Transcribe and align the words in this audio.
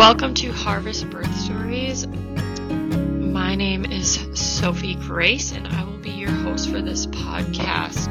Welcome 0.00 0.32
to 0.36 0.50
Harvest 0.50 1.10
Birth 1.10 1.36
Stories. 1.36 2.06
My 2.06 3.54
name 3.54 3.84
is 3.84 4.18
Sophie 4.32 4.94
Grace, 4.94 5.52
and 5.52 5.68
I 5.68 5.84
will 5.84 5.98
be 5.98 6.12
your 6.12 6.30
host 6.30 6.70
for 6.70 6.80
this 6.80 7.04
podcast. 7.04 8.10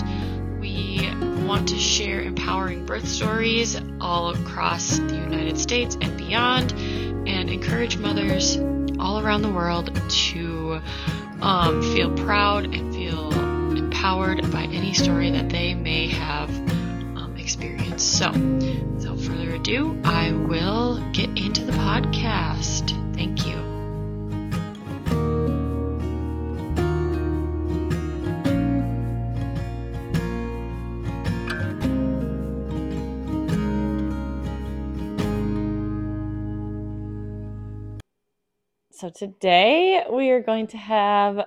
We 0.61 1.09
want 1.47 1.69
to 1.69 1.79
share 1.79 2.21
empowering 2.21 2.85
birth 2.85 3.07
stories 3.07 3.75
all 3.99 4.29
across 4.29 4.99
the 4.99 5.15
United 5.15 5.57
States 5.57 5.97
and 5.99 6.15
beyond, 6.15 6.73
and 6.73 7.49
encourage 7.49 7.97
mothers 7.97 8.57
all 8.99 9.19
around 9.19 9.41
the 9.41 9.51
world 9.51 9.91
to 10.09 10.81
um, 11.41 11.81
feel 11.81 12.13
proud 12.17 12.65
and 12.65 12.93
feel 12.93 13.33
empowered 13.75 14.51
by 14.51 14.61
any 14.65 14.93
story 14.93 15.31
that 15.31 15.49
they 15.49 15.73
may 15.73 16.07
have 16.09 16.51
um, 17.17 17.33
experienced. 17.39 18.13
So, 18.19 18.31
ado, 19.59 19.99
I 20.05 20.31
will 20.31 21.03
get 21.11 21.29
into 21.37 21.65
the 21.65 21.73
podcast. 21.73 22.95
Thank 23.13 23.45
you. 23.45 23.57
So 38.91 39.09
today 39.09 40.05
we 40.09 40.29
are 40.29 40.41
going 40.41 40.67
to 40.67 40.77
have 40.77 41.45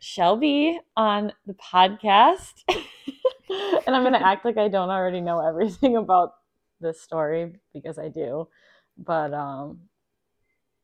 Shelby 0.00 0.80
on 0.96 1.32
the 1.46 1.54
podcast. 1.54 2.62
and 2.68 3.94
I'm 3.94 4.02
going 4.02 4.12
to 4.12 4.24
act 4.24 4.44
like 4.44 4.58
I 4.58 4.68
don't 4.68 4.90
already 4.90 5.20
know 5.20 5.40
everything 5.40 5.96
about 5.96 6.34
this 6.80 7.00
story 7.00 7.52
because 7.72 7.98
I 7.98 8.08
do. 8.08 8.48
But 8.96 9.34
um, 9.34 9.80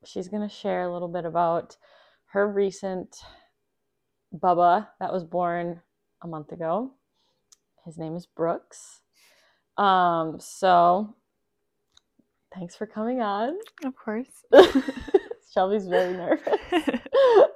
she's 0.04 0.28
going 0.28 0.46
to 0.46 0.54
share 0.54 0.82
a 0.82 0.92
little 0.92 1.08
bit 1.08 1.24
about 1.24 1.76
her 2.32 2.48
recent 2.48 3.16
Bubba 4.34 4.88
that 5.00 5.12
was 5.12 5.24
born 5.24 5.80
a 6.22 6.28
month 6.28 6.52
ago. 6.52 6.92
His 7.84 7.98
name 7.98 8.14
is 8.16 8.26
Brooks. 8.26 9.00
Um, 9.76 10.38
so 10.38 11.14
thanks 12.54 12.76
for 12.76 12.86
coming 12.86 13.20
on. 13.20 13.56
Of 13.84 13.94
course. 13.96 14.44
Shelby's 15.52 15.88
very 15.88 16.12
nervous. 16.12 16.58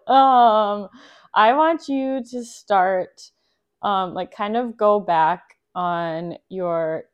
um, 0.07 0.89
I 1.35 1.53
want 1.53 1.89
you 1.89 2.23
to 2.31 2.45
start, 2.45 3.31
um, 3.83 4.15
like, 4.15 4.35
kind 4.35 4.57
of 4.57 4.77
go 4.77 4.99
back 4.99 5.43
on 5.75 6.37
your 6.49 7.05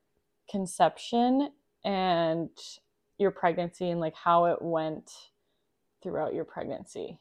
conception 0.50 1.50
and 1.84 2.50
your 3.18 3.30
pregnancy 3.30 3.90
and 3.90 4.00
like 4.00 4.14
how 4.14 4.46
it 4.46 4.60
went 4.60 5.10
throughout 6.02 6.34
your 6.34 6.44
pregnancy. 6.44 7.18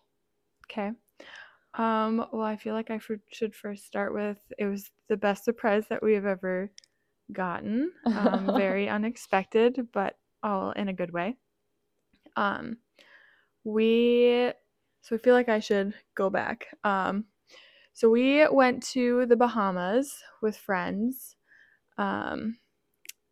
Okay. 0.65 0.91
Um, 1.75 2.25
well, 2.31 2.45
I 2.45 2.57
feel 2.57 2.73
like 2.73 2.89
I 2.89 2.95
f- 2.95 3.11
should 3.31 3.55
first 3.55 3.85
start 3.85 4.13
with 4.13 4.39
it 4.57 4.65
was 4.65 4.89
the 5.07 5.17
best 5.17 5.43
surprise 5.43 5.85
that 5.89 6.01
we 6.01 6.13
have 6.13 6.25
ever 6.25 6.71
gotten. 7.31 7.91
Um, 8.05 8.47
very 8.55 8.89
unexpected, 8.89 9.87
but 9.93 10.17
all 10.41 10.71
in 10.71 10.89
a 10.89 10.93
good 10.93 11.11
way. 11.11 11.37
Um, 12.35 12.77
we 13.63 14.51
so 15.01 15.15
I 15.15 15.19
feel 15.19 15.33
like 15.33 15.49
I 15.49 15.59
should 15.59 15.93
go 16.15 16.29
back. 16.29 16.67
Um, 16.83 17.25
so 17.93 18.09
we 18.09 18.47
went 18.47 18.83
to 18.91 19.25
the 19.25 19.35
Bahamas 19.35 20.23
with 20.41 20.57
friends. 20.57 21.35
Um, 21.97 22.57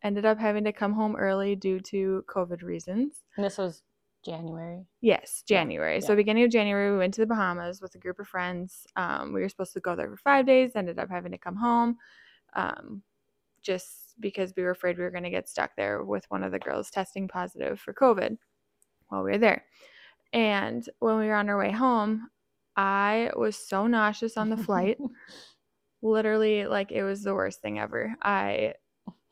ended 0.04 0.26
up 0.26 0.40
having 0.40 0.64
to 0.66 0.72
come 0.72 0.94
home 0.94 1.16
early 1.16 1.56
due 1.56 1.80
to 1.80 2.24
COVID 2.28 2.62
reasons. 2.62 3.24
And 3.36 3.46
this 3.46 3.58
was 3.58 3.82
January. 4.24 4.86
Yes, 5.02 5.44
Yeah, 5.48 5.60
January. 5.60 6.02
So 6.02 6.14
yeah. 6.14 6.18
beginning 6.18 6.44
of 6.44 6.52
January, 6.52 6.92
we 6.92 6.98
went 6.98 7.14
to 7.16 7.22
the 7.22 7.28
Bahamas 7.28 7.82
with 7.82 7.96
a 7.96 7.98
group 7.98 8.20
of 8.20 8.28
friends. 8.28 8.86
Um, 8.96 9.34
we 9.34 9.42
were 9.42 9.50
supposed 9.50 9.74
to 9.74 9.80
go 9.80 9.96
there 9.96 10.10
for 10.10 10.18
five 10.18 10.46
days. 10.46 10.76
Ended 10.76 11.00
up 11.00 11.10
having 11.10 11.32
to 11.32 11.38
come 11.38 11.56
home, 11.56 11.98
um, 12.56 13.02
just 13.62 14.16
because 14.20 14.54
we 14.56 14.64
were 14.64 14.72
afraid 14.72 14.98
we 14.98 15.04
were 15.04 15.12
going 15.12 15.24
to 15.24 15.30
get 15.30 15.48
stuck 15.48 15.72
there 15.76 16.04
with 16.04 16.26
one 16.30 16.44
of 16.44 16.52
the 16.52 16.60
girls 16.60 16.90
testing 16.90 17.28
positive 17.28 17.80
for 17.80 17.94
COVID 17.94 18.38
while 19.10 19.24
we 19.24 19.32
were 19.32 19.38
there. 19.38 19.64
And 20.34 20.88
when 21.00 21.18
we 21.18 21.28
were 21.28 21.36
on 21.36 21.50
our 21.50 21.58
way 21.58 21.72
home, 21.72 22.30
I 22.76 23.32
was 23.36 23.56
so 23.56 23.88
nauseous 23.88 24.38
on 24.38 24.50
the 24.50 24.58
flight. 24.58 24.98
Literally, 26.02 26.68
like 26.68 26.92
it 26.92 27.04
was 27.04 27.24
the 27.24 27.34
worst 27.34 27.62
thing 27.62 27.80
ever. 27.80 28.16
I, 28.22 28.74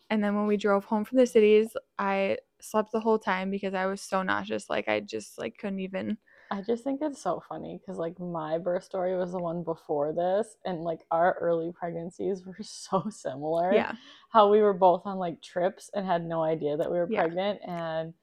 and 0.09 0.23
then 0.23 0.35
when 0.35 0.47
we 0.47 0.57
drove 0.57 0.85
home 0.85 1.05
from 1.05 1.17
the 1.17 1.25
cities, 1.27 1.75
I 1.97 2.37
slept 2.61 2.91
the 2.91 2.99
whole 2.99 3.19
time 3.19 3.51
because 3.51 3.73
I 3.73 3.85
was 3.85 4.01
so 4.01 4.23
nauseous. 4.23 4.69
Like 4.69 4.87
I 4.87 4.99
just 4.99 5.37
like 5.37 5.57
couldn't 5.57 5.79
even. 5.79 6.17
I 6.51 6.61
just 6.61 6.83
think 6.83 7.01
it's 7.01 7.21
so 7.21 7.41
funny 7.49 7.79
because 7.79 7.97
like 7.97 8.19
my 8.19 8.57
birth 8.59 8.83
story 8.83 9.17
was 9.17 9.31
the 9.31 9.39
one 9.39 9.63
before 9.63 10.13
this, 10.13 10.57
and 10.65 10.83
like 10.83 10.99
our 11.11 11.37
early 11.41 11.71
pregnancies 11.73 12.45
were 12.45 12.57
so 12.61 13.05
similar. 13.09 13.73
Yeah. 13.73 13.93
How 14.29 14.49
we 14.51 14.61
were 14.61 14.73
both 14.73 15.03
on 15.05 15.17
like 15.17 15.41
trips 15.41 15.89
and 15.93 16.05
had 16.05 16.23
no 16.23 16.43
idea 16.43 16.77
that 16.77 16.91
we 16.91 16.97
were 16.97 17.07
Yeah. 17.09 17.23
pregnant, 17.23 17.61
and 17.67 18.13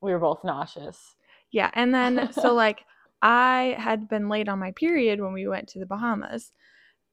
we 0.00 0.12
were 0.12 0.18
both 0.18 0.42
nauseous. 0.44 1.16
Yeah. 1.50 1.70
And 1.74 1.94
then, 1.94 2.32
so 2.32 2.52
like, 2.54 2.84
I 3.20 3.76
had 3.78 4.08
been 4.08 4.28
late 4.28 4.48
on 4.48 4.58
my 4.58 4.72
period 4.72 5.20
when 5.20 5.32
we 5.32 5.46
went 5.46 5.68
to 5.70 5.78
the 5.78 5.86
Bahamas. 5.86 6.52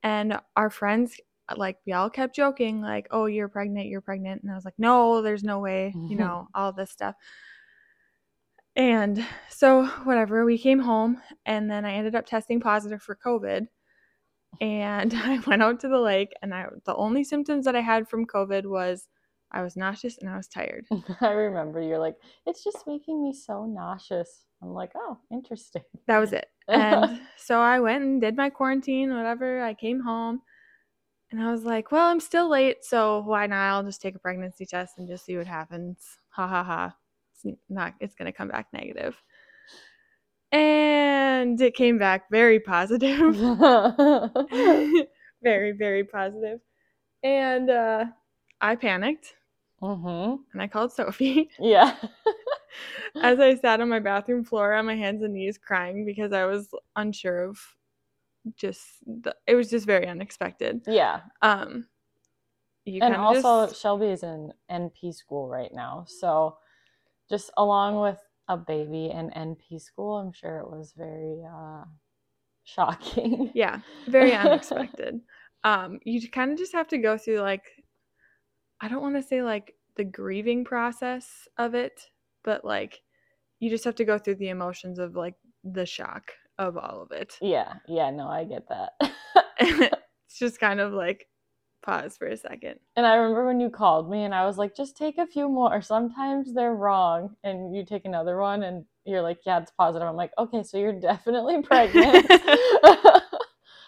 And 0.03 0.39
our 0.55 0.69
friends, 0.69 1.19
like, 1.57 1.77
we 1.85 1.93
all 1.93 2.09
kept 2.09 2.35
joking, 2.35 2.81
like, 2.81 3.07
oh, 3.11 3.25
you're 3.25 3.49
pregnant, 3.49 3.87
you're 3.87 4.01
pregnant. 4.01 4.43
And 4.43 4.51
I 4.51 4.55
was 4.55 4.65
like, 4.65 4.77
no, 4.77 5.21
there's 5.21 5.43
no 5.43 5.59
way, 5.59 5.91
you 5.95 6.01
mm-hmm. 6.01 6.17
know, 6.17 6.47
all 6.53 6.71
this 6.73 6.91
stuff. 6.91 7.15
And 8.75 9.25
so, 9.49 9.87
whatever, 10.03 10.45
we 10.45 10.57
came 10.57 10.79
home, 10.79 11.21
and 11.45 11.69
then 11.69 11.85
I 11.85 11.93
ended 11.93 12.15
up 12.15 12.25
testing 12.25 12.59
positive 12.59 13.01
for 13.01 13.17
COVID. 13.25 13.67
And 14.61 15.13
I 15.15 15.39
went 15.47 15.63
out 15.63 15.79
to 15.81 15.87
the 15.87 15.99
lake, 15.99 16.31
and 16.41 16.53
I, 16.53 16.67
the 16.85 16.95
only 16.95 17.23
symptoms 17.23 17.65
that 17.65 17.75
I 17.75 17.81
had 17.81 18.07
from 18.07 18.25
COVID 18.25 18.65
was 18.65 19.07
I 19.51 19.61
was 19.61 19.75
nauseous 19.75 20.17
and 20.19 20.29
I 20.29 20.37
was 20.37 20.47
tired. 20.47 20.85
I 21.21 21.31
remember 21.31 21.81
you're 21.81 21.99
like, 21.99 22.15
it's 22.45 22.63
just 22.63 22.85
making 22.85 23.23
me 23.23 23.33
so 23.33 23.65
nauseous. 23.65 24.45
I'm 24.61 24.73
like, 24.73 24.91
oh, 24.95 25.17
interesting. 25.31 25.83
That 26.07 26.19
was 26.19 26.33
it. 26.33 26.47
And 26.69 27.21
so 27.35 27.59
I 27.59 27.79
went 27.79 28.03
and 28.03 28.21
did 28.21 28.37
my 28.37 28.51
quarantine, 28.51 29.11
whatever. 29.11 29.63
I 29.63 29.73
came 29.73 30.01
home 30.01 30.41
and 31.31 31.41
I 31.41 31.51
was 31.51 31.63
like, 31.63 31.91
well, 31.91 32.07
I'm 32.07 32.19
still 32.19 32.49
late, 32.49 32.83
so 32.83 33.19
why 33.19 33.45
not? 33.45 33.69
I'll 33.69 33.83
just 33.83 34.01
take 34.01 34.15
a 34.15 34.19
pregnancy 34.19 34.65
test 34.65 34.97
and 34.97 35.07
just 35.07 35.25
see 35.25 35.37
what 35.37 35.45
happens. 35.47 35.99
Ha 36.29 36.47
ha 36.47 36.63
ha. 36.63 36.95
It's 37.33 37.57
not 37.69 37.93
it's 37.99 38.15
going 38.15 38.25
to 38.25 38.31
come 38.31 38.47
back 38.47 38.67
negative. 38.73 39.15
And 40.51 41.61
it 41.61 41.75
came 41.75 41.99
back 41.99 42.23
very 42.31 42.59
positive. 42.59 43.35
very 45.43 45.71
very 45.71 46.03
positive. 46.03 46.59
And 47.23 47.69
uh 47.69 48.05
I 48.59 48.75
panicked 48.75 49.35
mm-hmm. 49.81 50.41
and 50.51 50.61
I 50.61 50.67
called 50.67 50.91
Sophie. 50.91 51.49
Yeah. 51.59 51.95
as 53.21 53.39
I 53.39 53.55
sat 53.55 53.81
on 53.81 53.89
my 53.89 53.99
bathroom 53.99 54.43
floor 54.43 54.73
on 54.73 54.85
my 54.85 54.95
hands 54.95 55.23
and 55.23 55.33
knees 55.33 55.57
crying 55.57 56.05
because 56.05 56.33
I 56.33 56.45
was 56.45 56.69
unsure 56.95 57.43
of 57.43 57.59
just 58.55 58.81
the, 59.05 59.35
it 59.47 59.55
was 59.55 59.69
just 59.69 59.85
very 59.85 60.07
unexpected. 60.07 60.81
yeah. 60.87 61.21
Um 61.41 61.87
you 62.85 63.01
and 63.03 63.15
also 63.15 63.67
just- 63.67 63.81
Shelby 63.81 64.07
is 64.07 64.23
in 64.23 64.51
NP 64.71 65.13
school 65.13 65.47
right 65.47 65.71
now, 65.73 66.05
so 66.07 66.57
just 67.29 67.51
along 67.57 67.99
with 67.99 68.17
a 68.47 68.57
baby 68.57 69.11
in 69.11 69.29
NP 69.29 69.79
school, 69.79 70.17
I'm 70.17 70.31
sure 70.31 70.57
it 70.59 70.69
was 70.69 70.93
very 70.97 71.43
uh, 71.45 71.83
shocking. 72.63 73.51
yeah, 73.53 73.79
very 74.07 74.33
unexpected. 74.33 75.21
um 75.63 75.99
you 76.05 76.27
kind 76.29 76.51
of 76.53 76.57
just 76.57 76.71
have 76.73 76.87
to 76.87 76.97
go 76.97 77.17
through 77.17 77.41
like 77.41 77.65
I 78.81 78.87
don't 78.87 79.01
want 79.01 79.15
to 79.17 79.21
say 79.21 79.43
like 79.43 79.75
the 79.97 80.05
grieving 80.05 80.63
process 80.63 81.47
of 81.57 81.75
it, 81.75 81.99
but 82.43 82.63
like 82.63 83.01
you 83.59 83.69
just 83.69 83.83
have 83.83 83.95
to 83.95 84.05
go 84.05 84.17
through 84.17 84.35
the 84.35 84.49
emotions 84.49 84.99
of 84.99 85.15
like 85.15 85.35
the 85.65 85.85
shock 85.85 86.31
of 86.59 86.77
all 86.77 87.01
of 87.01 87.11
it. 87.11 87.37
yeah, 87.41 87.75
yeah, 87.87 88.11
no, 88.11 88.27
I 88.27 88.43
get 88.43 88.67
that. 88.69 88.91
it's 89.59 90.37
just 90.37 90.59
kind 90.59 90.79
of 90.79 90.93
like 90.93 91.27
pause 91.81 92.17
for 92.17 92.27
a 92.27 92.37
second. 92.37 92.79
and 92.95 93.05
I 93.05 93.15
remember 93.15 93.45
when 93.45 93.59
you 93.59 93.69
called 93.69 94.11
me, 94.11 94.23
and 94.23 94.35
I 94.35 94.45
was 94.45 94.57
like, 94.57 94.75
just 94.75 94.95
take 94.97 95.17
a 95.17 95.25
few 95.25 95.49
more. 95.49 95.81
Sometimes 95.81 96.53
they're 96.53 96.75
wrong, 96.75 97.35
and 97.43 97.75
you 97.75 97.83
take 97.85 98.05
another 98.05 98.37
one, 98.37 98.63
and 98.63 98.85
you're 99.05 99.21
like, 99.21 99.39
yeah, 99.45 99.59
it's 99.59 99.71
positive. 99.71 100.07
I'm 100.07 100.15
like, 100.15 100.31
okay, 100.37 100.61
so 100.61 100.77
you're 100.77 100.99
definitely 100.99 101.61
pregnant. 101.63 102.27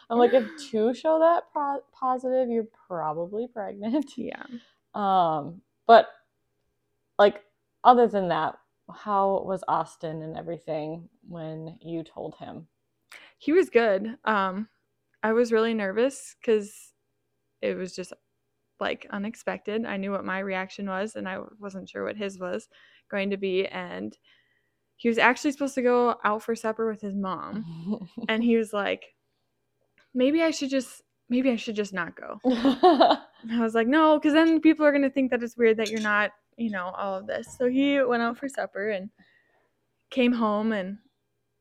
I'm 0.09 0.17
like, 0.17 0.33
if 0.33 0.45
two 0.69 0.93
show 0.93 1.19
that 1.19 1.43
pro- 1.53 1.83
positive, 1.93 2.49
you're 2.49 2.67
probably 2.87 3.47
pregnant. 3.47 4.11
Yeah. 4.17 4.43
Um, 4.93 5.61
but 5.87 6.07
like 7.17 7.41
other 7.83 8.07
than 8.07 8.27
that, 8.29 8.55
how 8.91 9.43
was 9.45 9.63
Austin 9.67 10.21
and 10.21 10.37
everything 10.37 11.09
when 11.27 11.77
you 11.81 12.03
told 12.03 12.35
him? 12.35 12.67
he 13.41 13.53
was 13.53 13.71
good. 13.71 14.17
Um, 14.23 14.67
I 15.23 15.33
was 15.33 15.51
really 15.51 15.73
nervous 15.73 16.35
because 16.39 16.93
it 17.59 17.75
was 17.75 17.95
just 17.95 18.13
like 18.79 19.07
unexpected. 19.09 19.83
I 19.83 19.97
knew 19.97 20.11
what 20.11 20.23
my 20.23 20.37
reaction 20.37 20.87
was, 20.87 21.15
and 21.15 21.27
I 21.27 21.39
wasn't 21.59 21.89
sure 21.89 22.05
what 22.05 22.17
his 22.17 22.39
was 22.39 22.69
going 23.09 23.31
to 23.31 23.37
be. 23.37 23.65
And 23.65 24.15
he 24.95 25.09
was 25.09 25.17
actually 25.17 25.53
supposed 25.53 25.73
to 25.73 25.81
go 25.81 26.17
out 26.23 26.43
for 26.43 26.53
supper 26.53 26.87
with 26.87 27.01
his 27.01 27.15
mom, 27.15 28.07
and 28.29 28.43
he 28.43 28.57
was 28.57 28.73
like, 28.73 29.15
maybe 30.13 30.43
I 30.43 30.51
should 30.51 30.69
just 30.69 31.01
maybe 31.27 31.49
I 31.49 31.55
should 31.55 31.75
just 31.75 31.93
not 31.93 32.15
go. 32.15 32.39
I 32.45 33.59
was 33.59 33.73
like, 33.73 33.87
no, 33.87 34.19
because 34.19 34.33
then 34.33 34.61
people 34.61 34.85
are 34.85 34.91
gonna 34.91 35.09
think 35.09 35.31
that 35.31 35.41
it's 35.41 35.57
weird 35.57 35.77
that 35.77 35.89
you're 35.89 35.99
not, 35.99 36.29
you 36.61 36.69
know, 36.71 36.93
all 36.97 37.15
of 37.17 37.27
this. 37.27 37.55
So 37.57 37.67
he 37.69 38.01
went 38.01 38.21
out 38.23 38.37
for 38.37 38.47
supper 38.47 38.89
and 38.91 39.09
came 40.09 40.33
home, 40.33 40.71
and 40.73 40.97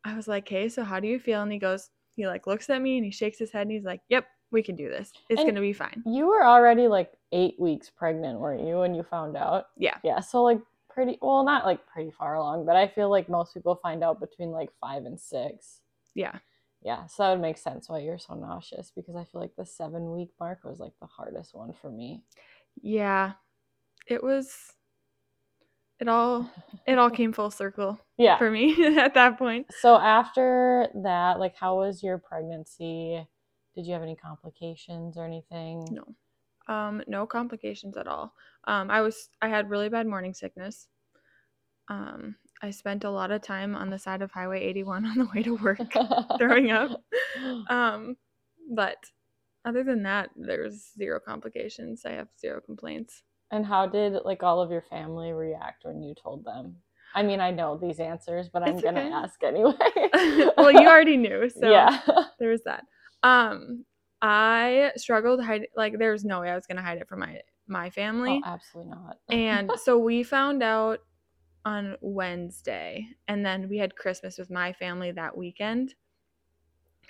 I 0.04 0.14
was 0.16 0.28
like, 0.28 0.48
hey, 0.48 0.68
so 0.68 0.82
how 0.84 1.00
do 1.00 1.08
you 1.08 1.18
feel? 1.18 1.42
And 1.42 1.52
he 1.52 1.58
goes, 1.58 1.90
he 2.16 2.26
like 2.26 2.46
looks 2.46 2.68
at 2.70 2.82
me 2.82 2.96
and 2.98 3.04
he 3.04 3.10
shakes 3.10 3.38
his 3.38 3.50
head 3.52 3.62
and 3.62 3.70
he's 3.70 3.84
like, 3.84 4.00
yep, 4.08 4.26
we 4.50 4.62
can 4.62 4.76
do 4.76 4.88
this. 4.88 5.12
It's 5.28 5.40
And- 5.40 5.48
gonna 5.48 5.60
be 5.60 5.72
fine. 5.72 6.02
you 6.06 6.26
were 6.26 6.44
already 6.44 6.86
like 6.88 7.12
eight 7.32 7.54
weeks 7.58 7.88
pregnant, 7.88 8.40
weren't 8.40 8.66
you, 8.66 8.78
when 8.78 8.94
you 8.94 9.02
found 9.04 9.36
out? 9.36 9.66
Yeah. 9.76 9.96
Yeah. 10.02 10.20
So 10.20 10.42
like 10.42 10.58
pretty 10.88 11.18
well, 11.22 11.44
not 11.44 11.64
like 11.64 11.86
pretty 11.86 12.10
far 12.10 12.34
along, 12.34 12.66
but 12.66 12.76
I 12.76 12.88
feel 12.88 13.08
like 13.10 13.28
most 13.28 13.54
people 13.54 13.76
find 13.76 14.02
out 14.02 14.20
between 14.20 14.50
like 14.50 14.70
five 14.80 15.04
and 15.04 15.18
six. 15.18 15.80
Yeah. 16.14 16.38
Yeah, 16.82 17.06
so 17.06 17.22
that 17.22 17.30
would 17.32 17.40
make 17.42 17.58
sense 17.58 17.88
why 17.90 17.98
you're 17.98 18.18
so 18.18 18.34
nauseous 18.34 18.90
because 18.96 19.14
I 19.14 19.24
feel 19.24 19.40
like 19.40 19.54
the 19.56 19.66
seven 19.66 20.10
week 20.12 20.30
mark 20.40 20.64
was 20.64 20.80
like 20.80 20.94
the 21.00 21.06
hardest 21.06 21.54
one 21.54 21.72
for 21.80 21.90
me. 21.90 22.24
Yeah. 22.82 23.32
It 24.08 24.22
was 24.24 24.72
it 26.00 26.08
all 26.08 26.50
it 26.86 26.98
all 26.98 27.10
came 27.10 27.32
full 27.32 27.50
circle 27.50 27.98
Yeah. 28.16 28.38
for 28.38 28.50
me 28.50 28.96
at 28.98 29.14
that 29.14 29.38
point. 29.38 29.66
So 29.80 29.96
after 29.96 30.88
that, 31.02 31.38
like, 31.38 31.54
how 31.56 31.76
was 31.78 32.02
your 32.02 32.18
pregnancy? 32.18 33.26
Did 33.74 33.86
you 33.86 33.92
have 33.92 34.02
any 34.02 34.16
complications 34.16 35.16
or 35.16 35.24
anything? 35.24 35.86
No. 35.90 36.74
Um, 36.74 37.02
no 37.06 37.26
complications 37.26 37.96
at 37.96 38.06
all. 38.06 38.32
Um, 38.64 38.90
I 38.90 39.00
was 39.00 39.28
I 39.42 39.48
had 39.48 39.70
really 39.70 39.88
bad 39.88 40.06
morning 40.06 40.34
sickness. 40.34 40.88
Um, 41.88 42.36
I 42.62 42.70
spent 42.70 43.04
a 43.04 43.10
lot 43.10 43.30
of 43.30 43.42
time 43.42 43.74
on 43.74 43.90
the 43.90 43.98
side 43.98 44.22
of 44.22 44.30
Highway 44.30 44.62
81 44.62 45.06
on 45.10 45.18
the 45.18 45.28
way 45.34 45.42
to 45.42 45.56
work 45.56 45.80
throwing 46.38 46.70
up. 46.70 47.02
Um, 47.68 48.16
but 48.74 48.96
other 49.64 49.82
than 49.84 50.02
that, 50.04 50.30
there's 50.36 50.92
zero 50.96 51.20
complications. 51.24 52.04
I 52.04 52.12
have 52.12 52.28
zero 52.40 52.60
complaints. 52.60 53.22
And 53.50 53.66
how 53.66 53.86
did 53.86 54.14
like 54.24 54.42
all 54.42 54.60
of 54.60 54.70
your 54.70 54.82
family 54.82 55.32
react 55.32 55.84
when 55.84 56.02
you 56.02 56.14
told 56.14 56.44
them? 56.44 56.76
I 57.14 57.22
mean, 57.22 57.40
I 57.40 57.50
know 57.50 57.76
these 57.76 57.98
answers, 57.98 58.48
but 58.48 58.62
I'm 58.62 58.74
It's 58.74 58.82
gonna 58.82 59.00
okay. 59.00 59.12
ask 59.12 59.42
anyway. 59.42 59.74
well, 60.56 60.70
you 60.70 60.88
already 60.88 61.16
knew, 61.16 61.48
so 61.60 61.68
yeah. 61.68 62.00
there 62.38 62.50
was 62.50 62.62
that. 62.64 62.84
Um, 63.22 63.84
I 64.22 64.92
struggled 64.96 65.42
hide 65.42 65.66
like 65.76 65.98
there 65.98 66.12
was 66.12 66.24
no 66.24 66.40
way 66.40 66.50
I 66.50 66.54
was 66.54 66.66
gonna 66.66 66.82
hide 66.82 66.98
it 66.98 67.08
from 67.08 67.20
my 67.20 67.40
my 67.66 67.90
family. 67.90 68.40
Oh, 68.44 68.48
absolutely 68.48 68.92
not. 68.92 69.18
and 69.30 69.72
so 69.82 69.98
we 69.98 70.22
found 70.22 70.62
out 70.62 71.00
on 71.64 71.96
Wednesday, 72.00 73.06
and 73.26 73.44
then 73.44 73.68
we 73.68 73.78
had 73.78 73.96
Christmas 73.96 74.38
with 74.38 74.50
my 74.50 74.72
family 74.72 75.10
that 75.12 75.36
weekend. 75.36 75.94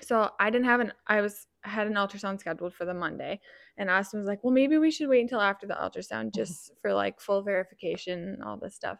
So 0.03 0.31
I 0.41 0.49
didn't 0.49 0.65
have 0.65 0.81
an 0.81 0.93
I 1.07 1.21
was 1.21 1.47
had 1.63 1.87
an 1.87 1.95
ultrasound 1.95 2.41
scheduled 2.41 2.75
for 2.75 2.85
the 2.85 2.95
Monday, 2.95 3.41
and 3.77 3.91
Austin 3.91 4.21
was 4.21 4.29
like, 4.29 4.43
"Well, 4.43 4.53
maybe 4.53 4.79
we 4.79 4.91
should 4.91 5.09
wait 5.09 5.23
until 5.23 5.41
after 5.41 5.67
the 5.67 5.75
ultrasound 5.75 6.35
just 6.35 6.73
for 6.81 6.93
like 6.93 7.21
full 7.21 7.43
verification 7.43 8.19
and 8.21 8.43
all 8.43 8.57
this 8.57 8.75
stuff." 8.75 8.99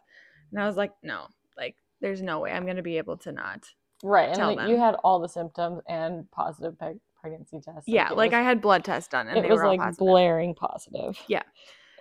And 0.51 0.61
I 0.61 0.67
was 0.67 0.77
like, 0.77 0.91
"No, 1.03 1.27
like 1.57 1.75
there's 1.99 2.21
no 2.21 2.39
way 2.39 2.51
I'm 2.51 2.65
gonna 2.65 2.81
be 2.83 2.97
able 2.97 3.17
to 3.17 3.31
not." 3.31 3.67
right, 4.03 4.29
and 4.29 4.39
like, 4.39 4.57
them. 4.57 4.69
you 4.69 4.77
had 4.77 4.95
all 5.03 5.19
the 5.19 5.29
symptoms 5.29 5.81
and 5.87 6.29
positive 6.31 6.73
preg- 6.73 6.99
pregnancy 7.19 7.59
tests. 7.61 7.87
Yeah, 7.87 8.09
like 8.09 8.31
was, 8.31 8.37
I 8.37 8.41
had 8.41 8.61
blood 8.61 8.83
tests 8.83 9.09
done, 9.09 9.27
and 9.27 9.37
it 9.37 9.43
they 9.43 9.49
was 9.49 9.61
like 9.61 9.79
positive. 9.79 9.99
blaring 9.99 10.55
positive. 10.55 11.19
Yeah. 11.27 11.43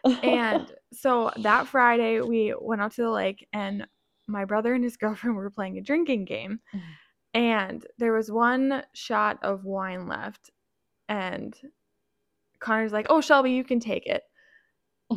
and 0.23 0.73
so 0.95 1.31
that 1.43 1.67
Friday 1.67 2.23
we 2.23 2.55
went 2.59 2.81
out 2.81 2.93
to 2.93 3.03
the 3.03 3.11
lake 3.11 3.47
and 3.53 3.87
my 4.27 4.47
brother 4.47 4.73
and 4.73 4.83
his 4.83 4.97
girlfriend 4.97 5.37
were 5.37 5.51
playing 5.51 5.77
a 5.77 5.83
drinking 5.83 6.25
game 6.25 6.61
Mhm. 6.75 6.81
And 7.35 7.87
there 7.99 8.13
was 8.13 8.31
one 8.31 8.85
shot 8.93 9.39
of 9.43 9.65
wine 9.65 10.09
left 10.09 10.51
and 11.09 11.57
Connor's 12.61 12.93
like, 12.93 13.07
"Oh, 13.11 13.21
Shelby, 13.21 13.53
you 13.53 13.65
can 13.65 13.81
take 13.81 14.07
it." 14.07 14.25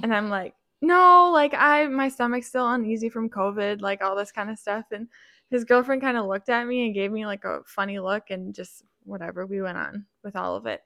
And 0.03 0.13
I'm 0.15 0.29
like, 0.29 0.55
"No, 0.81 1.31
like 1.33 1.53
I 1.55 1.87
my 1.87 2.09
stomach's 2.09 2.47
still 2.47 2.69
uneasy 2.71 3.09
from 3.09 3.29
COVID, 3.29 3.81
like 3.81 4.01
all 4.01 4.15
this 4.15 4.31
kind 4.31 4.49
of 4.49 4.59
stuff." 4.59 4.85
And 4.91 5.07
his 5.49 5.65
girlfriend 5.65 6.01
kind 6.01 6.17
of 6.17 6.25
looked 6.25 6.49
at 6.49 6.67
me 6.67 6.85
and 6.85 6.95
gave 6.95 7.11
me 7.11 7.25
like 7.25 7.45
a 7.45 7.61
funny 7.65 7.99
look 7.99 8.31
and 8.31 8.55
just 8.55 8.83
whatever, 9.05 9.45
we 9.45 9.61
went 9.61 9.77
on 9.77 10.05
with 10.23 10.35
all 10.35 10.55
of 10.55 10.65
it. 10.65 10.81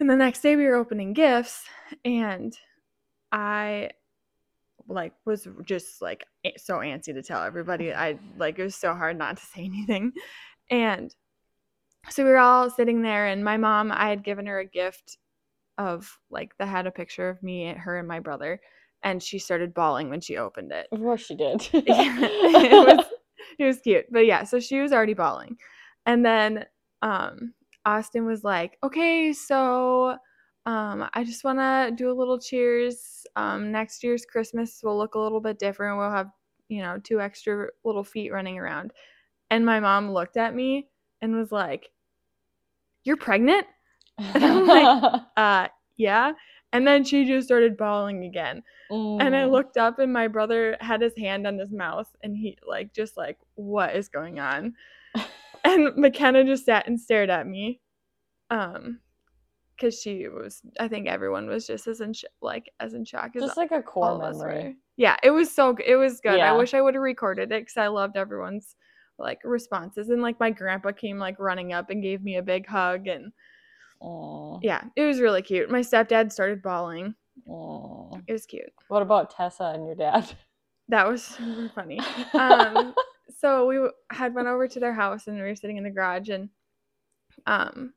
And 0.00 0.08
the 0.10 0.16
next 0.16 0.40
day 0.40 0.56
we 0.56 0.66
were 0.66 0.74
opening 0.76 1.12
gifts 1.14 1.64
and 2.04 2.56
I 3.32 3.90
like 4.88 5.12
was 5.24 5.46
just 5.64 6.02
like 6.02 6.24
so 6.56 6.78
antsy 6.78 7.14
to 7.14 7.22
tell 7.22 7.42
everybody. 7.42 7.92
I 7.92 8.18
like 8.38 8.58
it 8.58 8.64
was 8.64 8.74
so 8.74 8.94
hard 8.94 9.16
not 9.18 9.36
to 9.36 9.46
say 9.54 9.64
anything. 9.64 10.12
And 10.70 11.14
so 12.10 12.24
we 12.24 12.30
were 12.30 12.38
all 12.38 12.70
sitting 12.70 13.02
there 13.02 13.26
and 13.26 13.44
my 13.44 13.56
mom, 13.56 13.90
I 13.92 14.08
had 14.08 14.24
given 14.24 14.46
her 14.46 14.58
a 14.58 14.64
gift 14.64 15.18
of 15.78 16.18
like 16.30 16.56
that 16.58 16.68
had 16.68 16.86
a 16.86 16.90
picture 16.90 17.28
of 17.28 17.42
me, 17.42 17.72
her 17.72 17.98
and 17.98 18.06
my 18.06 18.20
brother, 18.20 18.60
and 19.02 19.22
she 19.22 19.38
started 19.38 19.74
bawling 19.74 20.10
when 20.10 20.20
she 20.20 20.36
opened 20.36 20.72
it. 20.72 20.86
of 20.92 20.98
course 21.00 21.26
she 21.26 21.34
did. 21.34 21.68
It 21.72 22.96
was 22.96 23.06
it 23.58 23.64
was 23.64 23.80
cute. 23.80 24.06
But 24.10 24.26
yeah, 24.26 24.44
so 24.44 24.60
she 24.60 24.80
was 24.80 24.92
already 24.92 25.14
bawling. 25.14 25.56
And 26.06 26.24
then 26.24 26.66
um 27.02 27.54
Austin 27.86 28.24
was 28.24 28.44
like, 28.44 28.78
"Okay, 28.82 29.32
so 29.32 30.16
um 30.66 31.08
I 31.14 31.24
just 31.24 31.44
want 31.44 31.58
to 31.58 31.92
do 31.94 32.10
a 32.10 32.14
little 32.18 32.38
cheers. 32.38 33.26
Um 33.36 33.70
next 33.72 34.02
year's 34.02 34.24
Christmas 34.26 34.80
will 34.82 34.96
look 34.98 35.14
a 35.14 35.18
little 35.18 35.40
bit 35.40 35.58
different. 35.58 35.98
We'll 35.98 36.10
have, 36.10 36.30
you 36.68 36.82
know, 36.82 36.98
two 36.98 37.20
extra 37.20 37.68
little 37.84 38.04
feet 38.04 38.32
running 38.32 38.58
around." 38.58 38.92
And 39.50 39.64
my 39.66 39.80
mom 39.80 40.12
looked 40.12 40.36
at 40.36 40.54
me 40.54 40.88
and 41.22 41.36
was 41.36 41.52
like, 41.52 41.90
"You're 43.04 43.16
pregnant?" 43.16 43.66
I'm 44.34 44.66
like, 44.66 44.92
Uh, 45.36 45.68
yeah. 45.96 46.32
And 46.72 46.86
then 46.86 47.04
she 47.04 47.24
just 47.24 47.46
started 47.46 47.76
bawling 47.76 48.24
again. 48.24 48.62
And 49.20 49.34
I 49.36 49.44
Mm. 49.44 49.50
looked 49.52 49.76
up 49.78 49.98
and 49.98 50.12
my 50.12 50.28
brother 50.28 50.76
had 50.80 51.00
his 51.02 51.16
hand 51.18 51.46
on 51.46 51.58
his 51.58 51.72
mouth 51.72 52.14
and 52.22 52.36
he 52.36 52.58
like 52.66 52.92
just 52.94 53.16
like 53.16 53.38
what 53.56 53.96
is 53.96 54.08
going 54.08 54.40
on? 54.40 54.74
and 55.64 55.96
McKenna 55.96 56.44
just 56.44 56.66
sat 56.66 56.86
and 56.88 57.00
stared 57.00 57.30
at 57.30 57.46
me. 57.46 57.80
Um 58.50 59.00
cuz 59.80 60.00
she 60.00 60.28
was 60.28 60.62
I 60.78 60.88
think 60.88 61.08
everyone 61.08 61.46
was 61.46 61.66
just 61.66 61.86
as 61.86 62.00
in 62.00 62.12
sh- 62.12 62.24
like 62.42 62.70
as 62.80 62.94
in 62.94 63.04
shock 63.04 63.36
as 63.36 63.42
just 63.42 63.56
like 63.56 63.72
a 63.72 63.82
core 63.82 64.18
memory. 64.18 64.76
Yeah, 64.96 65.16
it 65.22 65.30
was 65.30 65.50
so 65.50 65.76
it 65.84 65.96
was 65.96 66.20
good. 66.20 66.38
Yeah. 66.38 66.52
I 66.52 66.56
wish 66.56 66.74
I 66.74 66.80
would 66.80 66.94
have 66.94 67.02
recorded 67.02 67.52
it 67.52 67.66
cuz 67.66 67.76
I 67.76 67.88
loved 67.88 68.16
everyone's 68.16 68.76
like 69.18 69.40
responses 69.44 70.10
and 70.10 70.22
like 70.22 70.38
my 70.40 70.50
grandpa 70.50 70.92
came 70.92 71.18
like 71.18 71.38
running 71.38 71.72
up 71.72 71.90
and 71.90 72.02
gave 72.02 72.22
me 72.22 72.36
a 72.36 72.42
big 72.42 72.66
hug 72.66 73.06
and 73.06 73.32
Aw, 74.00 74.58
yeah, 74.62 74.84
it 74.96 75.02
was 75.06 75.20
really 75.20 75.40
cute. 75.42 75.70
My 75.70 75.80
stepdad 75.80 76.30
started 76.32 76.62
bawling. 76.62 77.14
aw. 77.48 78.16
It 78.26 78.32
was 78.32 78.44
cute. 78.44 78.72
What 78.88 79.02
about 79.02 79.30
Tessa 79.30 79.72
and 79.74 79.86
your 79.86 79.94
dad? 79.96 80.34
That 80.88 81.08
was 81.08 81.22
super 81.38 81.70
funny. 81.74 81.98
Um, 82.34 82.94
so 83.38 83.66
we 83.66 83.78
had 84.10 84.34
went 84.34 84.48
over 84.48 84.68
to 84.68 84.80
their 84.80 84.92
house 84.92 85.26
and 85.26 85.36
we 85.36 85.42
were 85.42 85.56
sitting 85.56 85.78
in 85.78 85.84
the 85.84 85.90
garage 85.90 86.28
and 86.28 86.50
um, 87.46 87.94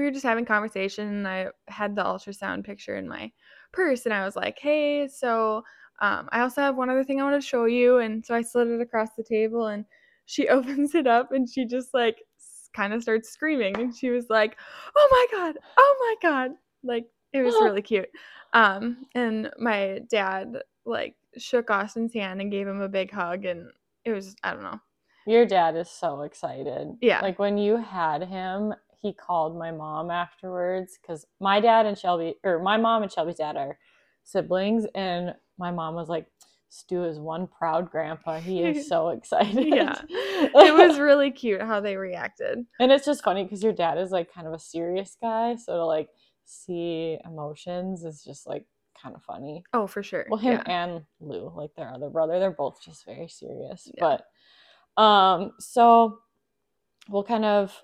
we 0.00 0.06
were 0.06 0.10
just 0.10 0.24
having 0.24 0.46
conversation 0.46 1.06
and 1.06 1.28
I 1.28 1.48
had 1.68 1.94
the 1.94 2.02
ultrasound 2.02 2.64
picture 2.64 2.96
in 2.96 3.06
my 3.06 3.30
purse 3.70 4.06
and 4.06 4.14
I 4.14 4.24
was 4.24 4.34
like, 4.34 4.58
hey, 4.58 5.06
so 5.08 5.62
um, 6.00 6.28
I 6.32 6.40
also 6.40 6.62
have 6.62 6.76
one 6.76 6.88
other 6.88 7.04
thing 7.04 7.20
I 7.20 7.24
want 7.24 7.40
to 7.40 7.46
show 7.46 7.66
you. 7.66 7.98
And 7.98 8.24
so 8.24 8.34
I 8.34 8.40
slid 8.40 8.68
it 8.68 8.80
across 8.80 9.10
the 9.16 9.22
table 9.22 9.66
and 9.66 9.84
she 10.24 10.48
opens 10.56 10.94
it 10.94 11.06
up 11.06 11.32
and 11.32 11.48
she 11.48 11.66
just 11.66 11.92
like 11.92 12.22
kind 12.74 12.94
of 12.94 13.02
starts 13.02 13.28
screaming 13.28 13.76
and 13.78 13.94
she 13.94 14.08
was 14.10 14.30
like, 14.30 14.56
oh 14.96 15.08
my 15.10 15.38
God, 15.38 15.58
oh 15.76 15.96
my 16.00 16.28
God. 16.28 16.52
Like 16.82 17.06
it 17.34 17.42
was 17.42 17.54
really 17.62 17.82
cute. 17.82 18.08
Um, 18.54 19.04
and 19.14 19.50
my 19.58 20.00
dad 20.08 20.62
like 20.86 21.14
shook 21.36 21.70
Austin's 21.70 22.14
hand 22.14 22.40
and 22.40 22.50
gave 22.50 22.66
him 22.66 22.80
a 22.80 22.88
big 22.88 23.10
hug 23.10 23.44
and 23.44 23.68
it 24.06 24.12
was, 24.12 24.34
I 24.42 24.54
don't 24.54 24.62
know. 24.62 24.80
Your 25.26 25.44
dad 25.44 25.76
is 25.76 25.90
so 25.90 26.22
excited. 26.22 26.96
Yeah. 27.02 27.20
Like 27.20 27.38
when 27.38 27.58
you 27.58 27.76
had 27.76 28.24
him, 28.24 28.74
he 29.00 29.12
called 29.12 29.58
my 29.58 29.70
mom 29.70 30.10
afterwards 30.10 30.98
because 31.00 31.26
my 31.40 31.60
dad 31.60 31.86
and 31.86 31.96
Shelby, 31.96 32.34
or 32.44 32.58
my 32.58 32.76
mom 32.76 33.02
and 33.02 33.10
Shelby's 33.10 33.36
dad 33.36 33.56
are 33.56 33.78
siblings. 34.24 34.84
And 34.94 35.34
my 35.58 35.70
mom 35.70 35.94
was 35.94 36.08
like, 36.08 36.26
Stu 36.68 37.04
is 37.04 37.18
one 37.18 37.46
proud 37.46 37.90
grandpa. 37.90 38.38
He 38.38 38.62
is 38.62 38.88
so 38.88 39.08
excited. 39.08 39.66
Yeah. 39.68 40.00
It 40.42 40.74
was 40.74 40.98
really 40.98 41.30
cute 41.30 41.60
how 41.60 41.80
they 41.80 41.96
reacted. 41.96 42.64
and 42.80 42.90
it's 42.90 43.04
just 43.04 43.22
funny 43.22 43.42
because 43.44 43.62
your 43.62 43.74
dad 43.74 43.98
is 43.98 44.10
like 44.10 44.32
kind 44.32 44.46
of 44.46 44.54
a 44.54 44.58
serious 44.58 45.14
guy. 45.20 45.56
So 45.56 45.76
to 45.76 45.84
like 45.84 46.08
see 46.46 47.18
emotions 47.26 48.04
is 48.04 48.24
just 48.24 48.46
like 48.46 48.64
kind 49.00 49.14
of 49.14 49.22
funny. 49.22 49.64
Oh, 49.74 49.86
for 49.86 50.02
sure. 50.02 50.26
Well, 50.30 50.40
him 50.40 50.62
yeah. 50.66 50.84
and 50.84 51.02
Lou, 51.20 51.52
like 51.54 51.74
their 51.76 51.92
other 51.92 52.08
brother, 52.08 52.38
they're 52.38 52.50
both 52.50 52.82
just 52.82 53.04
very 53.04 53.28
serious. 53.28 53.86
Yeah. 53.94 54.18
But 54.96 55.02
um, 55.02 55.52
so 55.58 56.20
we'll 57.10 57.24
kind 57.24 57.44
of 57.44 57.78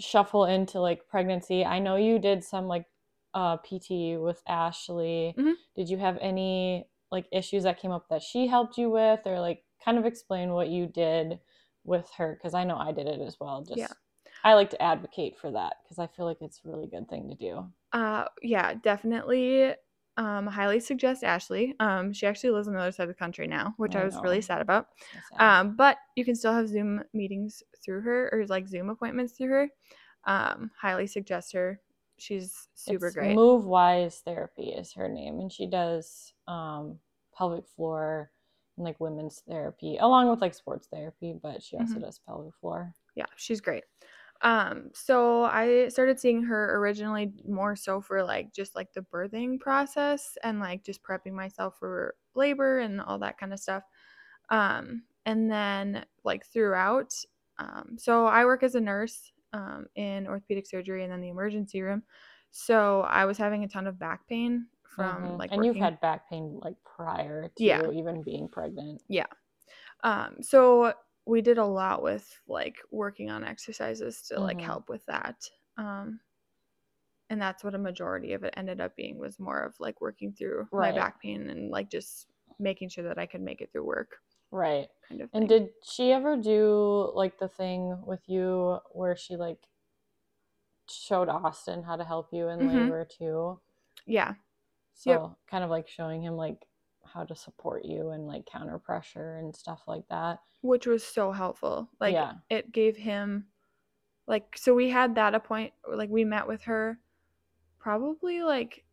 shuffle 0.00 0.44
into 0.46 0.80
like 0.80 1.08
pregnancy. 1.08 1.64
I 1.64 1.78
know 1.78 1.96
you 1.96 2.18
did 2.18 2.44
some 2.44 2.66
like 2.66 2.86
uh 3.34 3.58
PT 3.58 4.16
with 4.16 4.42
Ashley. 4.48 5.36
Mhm. 5.36 5.54
Did 5.76 5.88
you 5.88 5.98
have 5.98 6.18
any 6.20 6.88
like 7.12 7.26
issues 7.32 7.64
that 7.64 7.78
came 7.80 7.90
up 7.92 8.08
that 8.10 8.22
she 8.22 8.46
helped 8.46 8.78
you 8.78 8.90
with, 8.90 9.20
or 9.26 9.40
like 9.40 9.64
kind 9.84 9.98
of 9.98 10.06
explain 10.06 10.52
what 10.52 10.68
you 10.68 10.86
did 10.86 11.40
with 11.84 12.10
her 12.18 12.34
because 12.34 12.54
I 12.54 12.64
know 12.64 12.76
I 12.76 12.92
did 12.92 13.06
it 13.06 13.20
as 13.20 13.38
well. 13.40 13.62
Just 13.64 13.80
Yeah. 13.80 13.94
I 14.44 14.54
like 14.54 14.70
to 14.70 14.82
advocate 14.82 15.38
for 15.38 15.50
that 15.52 15.76
because 15.84 15.98
I 15.98 16.06
feel 16.08 16.26
like 16.26 16.38
it's 16.42 16.60
a 16.64 16.68
really 16.68 16.86
good 16.88 17.08
thing 17.08 17.28
to 17.30 17.34
do. 17.36 17.72
Uh, 17.92 18.26
yeah, 18.42 18.74
definitely. 18.74 19.74
Um, 20.16 20.46
highly 20.46 20.80
suggest 20.80 21.24
Ashley. 21.24 21.74
Um, 21.80 22.12
she 22.12 22.26
actually 22.26 22.50
lives 22.50 22.68
on 22.68 22.74
the 22.74 22.80
other 22.80 22.92
side 22.92 23.04
of 23.04 23.08
the 23.08 23.14
country 23.14 23.46
now, 23.46 23.74
which 23.78 23.94
I, 23.96 24.00
I 24.02 24.04
was 24.04 24.16
really 24.22 24.40
sad 24.42 24.60
about. 24.60 24.88
Sad. 25.30 25.40
Um, 25.40 25.76
but 25.76 25.96
you 26.16 26.24
can 26.24 26.34
still 26.34 26.52
have 26.52 26.68
Zoom 26.68 27.02
meetings 27.14 27.62
through 27.82 28.02
her 28.02 28.28
or 28.32 28.46
like 28.46 28.68
Zoom 28.68 28.90
appointments 28.90 29.32
through 29.32 29.48
her. 29.48 29.68
Um, 30.24 30.70
highly 30.78 31.06
suggest 31.06 31.52
her. 31.54 31.80
She's 32.18 32.68
super 32.74 33.06
It's 33.06 33.16
great. 33.16 33.34
Move 33.34 33.64
Wise 33.64 34.20
Therapy 34.24 34.70
is 34.72 34.92
her 34.92 35.08
name, 35.08 35.40
and 35.40 35.50
she 35.50 35.66
does 35.66 36.34
um, 36.46 36.98
pelvic 37.34 37.66
floor 37.68 38.30
and 38.76 38.84
like 38.84 39.00
women's 39.00 39.40
therapy 39.48 39.96
along 39.98 40.28
with 40.28 40.42
like 40.42 40.52
sports 40.54 40.86
therapy, 40.92 41.34
but 41.42 41.62
she 41.62 41.76
also 41.78 41.94
Mhm. 41.94 42.02
does 42.02 42.18
pelvic 42.18 42.54
floor. 42.60 42.94
yeah, 43.14 43.26
she's 43.36 43.60
great. 43.60 43.84
Um, 44.42 44.90
so 44.94 45.44
I 45.44 45.88
started 45.88 46.18
seeing 46.18 46.42
her 46.44 46.76
originally 46.78 47.32
more 47.46 47.76
so 47.76 48.00
for 48.00 48.22
like 48.24 48.52
just 48.52 48.74
like 48.74 48.92
the 48.92 49.02
birthing 49.02 49.60
process 49.60 50.38
and 50.42 50.60
like 50.60 50.82
just 50.84 51.02
prepping 51.02 51.32
myself 51.32 51.78
for 51.78 52.16
labor 52.34 52.78
and 52.78 53.00
all 53.00 53.18
that 53.18 53.38
kind 53.38 53.52
of 53.52 53.60
stuff. 53.60 53.84
Um, 54.48 55.04
and 55.26 55.50
then 55.50 56.06
like 56.24 56.46
throughout, 56.46 57.12
um, 57.58 57.96
so 57.98 58.26
I 58.26 58.44
work 58.44 58.62
as 58.62 58.74
a 58.74 58.80
nurse 58.80 59.30
um, 59.52 59.86
in 59.94 60.26
orthopedic 60.26 60.66
surgery 60.66 61.04
and 61.04 61.12
then 61.12 61.20
the 61.20 61.28
emergency 61.28 61.82
room. 61.82 62.04
So 62.50 63.02
I 63.02 63.26
was 63.26 63.38
having 63.38 63.62
a 63.64 63.68
ton 63.68 63.86
of 63.86 63.98
back 63.98 64.26
pain 64.26 64.68
from 64.82 65.36
Mhm. 65.36 65.38
like 65.38 65.50
and 65.50 65.64
you've 65.64 65.78
had 65.78 65.98
back 66.00 66.28
pain 66.28 66.60
like 66.60 66.76
prior 66.84 67.48
to 67.48 67.50
Yeah. 67.58 67.90
even 67.90 68.22
being 68.22 68.48
pregnant. 68.48 69.02
Yeah. 69.08 69.26
Um, 70.04 70.42
so 70.42 70.94
we 71.30 71.40
did 71.42 71.58
a 71.58 71.64
lot 71.64 72.02
with 72.02 72.40
like 72.48 72.78
working 72.90 73.30
on 73.30 73.44
exercises 73.44 74.22
to 74.22 74.40
like 74.40 74.60
Mhm. 74.60 74.60
help 74.60 74.88
with 74.88 75.06
that. 75.06 75.48
Um, 75.76 76.20
and 77.30 77.40
that's 77.40 77.62
what 77.62 77.74
a 77.74 77.78
majority 77.78 78.32
of 78.32 78.42
it 78.44 78.54
ended 78.56 78.80
up 78.80 78.96
being 78.96 79.18
was 79.18 79.38
more 79.38 79.60
of 79.60 79.78
like 79.78 80.00
working 80.00 80.32
through 80.32 80.68
my 80.76 80.92
back 80.92 81.20
pain 81.22 81.48
and 81.48 81.70
like 81.70 81.88
just 81.88 82.26
making 82.58 82.88
sure 82.88 83.04
that 83.04 83.18
I 83.18 83.26
could 83.26 83.40
make 83.40 83.60
it 83.60 83.70
through 83.72 83.86
work 83.86 84.16
Right. 84.52 84.88
kind 85.08 85.20
of 85.20 85.30
thing. 85.32 85.40
And 85.40 85.48
did 85.48 85.70
she 85.82 86.12
ever 86.12 86.36
do 86.36 87.10
like 87.14 87.38
the 87.38 87.48
thing 87.48 88.04
with 88.06 88.28
you 88.28 88.78
where 88.92 89.16
she 89.16 89.36
like 89.36 89.68
showed 90.90 91.30
Austin 91.30 91.84
how 91.84 91.96
to 91.96 92.04
help 92.04 92.34
you 92.34 92.48
in 92.48 92.66
Mhm. 92.66 92.66
labor 92.66 93.06
too? 93.06 93.60
yeah. 94.06 94.34
So 94.94 95.10
Yep. 95.10 95.36
kind 95.48 95.64
of 95.64 95.70
like 95.70 95.88
showing 95.88 96.22
him 96.22 96.36
like 96.36 96.68
how 97.12 97.24
to 97.24 97.34
support 97.36 97.84
you 97.84 98.10
and 98.10 98.26
like 98.26 98.46
counter 98.46 98.78
pressure 98.78 99.36
and 99.38 99.54
stuff 99.54 99.82
like 99.86 100.06
that. 100.08 100.40
which 100.62 100.86
was 100.86 101.04
so 101.06 101.32
helpful. 101.32 101.90
Like 102.00 102.14
Yeah. 102.14 102.34
it 102.48 102.72
gave 102.72 102.96
him 102.96 103.48
like 104.26 104.56
so 104.58 104.74
we 104.74 104.90
had 104.90 105.16
that 105.16 105.34
appoint 105.34 105.74
like 105.88 106.10
we 106.10 106.24
met 106.24 106.48
with 106.48 106.62
her 106.64 107.00
probably 107.78 108.42
like 108.42 108.84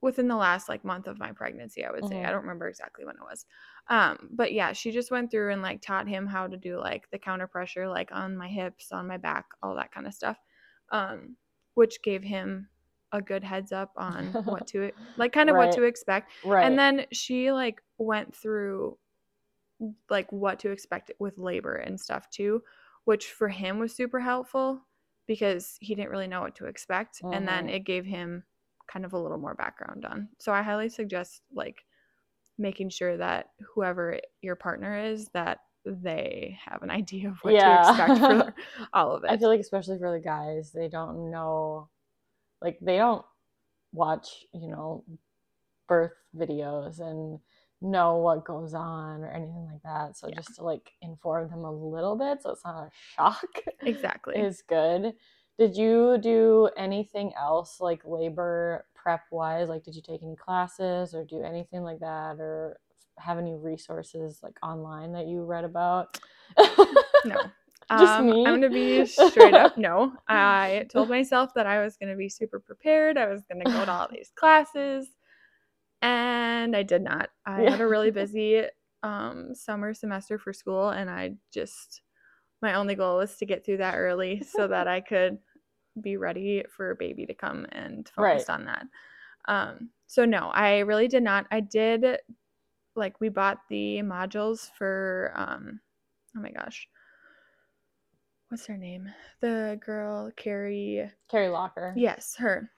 within 0.00 0.28
the 0.28 0.36
last 0.36 0.68
like 0.68 0.84
month 0.84 1.06
of 1.08 1.18
my 1.18 1.32
pregnancy, 1.32 1.84
I 1.84 1.90
would 1.90 2.06
say. 2.06 2.16
Mhm. 2.16 2.24
I 2.24 2.30
don't 2.30 2.42
remember 2.42 2.68
exactly 2.68 3.04
when 3.04 3.16
it 3.16 3.22
was. 3.22 3.46
Um 3.88 4.28
but 4.32 4.52
yeah, 4.52 4.72
she 4.72 4.92
just 4.92 5.10
went 5.10 5.30
through 5.30 5.52
and 5.52 5.62
like 5.62 5.80
taught 5.82 6.08
him 6.08 6.26
how 6.26 6.46
to 6.46 6.56
do 6.56 6.78
like 6.78 7.10
the 7.10 7.18
counter 7.18 7.46
pressure 7.48 7.88
like 7.88 8.10
on 8.12 8.36
my 8.36 8.48
hips, 8.48 8.92
on 8.92 9.08
my 9.08 9.16
back, 9.16 9.46
all 9.62 9.74
that 9.76 9.92
kind 9.92 10.06
of 10.06 10.14
stuff. 10.14 10.38
Um 10.90 11.36
which 11.74 12.02
gave 12.02 12.22
him 12.22 12.68
a 13.12 13.22
good 13.22 13.42
heads 13.44 13.72
up 13.72 13.92
on 13.96 14.36
what 14.44 14.66
to 14.68 14.90
like 15.16 15.32
kind 15.32 15.50
of 15.50 15.56
what 15.56 15.72
to 15.72 15.82
expect. 15.84 16.30
Right. 16.44 16.64
And 16.66 16.78
then 16.78 17.06
she 17.12 17.52
like 17.52 17.82
went 17.98 18.34
through 18.34 18.98
like 20.10 20.30
what 20.32 20.58
to 20.60 20.70
expect 20.70 21.12
with 21.18 21.38
labor 21.38 21.74
and 21.76 22.00
stuff 22.00 22.28
too, 22.30 22.62
which 23.04 23.26
for 23.26 23.48
him 23.48 23.78
was 23.78 23.94
super 23.94 24.20
helpful 24.20 24.80
because 25.26 25.76
he 25.80 25.94
didn't 25.94 26.10
really 26.10 26.26
know 26.26 26.40
what 26.40 26.54
to 26.56 26.66
expect. 26.66 27.22
And 27.32 27.46
then 27.46 27.66
Mhm. 27.66 27.74
it 27.74 27.84
gave 27.84 28.04
him 28.04 28.44
kind 28.90 29.04
of 29.04 29.12
a 29.12 29.18
little 29.18 29.38
more 29.38 29.54
background 29.54 30.04
on. 30.04 30.28
So 30.38 30.52
I 30.52 30.62
highly 30.62 30.88
suggest 30.88 31.42
like 31.54 31.84
making 32.58 32.90
sure 32.90 33.16
that 33.16 33.50
whoever 33.74 34.18
your 34.40 34.56
partner 34.56 34.98
is 34.98 35.28
that 35.28 35.58
they 35.84 36.58
have 36.64 36.82
an 36.82 36.90
idea 36.98 37.28
of 37.28 37.38
what 37.44 37.54
Yeah. 37.54 37.82
to 37.82 37.90
expect 37.90 38.18
for 38.18 38.54
all 38.92 39.12
of 39.14 39.24
it. 39.24 39.30
I 39.30 39.36
feel 39.36 39.48
like 39.48 39.60
especially 39.60 39.98
for 39.98 40.10
the 40.10 40.20
guys, 40.20 40.72
they 40.72 40.88
don't 40.88 41.30
know 41.30 41.88
like 42.62 42.78
they 42.80 42.96
don't 42.96 43.24
watch, 43.92 44.44
you 44.52 44.68
know, 44.68 45.04
birth 45.88 46.12
videos 46.36 47.00
and 47.00 47.40
know 47.80 48.16
what 48.16 48.44
goes 48.44 48.74
on 48.74 49.22
or 49.22 49.30
anything 49.30 49.66
like 49.70 49.82
that. 49.84 50.16
So 50.16 50.28
Yeah. 50.28 50.34
just 50.36 50.56
to 50.56 50.64
like 50.64 50.92
inform 51.00 51.48
them 51.48 51.64
a 51.64 51.72
little 51.72 52.16
bit 52.16 52.42
so 52.42 52.50
it's 52.50 52.64
not 52.64 52.86
a 52.86 52.90
shock 52.92 53.46
exactly. 53.82 54.34
is 54.40 54.62
good. 54.62 55.14
Did 55.58 55.76
you 55.76 56.18
do 56.18 56.70
anything 56.76 57.32
else 57.34 57.80
like 57.80 58.02
labor 58.04 58.86
prep 58.94 59.22
wise? 59.30 59.68
Like 59.68 59.84
did 59.84 59.94
you 59.96 60.02
take 60.02 60.22
any 60.22 60.36
classes 60.36 61.14
or 61.14 61.24
do 61.24 61.42
anything 61.42 61.82
like 61.82 62.00
that 62.00 62.36
or 62.40 62.78
have 63.18 63.38
any 63.38 63.54
resources 63.54 64.40
like 64.42 64.56
online 64.62 65.12
that 65.12 65.26
you 65.26 65.44
read 65.44 65.64
about? 65.64 66.18
No. 67.24 67.36
Just 67.90 68.20
um, 68.20 68.26
me? 68.26 68.46
I'm 68.46 68.54
gonna 68.54 68.68
be 68.68 69.06
straight 69.06 69.54
up. 69.54 69.78
No, 69.78 70.12
I 70.28 70.86
told 70.90 71.08
myself 71.08 71.54
that 71.54 71.66
I 71.66 71.82
was 71.82 71.96
gonna 71.96 72.16
be 72.16 72.28
super 72.28 72.60
prepared. 72.60 73.16
I 73.16 73.26
was 73.26 73.42
gonna 73.50 73.64
go 73.64 73.84
to 73.84 73.90
all 73.90 74.08
these 74.10 74.30
classes, 74.34 75.08
and 76.02 76.76
I 76.76 76.82
did 76.82 77.02
not. 77.02 77.30
I 77.46 77.62
had 77.62 77.80
a 77.80 77.86
really 77.86 78.10
busy 78.12 78.62
um, 79.02 79.54
summer 79.54 79.94
semester 79.94 80.38
for 80.38 80.52
school, 80.52 80.90
and 80.90 81.08
I 81.08 81.34
just 81.52 82.02
my 82.60 82.74
only 82.74 82.94
goal 82.94 83.18
was 83.18 83.36
to 83.36 83.46
get 83.46 83.64
through 83.64 83.78
that 83.78 83.94
early 83.94 84.42
so 84.42 84.68
that 84.68 84.86
I 84.86 85.00
could 85.00 85.38
be 86.00 86.16
ready 86.18 86.64
for 86.68 86.90
a 86.90 86.96
baby 86.96 87.24
to 87.24 87.34
come 87.34 87.66
and 87.72 88.06
focused 88.14 88.50
on 88.50 88.66
that. 88.66 88.86
Um, 89.46 89.90
so 90.06 90.26
no, 90.26 90.50
I 90.52 90.80
really 90.80 91.08
did 91.08 91.22
not. 91.22 91.46
I 91.50 91.60
did 91.60 92.04
like 92.94 93.18
we 93.18 93.30
bought 93.30 93.60
the 93.70 94.00
modules 94.02 94.68
for 94.76 95.32
um, 95.34 95.80
oh 96.36 96.40
my 96.40 96.50
gosh 96.50 96.86
what's 98.48 98.66
her 98.66 98.76
name? 98.76 99.08
The 99.40 99.78
girl 99.84 100.30
Carrie. 100.36 101.10
Carrie 101.30 101.48
Locker. 101.48 101.94
Yes, 101.96 102.34
her. 102.38 102.70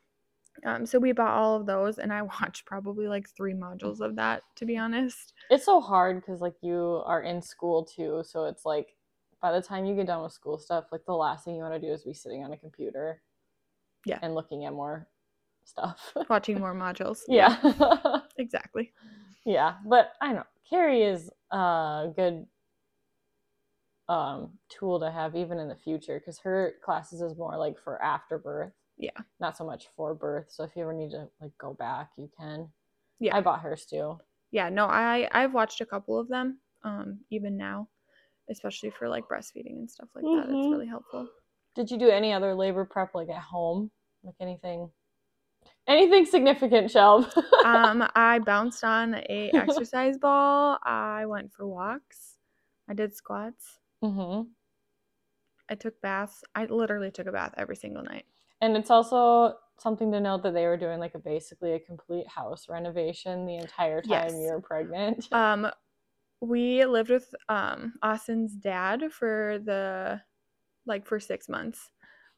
Um, 0.65 0.85
so 0.85 0.99
we 0.99 1.13
bought 1.13 1.37
all 1.37 1.57
of 1.57 1.67
those, 1.67 1.99
and 1.99 2.13
I 2.13 2.23
watched 2.41 2.67
probably 2.67 3.09
like 3.09 3.29
three 3.31 3.55
modules 3.55 4.01
of 4.01 4.17
that, 4.17 4.43
to 4.57 4.67
be 4.67 4.77
honest. 4.77 5.33
It's 5.49 5.65
so 5.65 5.81
hard 5.81 6.17
because 6.21 6.41
like 6.41 6.57
you 6.61 7.03
are 7.07 7.23
in 7.23 7.41
school 7.41 7.85
too, 7.85 8.23
so 8.27 8.45
it's 8.47 8.65
like 8.67 8.95
by 9.41 9.53
the 9.53 9.63
time 9.63 9.87
you 9.87 9.95
get 9.95 10.07
done 10.07 10.23
with 10.23 10.33
school 10.33 10.59
stuff, 10.59 10.87
like 10.93 11.05
the 11.07 11.15
last 11.15 11.45
thing 11.45 11.57
you 11.57 11.63
want 11.63 11.75
to 11.75 11.81
do 11.81 11.93
is 11.93 12.03
be 12.05 12.13
sitting 12.13 12.45
on 12.45 12.53
a 12.53 12.57
computer, 12.59 13.23
Yeah. 14.05 14.19
and 14.23 14.35
looking 14.35 14.65
at 14.67 14.73
more 14.75 15.09
stuff. 15.65 16.13
Watching 16.29 16.59
more 16.59 16.75
modules. 16.75 17.21
yeah, 17.29 17.57
exactly. 18.37 18.93
yeah. 19.47 19.75
But 19.87 20.13
I 20.21 20.33
know 20.35 20.45
Carrie 20.69 21.03
is 21.05 21.31
a 21.53 22.09
good 22.15 22.45
um 24.11 24.51
tool 24.69 24.99
to 24.99 25.11
have 25.11 25.37
even 25.37 25.59
in 25.61 25.69
the 25.69 25.77
future 25.77 26.19
because 26.19 26.39
her 26.41 26.75
classes 26.85 27.21
is 27.23 27.37
more 27.39 27.57
like 27.57 27.79
for 27.79 28.03
after 28.03 28.39
birth. 28.39 28.73
Yeah. 28.99 29.11
not 29.39 29.57
so 29.57 29.65
much 29.65 29.87
for 29.97 30.15
birth. 30.15 30.47
So 30.51 30.65
if 30.65 30.75
you 30.77 30.83
ever 30.83 30.93
need 30.93 31.11
to 31.13 31.29
like 31.41 31.53
go 31.59 31.73
back, 31.75 32.11
you 32.19 32.29
can. 32.39 32.69
Yeah. 33.21 33.37
I 33.37 33.41
bought 33.41 33.61
hers 33.61 33.87
too. 33.87 34.19
Yeah, 34.51 34.69
no, 34.69 34.87
I 34.87 35.29
I've 35.33 35.55
watched 35.55 35.81
a 35.81 35.87
couple 35.87 36.19
of 36.19 36.29
them, 36.29 36.59
um, 36.83 37.21
even 37.31 37.57
now, 37.57 37.89
especially 38.51 38.91
for 38.91 39.09
like 39.09 39.29
breastfeeding 39.29 39.79
and 39.79 39.91
stuff 39.91 40.09
like 40.15 40.25
that. 40.25 40.45
It's 40.51 40.51
Mhm. 40.51 40.73
really 40.73 40.89
helpful. 40.89 41.29
Did 41.77 41.91
you 41.91 41.99
do 41.99 42.09
any 42.11 42.33
other 42.33 42.55
labor 42.55 42.85
prep 42.85 43.15
like 43.15 43.29
at 43.31 43.43
home? 43.43 43.91
Like 44.25 44.35
anything 44.41 44.91
anything 45.87 46.27
significant, 46.27 46.89
Shelb? 46.91 47.33
Um, 47.65 48.09
I 48.15 48.39
bounced 48.41 48.83
on 48.85 49.15
a 49.15 49.51
exercise 49.55 50.19
ball. 50.19 50.79
I 50.83 51.27
went 51.27 51.53
for 51.53 51.67
walks. 51.67 52.37
I 52.89 52.95
did 52.95 53.15
squats. 53.15 53.80
Hmm 54.03 54.53
I 55.69 55.75
took 55.75 56.01
baths. 56.01 56.43
I 56.55 56.65
literally 56.67 57.11
took 57.11 57.27
a 57.27 57.33
bath 57.33 57.55
every 57.57 57.77
single 57.77 58.03
night. 58.03 58.27
And 58.61 58.77
it's 58.77 58.91
also 58.91 59.59
something 59.79 60.13
to 60.13 60.21
note 60.21 60.43
that 60.43 60.53
they 60.53 60.67
were 60.67 60.77
doing 60.77 61.01
like 61.01 61.15
a 61.15 61.19
basically 61.19 61.73
a 61.73 61.81
complete 61.81 62.29
house 62.29 62.69
renovation 62.69 63.47
the 63.47 63.57
entire 63.57 64.03
time 64.03 64.11
Yes. 64.11 64.35
you 64.35 64.51
were 64.51 64.61
pregnant. 64.61 65.29
Um, 65.33 65.71
we 66.41 66.85
lived 66.87 67.11
with 67.11 67.35
um 67.49 67.95
Austin's 68.03 68.57
dad 68.57 69.13
for 69.13 69.59
the 69.65 70.23
like 70.87 71.07
for 71.07 71.21
six 71.21 71.49
months. 71.49 71.91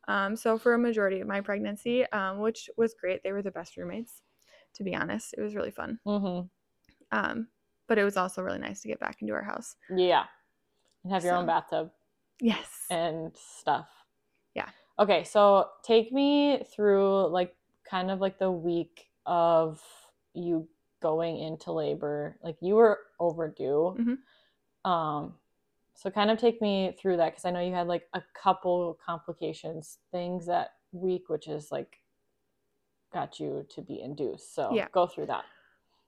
Um, 0.08 0.36
so 0.36 0.58
for 0.58 0.74
a 0.74 0.78
majority 0.78 1.20
of 1.20 1.28
my 1.28 1.40
pregnancy, 1.42 2.06
um, 2.12 2.40
which 2.40 2.70
was 2.76 2.94
great. 2.94 3.22
They 3.24 3.32
were 3.32 3.42
the 3.42 3.52
best 3.52 3.76
roommates, 3.76 4.22
to 4.74 4.84
be 4.84 4.94
honest. 4.96 5.34
It 5.38 5.42
was 5.42 5.54
really 5.56 5.70
fun. 5.72 6.00
hmm 6.04 6.48
Um, 7.10 7.48
but 7.88 7.98
it 7.98 8.04
was 8.04 8.16
also 8.16 8.42
really 8.42 8.58
nice 8.58 8.80
to 8.82 8.88
get 8.88 9.00
back 9.00 9.20
into 9.20 9.34
our 9.34 9.42
house. 9.42 9.76
Yeah. 9.94 10.26
And 11.04 11.12
have 11.12 11.24
your 11.24 11.34
own 11.34 11.46
bathtub 11.46 11.90
Yes. 12.40 12.86
and 12.90 13.36
stuff. 13.36 13.88
Yeah. 14.54 14.68
Okay, 14.98 15.24
so 15.24 15.70
take 15.82 16.12
me 16.12 16.64
through 16.74 17.28
like 17.28 17.54
kind 17.88 18.10
of 18.10 18.20
like 18.20 18.38
the 18.38 18.50
week 18.50 19.08
of 19.26 19.82
you 20.34 20.68
going 21.00 21.38
into 21.38 21.72
labor. 21.72 22.38
Like 22.42 22.56
you 22.60 22.76
were 22.76 23.00
overdue. 23.18 23.96
Mhm. 23.98 24.88
Um, 24.88 25.34
so 25.94 26.10
kind 26.10 26.30
of 26.30 26.38
take 26.38 26.60
me 26.60 26.96
through 26.98 27.16
that 27.18 27.30
because 27.30 27.44
I 27.44 27.50
know 27.50 27.60
you 27.60 27.72
had 27.74 27.86
like 27.88 28.08
a 28.14 28.22
couple 28.34 28.98
complications, 29.04 29.98
things 30.10 30.46
that 30.46 30.74
week, 30.92 31.28
which 31.28 31.48
is 31.48 31.70
like 31.72 31.98
got 33.12 33.38
you 33.40 33.66
to 33.70 33.82
be 33.82 34.00
induced. 34.00 34.54
So 34.54 34.70
Yeah. 34.72 34.88
go 34.92 35.06
through 35.06 35.26
that. 35.26 35.44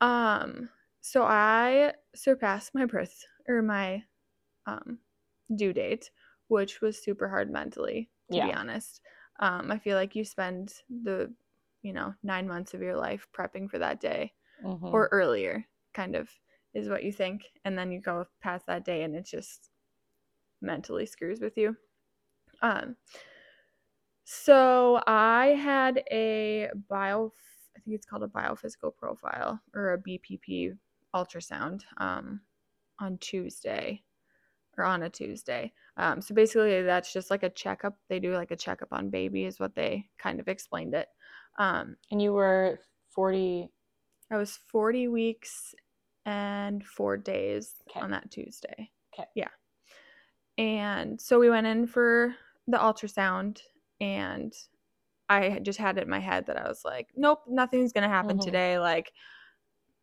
Um, 0.01 0.69
so 1.01 1.23
I 1.25 1.95
surpassed 2.15 2.75
my 2.75 2.87
birth 2.87 3.25
or 3.49 3.63
my 3.63 4.05
um 4.67 5.01
due 5.55 5.73
date, 5.73 6.11
which 6.49 6.81
was 6.81 7.03
super 7.03 7.29
hard 7.29 7.51
mentally, 7.51 8.11
to 8.31 8.41
be 8.41 8.53
honest. 8.53 9.01
Um, 9.41 9.71
I 9.71 9.79
feel 9.79 9.97
like 9.97 10.15
you 10.17 10.25
spend 10.25 10.83
the, 10.89 11.35
you 11.83 11.93
know, 11.93 12.15
nine 12.23 12.49
months 12.49 12.75
of 12.75 12.81
your 12.83 12.97
life 12.97 13.29
prepping 13.33 13.71
for 13.71 13.79
that 13.79 14.01
day 14.01 14.35
Mhm. 14.59 14.93
or 14.93 15.09
earlier, 15.13 15.67
kind 15.95 16.17
of 16.17 16.31
is 16.75 16.89
what 16.89 17.05
you 17.05 17.13
think. 17.13 17.53
And 17.65 17.79
then 17.79 17.93
you 17.93 18.01
go 18.01 18.27
past 18.41 18.67
that 18.67 18.85
day 18.85 19.03
and 19.03 19.15
it 19.17 19.25
just 19.27 19.71
mentally 20.61 21.07
screws 21.07 21.41
with 21.41 21.57
you. 21.59 21.77
Um, 22.63 22.97
so 24.25 25.03
I 25.07 25.49
had 25.49 26.03
a 26.11 26.71
bio, 26.89 27.33
I 27.77 27.81
think 27.81 27.95
it's 27.97 28.07
called 28.07 28.23
a 28.23 28.29
biophysical 28.29 28.97
profile 28.97 29.61
or 29.75 29.93
a 29.93 29.99
BPP 29.99 30.73
ultrasound 31.15 31.83
um, 31.99 32.43
on 32.99 33.19
Tuesday 33.19 34.05
or 34.79 34.85
on 34.85 35.03
a 35.03 35.11
Tuesday. 35.11 35.73
Um, 35.97 36.21
so 36.23 36.35
basically, 36.35 36.83
that's 36.83 37.13
just 37.13 37.31
like 37.31 37.43
a 37.45 37.51
checkup. 37.51 37.99
They 38.09 38.19
do 38.21 38.35
like 38.35 38.51
a 38.51 38.57
checkup 38.57 38.89
on 38.93 39.11
baby, 39.11 39.45
is 39.45 39.61
what 39.61 39.75
they 39.75 40.11
kind 40.19 40.41
of 40.41 40.49
explained 40.49 40.95
it. 40.95 41.09
Um, 41.59 41.97
and 42.11 42.21
you 42.23 42.33
were 42.33 42.81
40 43.11 43.71
I 44.31 44.37
was 44.39 44.57
40 44.57 45.09
weeks 45.09 45.75
and 46.27 46.85
four 46.87 47.17
days 47.17 47.75
'Kay. 47.89 48.01
on 48.01 48.11
that 48.13 48.31
Tuesday. 48.31 48.91
'Kay. 49.13 49.27
Yeah. 49.35 49.51
And 50.59 51.21
so 51.21 51.39
we 51.39 51.51
went 51.51 51.67
in 51.67 51.87
for 51.87 52.35
the 52.69 52.79
ultrasound, 52.79 53.61
and 54.01 54.53
I 55.29 55.61
just 55.61 55.79
had 55.79 55.99
it 55.99 56.05
in 56.05 56.11
my 56.11 56.21
head 56.21 56.47
that 56.47 56.57
I 56.59 56.69
was 56.69 56.85
like, 56.85 57.11
nope, 57.17 57.41
nothing's 57.49 57.93
going 57.93 58.03
to 58.05 58.09
happen 58.09 58.37
Mhm. 58.37 58.41
today. 58.41 58.79
Like, 58.79 59.13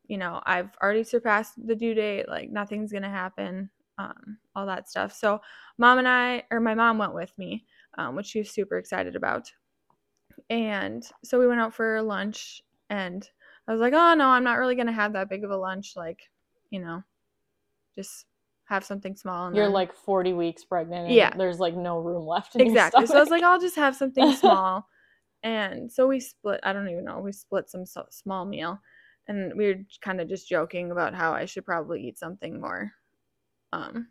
you 0.07 0.17
know, 0.17 0.41
I've 0.45 0.75
already 0.83 1.03
surpassed 1.03 1.55
the 1.65 1.75
due 1.75 1.93
date. 1.95 2.27
Like, 2.29 2.49
nothing's 2.51 2.91
going 2.91 3.03
to 3.03 3.09
happen, 3.09 3.71
um, 4.01 4.37
all 4.55 4.65
that 4.65 4.89
stuff. 4.89 5.13
So, 5.13 5.39
mom 5.77 5.97
and 5.99 6.07
I, 6.07 6.43
or 6.51 6.59
my 6.59 6.73
mom 6.75 6.97
went 6.97 7.13
with 7.13 7.31
me, 7.37 7.65
um, 7.97 8.15
which 8.15 8.27
she 8.27 8.39
was 8.39 8.49
super 8.51 8.77
excited 8.77 9.15
about. 9.15 9.51
And 10.49 11.03
so 11.23 11.39
we 11.39 11.47
went 11.47 11.61
out 11.61 11.73
for 11.73 12.01
lunch, 12.01 12.61
and 12.89 13.27
I 13.67 13.71
was 13.71 13.81
like, 13.81 13.93
oh 13.93 14.13
no, 14.15 14.27
I'm 14.27 14.43
not 14.43 14.57
really 14.57 14.75
gonna 14.75 14.91
have 14.91 15.13
that 15.13 15.29
big 15.29 15.43
of 15.43 15.51
a 15.51 15.57
lunch. 15.57 15.93
Like, 15.95 16.19
you 16.71 16.79
know, 16.81 17.03
just 17.95 18.25
have 18.65 18.83
something 18.85 19.15
small. 19.15 19.47
And 19.47 19.55
you're 19.55 19.65
then- 19.65 19.73
like 19.73 19.93
40 19.93 20.33
weeks 20.33 20.63
pregnant 20.63 21.07
and 21.07 21.13
Yeah. 21.15 21.33
there's 21.35 21.59
like 21.59 21.75
no 21.75 21.99
room 21.99 22.25
left 22.25 22.55
in 22.55 22.61
exactly. 22.61 23.05
So 23.05 23.17
I 23.17 23.19
was 23.19 23.29
like. 23.29 23.43
I'll 23.43 23.59
just 23.59 23.75
have 23.75 23.95
something 23.95 24.33
small. 24.43 24.87
and 25.43 25.91
so 25.91 26.07
we 26.07 26.19
split. 26.19 26.59
I 26.63 26.73
don't 26.73 26.89
even 26.89 27.03
know. 27.05 27.19
We 27.19 27.31
split 27.33 27.69
some 27.69 27.85
so- 27.85 28.07
small 28.09 28.45
meal, 28.45 28.79
and 29.27 29.53
we 29.55 29.67
were 29.67 29.75
kind 30.01 30.19
of 30.21 30.27
just 30.29 30.47
joking 30.49 30.91
about 30.91 31.13
how 31.13 31.33
I 31.33 31.45
should 31.45 31.65
probably 31.65 32.01
eat 32.07 32.17
something 32.17 32.59
more, 32.59 32.91
um, 33.73 34.07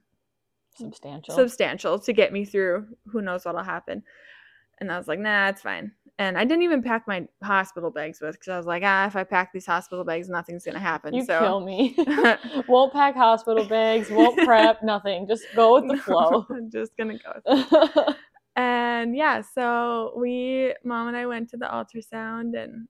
substantial 0.76 1.34
substantial 1.34 1.98
to 1.98 2.12
get 2.12 2.32
me 2.32 2.44
through. 2.44 2.86
Who 3.06 3.22
knows 3.22 3.44
what'll 3.44 3.62
happen? 3.62 4.02
And 4.78 4.90
I 4.90 4.96
was 4.96 5.08
like, 5.08 5.18
nah, 5.18 5.48
it's 5.48 5.60
fine. 5.60 5.92
And 6.18 6.38
I 6.38 6.44
didn't 6.44 6.62
even 6.62 6.82
pack 6.82 7.06
my 7.06 7.26
hospital 7.42 7.90
bags 7.90 8.20
with 8.20 8.32
because 8.34 8.48
I 8.48 8.56
was 8.56 8.66
like, 8.66 8.82
ah, 8.84 9.06
if 9.06 9.16
I 9.16 9.24
pack 9.24 9.52
these 9.52 9.66
hospital 9.66 10.04
bags, 10.04 10.28
nothing's 10.28 10.64
gonna 10.64 10.78
happen. 10.78 11.14
you 11.14 11.24
so 11.24 11.38
kill 11.38 11.60
me 11.60 11.94
won't 12.68 12.92
pack 12.92 13.14
hospital 13.14 13.64
bags 13.64 14.10
won't 14.10 14.38
prep 14.38 14.82
nothing 14.82 15.26
just 15.26 15.44
go 15.54 15.74
with 15.74 15.88
the 15.88 15.96
flow 16.02 16.46
I'm 16.50 16.70
just 16.70 16.96
gonna 16.96 17.18
go. 17.18 17.32
with 17.44 17.68
it. 17.72 18.16
And 18.56 19.16
yeah, 19.16 19.40
so 19.40 20.12
we, 20.16 20.74
mom 20.84 21.08
and 21.08 21.16
I 21.16 21.24
went 21.24 21.48
to 21.50 21.56
the 21.56 21.66
ultrasound 21.66 22.60
and 22.62 22.88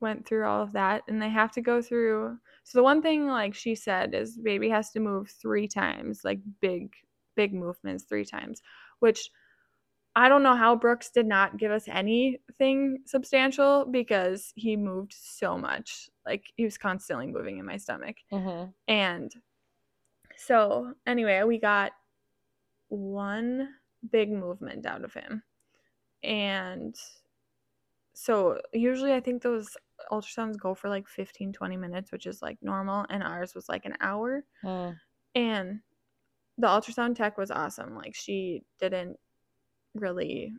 went 0.00 0.26
through 0.26 0.46
all 0.46 0.62
of 0.62 0.72
that. 0.72 1.02
And 1.08 1.20
they 1.20 1.30
have 1.30 1.52
to 1.52 1.60
go 1.60 1.80
through. 1.82 2.38
So 2.64 2.78
the 2.78 2.82
one 2.82 3.02
thing, 3.02 3.26
like 3.26 3.54
she 3.54 3.74
said, 3.74 4.14
is 4.14 4.36
baby 4.36 4.68
has 4.70 4.90
to 4.92 5.00
move 5.00 5.30
three 5.30 5.68
times, 5.68 6.22
like 6.24 6.40
big, 6.60 6.94
big 7.34 7.54
movements 7.54 8.04
three 8.04 8.24
times, 8.24 8.62
which 9.00 9.30
I 10.14 10.30
don't 10.30 10.42
know 10.42 10.56
how 10.56 10.74
Brooks 10.74 11.10
did 11.10 11.26
not 11.26 11.58
give 11.58 11.70
us 11.70 11.88
anything 11.88 13.00
substantial 13.04 13.84
because 13.84 14.52
he 14.56 14.74
moved 14.74 15.14
so 15.14 15.58
much. 15.58 16.08
Like 16.24 16.44
he 16.56 16.64
was 16.64 16.78
constantly 16.78 17.26
moving 17.26 17.58
in 17.58 17.66
my 17.66 17.76
stomach. 17.76 18.16
Mhm. 18.32 18.72
And 18.88 19.32
so, 20.36 20.94
anyway, 21.06 21.42
we 21.44 21.58
got 21.58 21.92
one 22.88 23.74
big 24.10 24.30
movement 24.30 24.86
out 24.86 25.04
of 25.04 25.12
him. 25.12 25.42
And 26.22 26.94
so, 28.18 28.58
usually, 28.72 29.12
I 29.12 29.20
think 29.20 29.42
those 29.42 29.76
ultrasounds 30.10 30.58
go 30.58 30.74
for 30.74 30.88
like 30.88 31.06
15, 31.06 31.52
20 31.52 31.76
minutes, 31.76 32.10
which 32.10 32.24
is 32.24 32.40
like 32.40 32.56
normal. 32.62 33.04
And 33.10 33.22
ours 33.22 33.54
was 33.54 33.68
like 33.68 33.84
an 33.84 33.92
hour. 34.00 34.42
Mm. 34.64 34.96
And 35.34 35.80
the 36.56 36.66
ultrasound 36.66 37.14
tech 37.16 37.36
was 37.36 37.50
awesome. 37.50 37.94
Like, 37.94 38.14
she 38.14 38.62
didn't 38.80 39.18
really. 39.94 40.54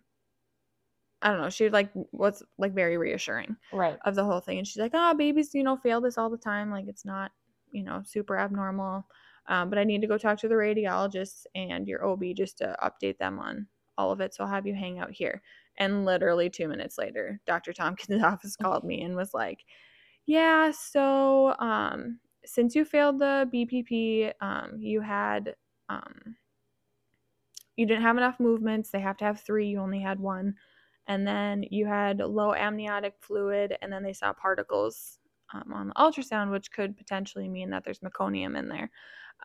I 1.23 1.29
don't 1.31 1.41
know. 1.41 1.49
She 1.49 1.69
like 1.69 1.89
was 2.11 2.43
like 2.59 2.75
very 2.75 2.95
reassuring 2.95 3.55
right 3.73 3.97
of 4.05 4.13
the 4.13 4.23
whole 4.23 4.39
thing. 4.39 4.59
And 4.59 4.67
she's 4.67 4.77
like, 4.77 4.91
oh, 4.93 5.15
babies, 5.15 5.55
you 5.55 5.63
know, 5.63 5.77
fail 5.77 5.99
this 5.99 6.19
all 6.19 6.29
the 6.29 6.37
time. 6.37 6.69
Like, 6.69 6.85
it's 6.87 7.05
not, 7.05 7.31
you 7.71 7.81
know, 7.81 8.03
super 8.05 8.37
abnormal. 8.37 9.03
Um, 9.47 9.71
but 9.71 9.79
I 9.79 9.83
need 9.83 10.01
to 10.01 10.07
go 10.07 10.19
talk 10.19 10.37
to 10.41 10.47
the 10.47 10.53
radiologist 10.53 11.47
and 11.55 11.87
your 11.87 12.05
OB 12.05 12.23
just 12.35 12.59
to 12.59 12.77
update 12.83 13.17
them 13.17 13.39
on 13.39 13.65
all 13.97 14.11
of 14.11 14.21
it. 14.21 14.35
So 14.35 14.43
I'll 14.43 14.49
have 14.51 14.67
you 14.67 14.75
hang 14.75 14.99
out 14.99 15.09
here. 15.09 15.41
And 15.77 16.05
literally 16.05 16.49
two 16.49 16.67
minutes 16.67 16.97
later, 16.97 17.39
Dr. 17.45 17.73
Tompkins' 17.73 18.23
office 18.23 18.55
called 18.55 18.83
me 18.83 19.03
and 19.03 19.15
was 19.15 19.33
like, 19.33 19.65
yeah, 20.25 20.71
so 20.71 21.55
um, 21.59 22.19
since 22.45 22.75
you 22.75 22.83
failed 22.83 23.19
the 23.19 23.49
BPP, 23.53 24.33
um, 24.41 24.77
you 24.79 25.01
had, 25.01 25.55
um, 25.89 26.35
you 27.75 27.85
didn't 27.85 28.03
have 28.03 28.17
enough 28.17 28.39
movements. 28.39 28.89
They 28.89 28.99
have 28.99 29.17
to 29.17 29.25
have 29.25 29.39
three. 29.39 29.67
You 29.67 29.79
only 29.79 30.01
had 30.01 30.19
one 30.19 30.55
and 31.07 31.25
then 31.25 31.63
you 31.69 31.85
had 31.85 32.19
low 32.19 32.53
amniotic 32.53 33.15
fluid, 33.21 33.75
and 33.81 33.91
then 33.91 34.03
they 34.03 34.13
saw 34.13 34.33
particles 34.33 35.19
um, 35.53 35.71
on 35.73 35.87
the 35.87 35.93
ultrasound, 35.93 36.51
which 36.51 36.71
could 36.71 36.97
potentially 36.97 37.47
mean 37.47 37.69
that 37.69 37.83
there's 37.85 37.99
meconium 37.99 38.57
in 38.57 38.67
there. 38.67 38.91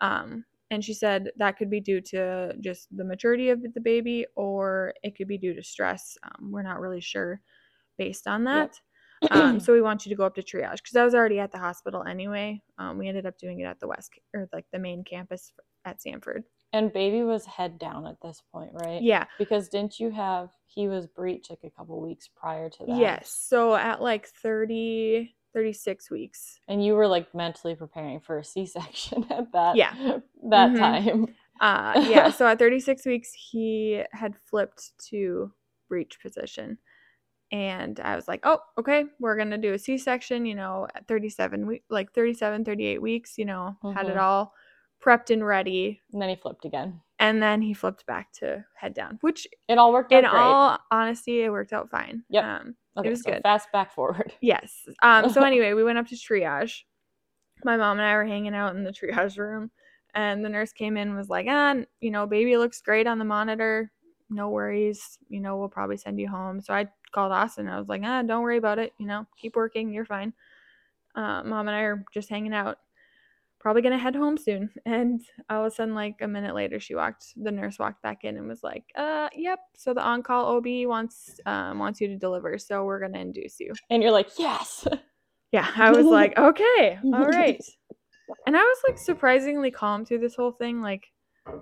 Um, 0.00 0.44
and 0.72 0.82
she 0.84 0.92
said 0.94 1.30
that 1.36 1.56
could 1.56 1.70
be 1.70 1.80
due 1.80 2.00
to 2.00 2.52
just 2.60 2.88
the 2.96 3.04
maturity 3.04 3.50
of 3.50 3.62
the 3.74 3.80
baby, 3.80 4.26
or 4.34 4.92
it 5.04 5.14
could 5.16 5.28
be 5.28 5.38
due 5.38 5.54
to 5.54 5.62
stress. 5.62 6.16
Um, 6.24 6.50
we're 6.50 6.62
not 6.62 6.80
really 6.80 7.00
sure 7.00 7.40
based 7.98 8.26
on 8.26 8.42
that. 8.44 8.72
um, 9.30 9.60
so 9.64 9.72
we 9.72 9.80
want 9.82 10.04
you 10.04 10.10
to 10.10 10.16
go 10.16 10.24
up 10.24 10.34
to 10.34 10.42
triage 10.42 10.78
because 10.78 10.96
I 10.96 11.04
was 11.04 11.14
already 11.14 11.38
at 11.38 11.52
the 11.52 11.58
hospital 11.58 12.02
anyway. 12.04 12.60
Um, 12.78 12.98
we 12.98 13.06
ended 13.06 13.26
up 13.26 13.38
doing 13.38 13.60
it 13.60 13.64
at 13.66 13.78
the 13.78 13.86
west 13.86 14.10
or 14.34 14.48
like 14.52 14.66
the 14.72 14.78
main 14.80 15.04
campus 15.04 15.52
at 15.84 16.00
Sanford. 16.02 16.42
and 16.72 16.92
baby 16.92 17.22
was 17.22 17.44
head 17.44 17.78
down 17.78 18.06
at 18.06 18.16
this 18.22 18.40
point 18.52 18.70
right 18.72 19.02
Yeah. 19.02 19.26
because 19.38 19.68
didn't 19.68 19.98
you 20.00 20.10
have 20.10 20.48
he 20.66 20.88
was 20.88 21.06
breech 21.06 21.46
like 21.50 21.64
a 21.64 21.70
couple 21.70 22.00
weeks 22.00 22.28
prior 22.34 22.70
to 22.70 22.86
that 22.86 22.96
Yes. 22.96 23.36
So 23.46 23.74
at 23.74 24.00
like 24.00 24.26
30, 24.28 25.34
36 25.52 26.10
weeks. 26.10 26.58
and 26.68 26.84
you 26.84 26.94
were 26.94 27.06
like 27.06 27.32
mentally 27.34 27.74
preparing 27.74 28.20
for 28.20 28.38
a 28.38 28.44
c-section 28.44 29.24
at 29.30 29.52
that 29.52 29.76
Yeah. 29.76 30.18
that 30.50 30.70
Mhm. 30.70 30.78
time 30.78 31.26
Uh, 31.60 32.04
yeah, 32.08 32.30
so 32.38 32.46
at 32.46 32.58
36 32.58 33.06
weeks, 33.06 33.32
he 33.32 34.02
had 34.12 34.34
flipped 34.36 34.92
to 35.10 35.52
breech 35.88 36.18
position. 36.20 36.78
And 37.52 38.00
I 38.00 38.16
was 38.16 38.26
like, 38.26 38.40
oh, 38.44 38.58
okay, 38.78 39.04
we're 39.20 39.36
going 39.36 39.50
to 39.50 39.58
do 39.58 39.74
a 39.74 39.78
C 39.78 39.98
section, 39.98 40.46
you 40.46 40.54
know, 40.54 40.88
at 40.94 41.06
37, 41.06 41.66
we- 41.66 41.82
like 41.90 42.12
37, 42.14 42.64
38 42.64 43.00
weeks, 43.02 43.36
you 43.36 43.44
know, 43.44 43.76
had 43.94 44.08
it 44.08 44.16
Mhm. 44.16 44.20
all 44.22 44.54
prepped 45.00 45.30
and 45.30 45.46
ready. 45.46 46.00
and 46.12 46.20
then 46.22 46.28
he 46.30 46.36
flipped 46.36 46.64
again 46.64 47.00
And 47.18 47.40
then 47.42 47.60
he 47.62 47.74
flipped 47.74 48.06
back 48.06 48.32
to 48.40 48.64
head 48.74 48.94
down, 48.94 49.18
which 49.20 49.46
it 49.68 49.78
all 49.78 49.92
worked 49.92 50.12
out 50.12 50.24
in 50.24 50.30
great 50.30 50.40
all 50.40 50.78
honesty, 50.90 51.42
it 51.42 51.50
worked 51.52 51.72
out 51.72 51.90
fine. 51.90 52.24
Yeah. 52.28 52.56
Um, 52.56 52.74
okay, 52.96 53.10
was 53.10 53.22
so 53.22 53.32
good. 53.32 53.42
fast 53.42 53.70
back 53.72 53.92
forward 53.92 54.32
Yes. 54.40 54.86
Um, 55.02 55.30
so 55.30 55.42
anyway, 55.44 55.72
we 55.72 55.84
went 55.84 55.98
up 55.98 56.06
to 56.08 56.14
triage. 56.14 56.82
My 57.64 57.76
mom 57.76 57.98
and 57.98 58.06
I 58.06 58.14
were 58.14 58.24
hanging 58.24 58.54
out 58.54 58.74
in 58.74 58.84
the 58.84 58.92
triage 58.92 59.38
room, 59.38 59.70
and 60.14 60.44
the 60.44 60.48
nurse 60.48 60.72
came 60.72 60.96
in 60.96 61.08
and 61.08 61.16
was 61.16 61.28
like, 61.28 61.46
ah, 61.48 61.76
you 62.00 62.10
know, 62.10 62.26
baby 62.26 62.56
looks 62.56 62.80
great 62.80 63.06
on 63.06 63.18
the 63.18 63.24
monitor. 63.24 63.90
No 64.30 64.48
worries. 64.48 65.18
You 65.28 65.40
know, 65.40 65.56
we'll 65.56 65.68
probably 65.68 65.96
send 65.96 66.18
you 66.18 66.28
home. 66.28 66.60
So 66.60 66.74
I 66.74 66.88
called 67.12 67.32
Austin. 67.32 67.68
I 67.68 67.78
was 67.78 67.88
like, 67.88 68.02
ah, 68.04 68.22
don't 68.22 68.42
worry 68.42 68.56
about 68.56 68.78
it. 68.78 68.92
You 68.98 69.06
know, 69.06 69.26
keep 69.36 69.54
working. 69.54 69.92
You're 69.92 70.04
fine. 70.04 70.32
Uh, 71.14 71.42
mom 71.44 71.68
and 71.68 71.76
I 71.76 71.82
are 71.82 72.04
just 72.12 72.30
hanging 72.30 72.54
out. 72.54 72.78
Probably 73.62 73.80
gonna 73.80 73.96
head 73.96 74.16
home 74.16 74.36
soon. 74.36 74.70
And 74.84 75.22
all 75.48 75.60
of 75.64 75.72
a 75.72 75.74
sudden, 75.74 75.94
like 75.94 76.16
a 76.20 76.26
minute 76.26 76.54
later, 76.54 76.80
she 76.80 76.96
walked. 76.96 77.26
The 77.36 77.52
nurse 77.52 77.78
walked 77.78 78.02
back 78.02 78.24
in 78.24 78.36
and 78.36 78.48
was 78.48 78.64
like, 78.64 78.84
"Uh, 78.96 79.28
yep. 79.34 79.60
So 79.76 79.94
the 79.94 80.02
on-call 80.02 80.56
OB 80.56 80.86
wants 80.86 81.38
um 81.46 81.78
wants 81.78 82.00
you 82.00 82.08
to 82.08 82.16
deliver. 82.16 82.58
So 82.58 82.84
we're 82.84 83.00
gonna 83.00 83.20
induce 83.20 83.60
you." 83.60 83.72
and 83.88 84.02
you're 84.02 84.12
like 84.12 84.36
yes 84.36 84.86
yeah, 85.52 85.70
I 85.76 85.92
was 85.92 86.06
like, 86.06 86.36
okay, 86.38 86.98
all 87.04 87.28
right. 87.28 87.62
And 88.46 88.56
I 88.56 88.62
was 88.62 88.78
like 88.88 88.98
surprisingly 88.98 89.70
calm 89.70 90.04
through 90.04 90.18
this 90.18 90.34
whole 90.34 90.52
thing. 90.52 90.80
Like, 90.80 91.12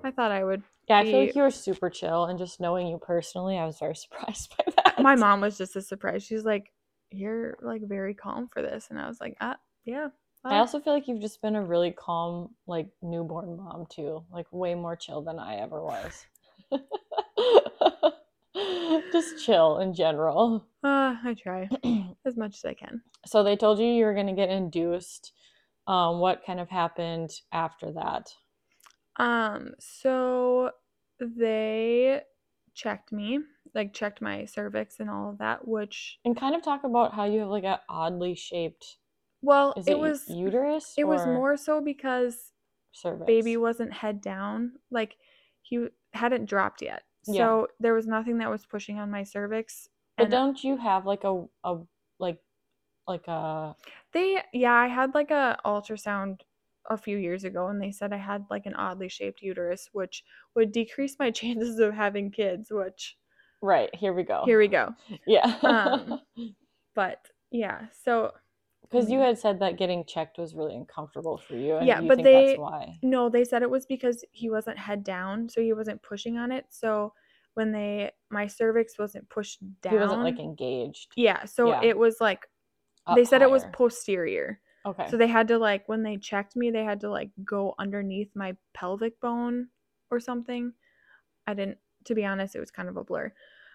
I 0.05 0.11
thought 0.11 0.31
I 0.31 0.45
would. 0.45 0.63
Yeah, 0.89 1.01
I 1.01 1.05
feel 1.05 1.21
like 1.21 1.35
you 1.35 1.43
were 1.43 1.51
super 1.51 1.91
chill, 1.91 2.25
and 2.25 2.39
just 2.39 2.61
knowing 2.61 2.87
you 2.87 2.99
personally, 2.99 3.59
I 3.59 3.67
was 3.67 3.79
very 3.79 3.95
surprised 3.97 4.55
by 4.57 4.73
that. 4.77 5.03
My 5.03 5.17
mom 5.17 5.41
was 5.41 5.59
just 5.59 5.77
as 5.77 5.89
surprised. 5.89 6.27
She's 6.27 6.45
like, 6.45 6.73
"You're 7.11 7.59
like 7.61 7.83
very 7.83 8.15
calm 8.15 8.49
for 8.49 8.63
this," 8.63 8.87
and 8.91 8.99
I 8.99 9.09
was 9.09 9.21
like, 9.21 9.37
"Ah, 9.41 9.57
yeah." 9.85 10.09
I 10.45 10.59
also 10.59 10.81
feel 10.81 10.95
like 10.95 11.07
you've 11.07 11.21
just 11.21 11.43
been 11.43 11.57
a 11.57 11.65
really 11.65 11.93
calm, 11.93 12.55
like 12.67 12.89
newborn 13.03 13.57
mom 13.57 13.87
too. 13.91 14.25
Like 14.33 14.47
way 14.53 14.75
more 14.75 14.97
chill 14.97 15.23
than 15.23 15.39
I 15.39 15.57
ever 15.57 15.83
was. 15.83 16.27
just 19.13 19.45
chill 19.45 19.79
in 19.79 19.95
general. 19.95 20.67
Uh, 20.83 21.15
I 21.23 21.35
try 21.35 21.69
as 22.25 22.39
much 22.39 22.57
as 22.57 22.65
I 22.65 22.73
can. 22.73 23.03
so 23.27 23.43
they 23.43 23.55
told 23.55 23.79
you 23.79 23.85
you 23.85 24.07
were 24.07 24.15
gonna 24.15 24.35
get 24.35 24.49
induced. 24.49 25.33
Um, 25.87 26.21
what 26.21 26.43
kind 26.47 26.59
of 26.59 26.71
happened 26.71 27.31
after 27.53 27.93
that? 27.93 28.31
Um, 29.19 29.73
so 29.79 30.71
they 31.21 32.23
checked 32.75 33.13
me, 33.13 33.41
like 33.75 33.93
checked 33.93 34.23
my 34.23 34.47
cervix 34.47 35.01
and 35.01 35.11
all 35.11 35.29
of 35.31 35.39
that, 35.39 35.69
which 35.69 36.19
And 36.25 36.35
kind 36.35 36.55
of 36.55 36.63
talk 36.63 36.85
about 36.85 37.13
how 37.13 37.25
you 37.25 37.41
have 37.41 37.49
like 37.49 37.65
a 37.65 37.83
oddly 37.91 38.35
shaped. 38.35 38.97
Well, 39.43 39.75
it, 39.77 39.93
it, 39.93 39.99
was 39.99 40.29
uterus? 40.29 40.95
it 40.97 41.05
was 41.05 41.27
more 41.27 41.57
so 41.57 41.81
because 41.81 42.53
cervix. 42.93 43.27
baby 43.27 43.57
wasn't 43.57 43.93
head 43.93 44.21
down, 44.21 44.73
like 44.91 45.17
he 45.63 45.89
hadn't 46.13 46.47
dropped 46.47 46.83
yet. 46.83 47.03
So 47.23 47.35
Yeah. 47.35 47.67
there 47.81 47.95
was 47.95 48.07
nothing 48.07 48.39
that 48.39 48.51
was 48.51 48.67
pushing 48.67 48.99
on 48.99 49.11
my 49.11 49.25
cervix. 49.25 49.89
But 50.17 50.25
and 50.25 50.33
don't 50.33 50.63
you 50.65 50.77
have 50.77 51.07
like 51.07 51.25
a 51.25 51.47
a 51.65 51.79
like 52.19 52.39
like 53.07 53.27
a 53.29 53.75
They 54.13 54.43
yeah, 54.53 54.75
I 54.75 54.89
had 54.89 55.15
like 55.15 55.31
a 55.31 55.59
ultrasound 55.65 56.41
a 56.89 56.97
few 56.97 57.17
years 57.19 57.45
ago 57.45 57.69
and 57.69 57.81
they 57.81 57.93
said 57.93 58.13
I 58.13 58.17
had 58.17 58.47
like 58.51 58.67
an 58.67 58.75
oddly 58.75 59.09
shaped 59.09 59.43
uterus 59.43 59.89
which 59.93 60.25
would 60.55 60.73
decrease 60.73 61.17
my 61.19 61.31
chances 61.41 61.79
of 61.79 61.95
having 61.95 62.31
kids, 62.31 62.71
which 62.71 63.17
right? 63.63 63.95
Here 63.95 64.13
we 64.13 64.23
go. 64.25 64.45
here 64.45 64.59
we 64.59 64.69
go. 64.69 64.95
Yeah. 65.27 65.55
Um, 65.65 66.21
But 66.95 67.19
yeah, 67.51 67.87
so 68.05 68.33
Because 68.91 69.11
you 69.11 69.19
Mm. 69.21 69.25
had 69.27 69.39
said 69.39 69.61
that 69.61 69.77
getting 69.77 70.05
checked 70.05 70.37
was 70.39 70.55
really 70.55 70.75
uncomfortable 70.75 71.39
for 71.39 71.55
you. 71.55 71.77
And 71.77 71.87
Yeah, 71.87 72.01
you 72.01 72.09
but 72.09 72.23
they- 72.23 72.47
that's 72.47 72.59
why. 72.59 72.99
no, 73.03 73.29
they 73.29 73.45
said 73.45 73.63
it 73.63 73.71
was 73.71 73.87
because 73.87 74.25
he 74.33 74.51
wasn't 74.51 74.79
head 74.79 75.05
down, 75.05 75.49
so 75.49 75.61
he 75.61 75.73
wasn't 75.73 76.03
pushing 76.03 76.39
on 76.39 76.51
it. 76.51 76.67
So 76.71 77.15
when 77.55 77.73
they 77.73 78.11
my 78.31 78.47
cervix 78.47 78.99
wasn't 78.99 79.29
pushed 79.29 79.59
down. 79.81 79.93
He 79.93 79.99
wasn't 79.99 80.23
like 80.23 80.39
engaged. 80.39 81.13
Yeah, 81.17 81.45
so 81.45 81.69
Yeah. 81.69 81.83
it 81.83 81.97
was 81.99 82.21
like 82.21 82.49
up 83.07 83.17
they 83.17 83.25
said 83.25 83.43
it 83.43 83.51
was 83.51 83.65
posterior. 83.73 84.61
okay. 84.87 85.09
So 85.11 85.17
they 85.17 85.27
had 85.27 85.47
to 85.49 85.59
like 85.59 85.89
when 85.89 86.03
they 86.03 86.17
checked 86.17 86.57
me, 86.57 86.71
they 86.71 86.85
had 86.85 87.01
to 87.01 87.11
like 87.11 87.31
go 87.45 87.75
underneath 87.79 88.35
my 88.35 88.57
pelvic 88.73 89.19
bone 89.21 89.69
or 90.11 90.19
something. 90.21 90.73
I 91.47 91.55
didn't 91.55 91.79
to 92.05 92.15
be 92.15 92.25
honest, 92.25 92.57
it 92.57 92.61
was 92.61 92.71
kind 92.71 92.89
of 92.89 92.97
a 92.97 93.05
blur. 93.05 93.33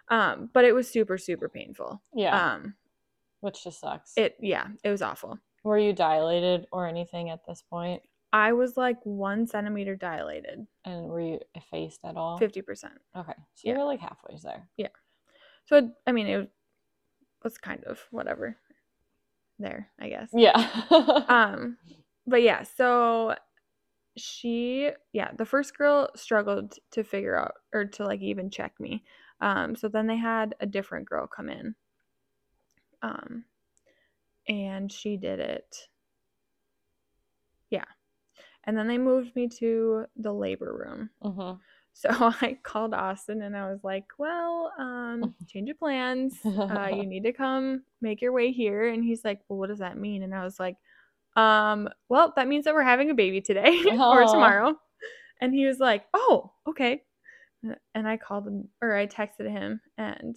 Um, 0.09 0.49
but 0.53 0.65
it 0.65 0.73
was 0.73 0.89
super, 0.89 1.17
super 1.17 1.47
painful. 1.49 2.01
yeah, 2.13 2.53
Um, 2.55 2.75
which 3.45 3.63
just 3.63 3.79
sucks. 3.79 4.13
it 4.17 4.35
yeah, 4.41 4.67
it 4.83 4.89
was 4.89 5.01
awful. 5.01 5.39
Were 5.63 5.77
you 5.79 5.93
dilated 5.93 6.67
or 6.71 6.87
anything 6.87 7.29
at 7.29 7.45
this 7.47 7.61
point? 7.69 8.01
I 8.33 8.51
was 8.53 8.75
like 8.75 8.97
one 9.05 9.47
centimeter 9.47 9.95
dilated, 9.95 10.67
And 10.83 11.05
were 11.07 11.21
you 11.21 11.39
effaced 11.55 12.01
at 12.03 12.17
all? 12.17 12.37
fifty 12.37 12.61
percent. 12.61 12.95
Okay, 13.15 13.33
so 13.53 13.61
Yeah. 13.69 13.73
you 13.73 13.79
were 13.79 13.85
like 13.85 14.01
halfway 14.01 14.37
there. 14.43 14.67
Yeah. 14.77 14.89
So 15.65 15.77
it, 15.77 15.85
I 16.05 16.11
mean, 16.11 16.27
it 16.27 16.51
was 17.43 17.57
kind 17.57 17.83
of 17.85 17.99
whatever. 18.11 18.57
There, 19.57 19.87
I 19.99 20.09
guess. 20.09 20.29
Yeah. 20.33 20.57
Um, 21.29 21.77
but 22.27 22.41
yeah, 22.41 22.63
so 22.63 23.35
she, 24.17 24.89
yeah, 25.13 25.31
the 25.37 25.45
first 25.45 25.77
girl 25.77 26.09
struggled 26.15 26.73
to 26.91 27.03
figure 27.03 27.37
out 27.37 27.53
or 27.73 27.85
to 27.85 28.05
like 28.05 28.21
even 28.21 28.49
check 28.49 28.73
me. 28.79 29.03
Um, 29.41 29.75
so 29.75 29.87
then 29.87 30.07
they 30.07 30.17
had 30.17 30.55
a 30.59 30.65
different 30.65 31.07
girl 31.07 31.27
come 31.27 31.49
in. 31.49 31.75
Um, 33.05 33.45
and 34.47 34.91
she 34.91 35.17
did 35.17 35.39
it. 35.39 35.89
Yeah. 37.69 37.85
And 38.65 38.77
then 38.77 38.87
they 38.87 38.97
moved 38.97 39.35
me 39.35 39.47
to 39.59 40.05
the 40.15 40.33
labor 40.33 40.73
room. 40.73 41.09
hmm 41.21 41.53
So 41.97 42.09
I 42.11 42.57
called 42.61 42.93
Austin 42.93 43.41
and 43.41 43.55
I 43.55 43.71
was 43.71 43.85
like, 43.85 44.03
"Well, 44.17 44.73
um, 44.77 45.33
change 45.47 45.69
of 45.69 45.79
plans. 45.79 46.37
Uh, 46.43 46.87
you 46.87 47.05
need 47.07 47.23
to 47.23 47.31
come 47.31 47.83
make 48.01 48.21
your 48.21 48.33
way 48.33 48.51
here." 48.51 48.89
And 48.89 49.01
he's 49.01 49.23
like, 49.23 49.39
"Well, 49.47 49.59
what 49.59 49.69
does 49.69 49.79
that 49.79 49.97
mean?" 49.97 50.21
And 50.21 50.35
I 50.35 50.43
was 50.43 50.59
like, 50.59 50.75
"Um, 51.37 51.87
well, 52.09 52.33
that 52.35 52.49
means 52.49 52.65
that 52.65 52.73
we're 52.73 52.83
having 52.83 53.11
a 53.11 53.13
baby 53.13 53.39
today 53.39 53.81
or 54.09 54.25
tomorrow." 54.25 54.75
And 55.39 55.53
he 55.53 55.65
was 55.65 55.79
like, 55.79 56.05
"Oh, 56.13 56.51
okay." 56.67 57.03
And 57.93 58.07
I 58.07 58.17
called 58.17 58.47
him 58.47 58.67
or 58.81 58.93
I 58.95 59.07
texted 59.07 59.49
him 59.49 59.79
and 59.97 60.35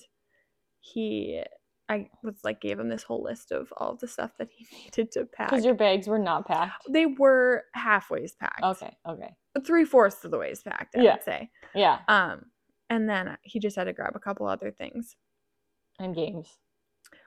he 0.81 1.43
I 1.89 2.11
was 2.23 2.35
like 2.45 2.61
gave 2.61 2.79
him 2.79 2.89
this 2.89 3.03
whole 3.03 3.23
list 3.23 3.51
of 3.51 3.73
all 3.77 3.95
the 3.97 4.09
stuff 4.09 4.33
that 4.39 4.49
he 4.51 4.67
needed 4.85 5.11
to 5.13 5.25
pack. 5.25 5.51
Because 5.51 5.65
your 5.65 5.75
bags 5.75 6.07
were 6.07 6.19
not 6.19 6.47
packed. 6.47 6.85
They 6.91 7.07
were 7.07 7.65
halfways 7.77 8.37
packed. 8.39 8.63
Okay. 8.63 8.97
Okay. 9.09 9.35
Three 9.67 9.85
fourths 9.85 10.25
of 10.25 10.31
the 10.31 10.39
ways 10.39 10.63
packed, 10.63 10.97
I 10.97 11.03
Yeah. 11.03 11.15
would 11.15 11.25
say. 11.25 11.51
Yeah. 11.75 12.01
Um, 12.09 12.47
and 12.91 13.09
then 13.09 13.37
he 13.43 13.59
just 13.59 13.77
had 13.77 13.85
to 13.85 13.93
grab 13.93 14.15
a 14.17 14.21
couple 14.21 14.47
other 14.47 14.71
things. 14.71 15.17
And 15.99 16.15
games. 16.15 16.59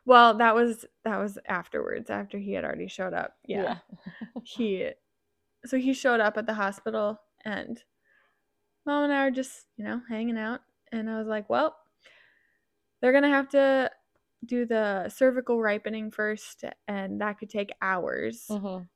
Well, 0.05 0.35
that 0.37 0.53
was 0.55 0.85
that 1.03 1.17
was 1.17 1.37
afterwards, 1.47 2.09
after 2.09 2.37
he 2.37 2.53
had 2.53 2.63
already 2.63 2.87
showed 2.87 3.13
up. 3.13 3.35
Yeah. 3.45 3.77
He 4.43 4.89
so 5.65 5.77
he 5.77 5.93
showed 5.93 6.19
up 6.19 6.37
at 6.37 6.45
the 6.47 6.53
hospital 6.55 7.19
and 7.45 7.83
mom 8.85 9.03
and 9.03 9.13
I 9.13 9.25
were 9.25 9.31
just, 9.31 9.65
you 9.77 9.83
know, 9.85 10.01
hanging 10.09 10.37
out. 10.37 10.61
And 10.91 11.09
I 11.09 11.17
was 11.19 11.27
like, 11.27 11.49
Well, 11.49 11.75
they're 13.01 13.11
gonna 13.13 13.29
have 13.29 13.49
to 13.49 13.91
do 14.45 14.65
the 14.65 15.09
cervical 15.09 15.61
ripening 15.61 16.11
first, 16.11 16.63
and 16.87 17.21
that 17.21 17.39
could 17.39 17.49
take 17.49 17.71
hours. 17.81 18.45
Mhm. 18.49 18.87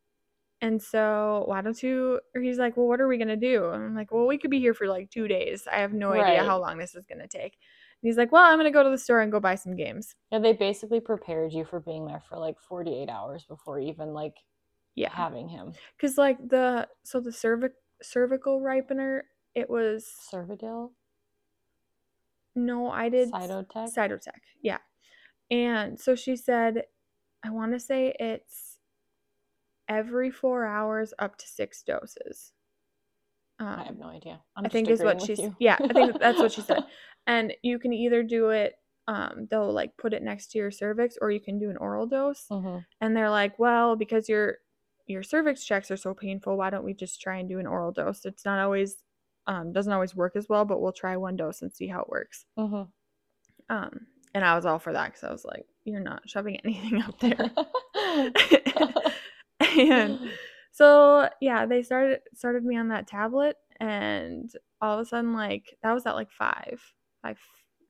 And 0.61 0.81
so, 0.81 1.43
why 1.47 1.61
don't 1.61 1.81
you? 1.83 2.21
Or 2.33 2.41
he's 2.41 2.57
like, 2.57 2.77
Well, 2.77 2.87
what 2.87 3.01
are 3.01 3.07
we 3.07 3.17
going 3.17 3.27
to 3.27 3.35
do? 3.35 3.69
And 3.69 3.83
I'm 3.83 3.95
like, 3.95 4.11
Well, 4.11 4.25
we 4.27 4.37
could 4.37 4.51
be 4.51 4.59
here 4.59 4.73
for 4.73 4.87
like 4.87 5.09
two 5.11 5.27
days. 5.27 5.67
I 5.67 5.77
have 5.77 5.93
no 5.93 6.11
idea 6.13 6.43
how 6.43 6.59
long 6.59 6.77
this 6.77 6.95
is 6.95 7.05
going 7.05 7.19
to 7.19 7.27
take. 7.27 7.53
And 8.01 8.09
he's 8.09 8.17
like, 8.17 8.31
Well, 8.31 8.43
I'm 8.43 8.57
going 8.57 8.65
to 8.65 8.71
go 8.71 8.83
to 8.83 8.89
the 8.89 8.97
store 8.97 9.21
and 9.21 9.31
go 9.31 9.39
buy 9.39 9.55
some 9.55 9.75
games. 9.75 10.15
Yeah, 10.31 10.39
they 10.39 10.53
basically 10.53 11.01
prepared 11.01 11.53
you 11.53 11.65
for 11.65 11.79
being 11.79 12.05
there 12.07 12.21
for 12.27 12.37
like 12.37 12.59
48 12.59 13.09
hours 13.09 13.45
before 13.45 13.79
even 13.79 14.13
like 14.13 14.35
Yeah. 14.95 15.09
having 15.13 15.49
him. 15.49 15.73
Because, 15.97 16.17
like, 16.17 16.37
the, 16.49 16.87
so 17.03 17.19
the 17.19 17.29
cervic, 17.31 17.73
cervical 18.01 18.61
ripener, 18.61 19.23
it 19.53 19.69
was, 19.69 20.07
Cervidil? 20.31 20.91
no, 22.55 22.89
I 22.89 23.09
did 23.09 23.31
Cytotec? 23.31 23.93
Cytotec. 23.93 24.39
Yeah. 24.61 24.79
And 25.51 25.99
so 25.99 26.15
she 26.15 26.35
said, 26.35 26.83
I 27.43 27.51
want 27.51 27.73
to 27.73 27.79
say 27.79 28.15
it's 28.19 28.79
every 29.87 30.31
four 30.31 30.65
hours 30.65 31.13
up 31.19 31.37
to 31.37 31.47
six 31.47 31.81
doses. 31.83 32.53
Um, 33.59 33.79
I 33.79 33.83
have 33.83 33.97
no 33.97 34.07
idea. 34.07 34.41
I 34.57 34.67
think 34.69 34.89
is 34.89 35.01
what 35.01 35.21
she's 35.21 35.39
you. 35.39 35.55
yeah, 35.59 35.79
I 35.89 35.93
think 35.93 36.19
that's 36.19 36.41
what 36.41 36.51
she 36.51 36.61
said. 36.61 36.83
And 37.27 37.55
you 37.63 37.79
can 37.79 37.91
either 37.91 38.21
do 38.21 38.49
it 38.51 38.75
um 39.07 39.47
they'll 39.49 39.71
like 39.73 39.95
put 39.97 40.13
it 40.13 40.21
next 40.23 40.51
to 40.51 40.57
your 40.59 40.69
cervix 40.71 41.15
or 41.21 41.29
you 41.31 41.39
can 41.39 41.57
do 41.59 41.69
an 41.71 41.77
oral 41.77 42.05
dose. 42.05 42.47
Mhm. 42.51 42.85
And 43.01 43.15
they're 43.17 43.29
like, 43.31 43.57
"Well, 43.59 43.95
because 43.95 44.29
your 44.29 44.59
your 45.07 45.23
cervix 45.23 45.63
checks 45.65 45.89
are 45.91 45.97
so 45.97 46.13
painful, 46.13 46.55
why 46.57 46.69
don't 46.69 46.83
we 46.85 46.93
just 46.93 47.21
try 47.21 47.37
and 47.37 47.49
do 47.49 47.57
an 47.59 47.65
oral 47.67 47.91
dose? 47.91 48.25
It's 48.25 48.45
not 48.45 48.59
always 48.59 49.03
um 49.47 49.71
doesn't 49.73 49.91
always 49.93 50.15
work 50.15 50.35
as 50.35 50.47
well, 50.49 50.65
but 50.65 50.81
we'll 50.81 50.91
try 50.93 51.17
one 51.17 51.35
dose 51.35 51.61
and 51.63 51.73
see 51.73 51.87
how 51.87 52.01
it 52.01 52.09
works." 52.09 52.45
Mhm. 52.57 52.91
Um 53.69 54.07
and 54.35 54.45
I 54.45 54.53
was 54.55 54.65
all 54.65 54.77
for 54.77 54.93
that 54.93 55.13
cuz 55.13 55.23
I 55.23 55.31
was 55.31 55.45
like, 55.45 55.65
"You're 55.85 55.99
not 55.99 56.29
shoving 56.29 56.57
anything 56.63 57.01
up 57.01 57.17
there." 57.19 57.51
and 59.79 60.19
so 60.71 61.29
yeah 61.41 61.65
they 61.65 61.81
started 61.81 62.19
started 62.33 62.63
me 62.63 62.77
on 62.77 62.89
that 62.89 63.07
tablet 63.07 63.57
and 63.79 64.51
all 64.81 64.99
of 64.99 64.99
a 64.99 65.05
sudden 65.05 65.33
like 65.33 65.77
that 65.81 65.93
was 65.93 66.05
at 66.05 66.15
like 66.15 66.29
five 66.29 66.81
five 67.21 67.39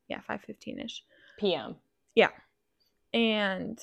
yeah 0.07 0.21
five 0.21 0.41
fifteen 0.41 0.79
ish 0.79 1.03
PM. 1.39 1.75
Yeah. 2.13 2.29
And 3.13 3.79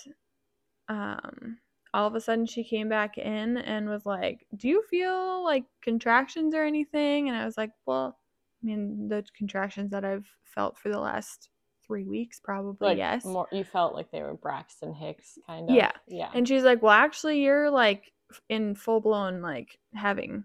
um 0.88 1.58
all 1.94 2.06
of 2.06 2.14
a 2.14 2.20
sudden 2.20 2.46
she 2.46 2.64
came 2.64 2.88
back 2.88 3.18
in 3.18 3.58
and 3.58 3.88
was 3.88 4.06
like 4.06 4.46
do 4.56 4.68
you 4.68 4.82
feel 4.90 5.44
like 5.44 5.64
contractions 5.82 6.54
or 6.54 6.64
anything 6.64 7.28
and 7.28 7.36
i 7.36 7.44
was 7.44 7.56
like 7.58 7.70
well 7.86 8.18
i 8.62 8.66
mean 8.66 9.08
the 9.08 9.22
contractions 9.36 9.90
that 9.90 10.04
i've 10.04 10.26
felt 10.44 10.78
for 10.78 10.88
the 10.88 10.98
last 10.98 11.50
three 11.92 12.04
weeks 12.04 12.40
probably 12.40 12.88
Like 12.88 12.96
yes 12.96 13.24
more 13.24 13.46
you 13.52 13.64
felt 13.64 13.94
like 13.94 14.10
they 14.10 14.22
were 14.22 14.32
Braxton 14.32 14.94
Hicks 14.94 15.38
kind 15.46 15.68
of. 15.68 15.76
Yeah. 15.76 15.92
Yeah. 16.08 16.30
And 16.34 16.48
she's 16.48 16.62
like, 16.62 16.80
"Well, 16.82 16.92
actually, 16.92 17.42
you're 17.42 17.70
like 17.70 18.12
in 18.48 18.74
full 18.74 19.00
blown 19.00 19.42
like 19.42 19.78
having 19.94 20.44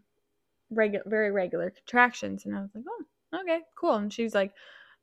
regular, 0.69 1.05
very 1.07 1.31
regular 1.31 1.69
contractions." 1.69 2.45
And 2.45 2.53
I 2.53 2.61
was 2.61 2.69
like, 2.75 2.83
"Oh, 2.89 3.41
okay, 3.41 3.61
cool." 3.75 3.95
And 3.95 4.11
she's 4.11 4.35
like, 4.35 4.51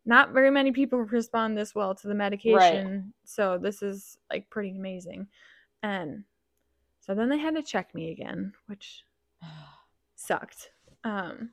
"Not 0.05 0.33
very 0.33 0.51
many 0.51 0.71
people 0.71 0.99
respond 1.19 1.57
this 1.57 1.75
well 1.75 1.95
to 1.95 2.09
the 2.09 2.15
medication, 2.15 3.15
so 3.25 3.57
this 3.57 3.83
is 3.83 4.19
like 4.31 4.51
pretty 4.51 4.77
amazing." 4.77 5.29
And 5.83 6.25
so 7.01 7.15
then 7.15 7.31
they 7.31 7.39
had 7.39 7.55
to 7.55 7.63
check 7.63 7.95
me 7.95 8.11
again, 8.11 8.53
which 8.67 9.05
sucked. 10.15 10.71
Um, 11.05 11.51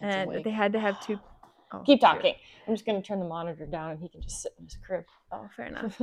and 0.00 0.30
awake. 0.30 0.44
they 0.44 0.50
had 0.50 0.72
to 0.72 0.80
have 0.80 1.00
two. 1.00 1.20
Oh, 1.72 1.82
Keep 1.84 2.00
talking. 2.00 2.34
I'm 2.66 2.74
just 2.74 2.86
gonna 2.86 3.02
turn 3.02 3.18
the 3.18 3.24
monitor 3.26 3.66
down 3.66 3.90
and 3.92 4.00
he 4.00 4.08
can 4.08 4.20
just 4.22 4.42
sit 4.42 4.52
in 4.58 4.64
his 4.64 4.76
crib. 4.84 5.04
Oh, 5.32 5.48
fair 5.56 5.66
enough. 5.68 6.00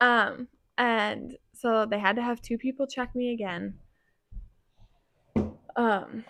Um, 0.00 0.48
and 0.76 1.36
so 1.54 1.86
they 1.86 1.98
had 1.98 2.16
to 2.16 2.22
have 2.22 2.40
two 2.42 2.58
people 2.58 2.86
check 2.86 3.14
me 3.14 3.32
again. 3.32 3.74
Um, 5.76 6.24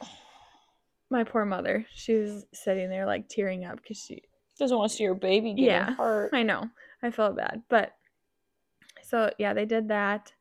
my 1.11 1.25
poor 1.25 1.45
mother, 1.45 1.87
she 1.93 2.15
was 2.15 2.47
sitting 2.53 2.91
there 2.91 3.07
like 3.07 3.29
tearing 3.29 3.65
up 3.65 3.77
because 3.83 3.99
she, 3.99 4.23
Doesn't 4.59 4.77
want 4.77 4.91
to 4.91 4.97
see 4.97 5.05
her 5.05 5.15
baby 5.15 5.55
getting 5.55 5.65
Yeah, 5.65 5.95
hurt. 5.95 6.31
I 6.35 6.43
know, 6.43 6.69
I 7.03 7.11
felt 7.11 7.37
bad, 7.37 7.63
but 7.69 7.93
so 9.03 9.31
yeah, 9.39 9.55
they 9.55 9.65
did 9.65 9.89
that, 9.89 10.33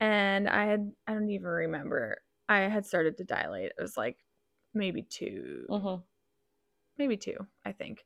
and 0.00 0.48
I 0.48 0.64
had, 0.66 0.90
I 1.06 1.12
don't 1.12 1.30
even 1.30 1.46
remember, 1.46 2.18
I 2.48 2.60
had 2.60 2.86
started 2.86 3.18
to 3.18 3.24
dilate. 3.24 3.72
It 3.78 3.82
was 3.82 3.96
like 3.96 4.16
maybe 4.72 5.02
2 5.02 5.66
Mhm. 5.68 6.02
Maybe 6.98 7.16
two, 7.16 7.46
I 7.64 7.72
think. 7.72 8.04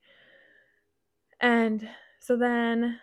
And 1.40 1.88
so 2.20 2.36
then 2.36 3.00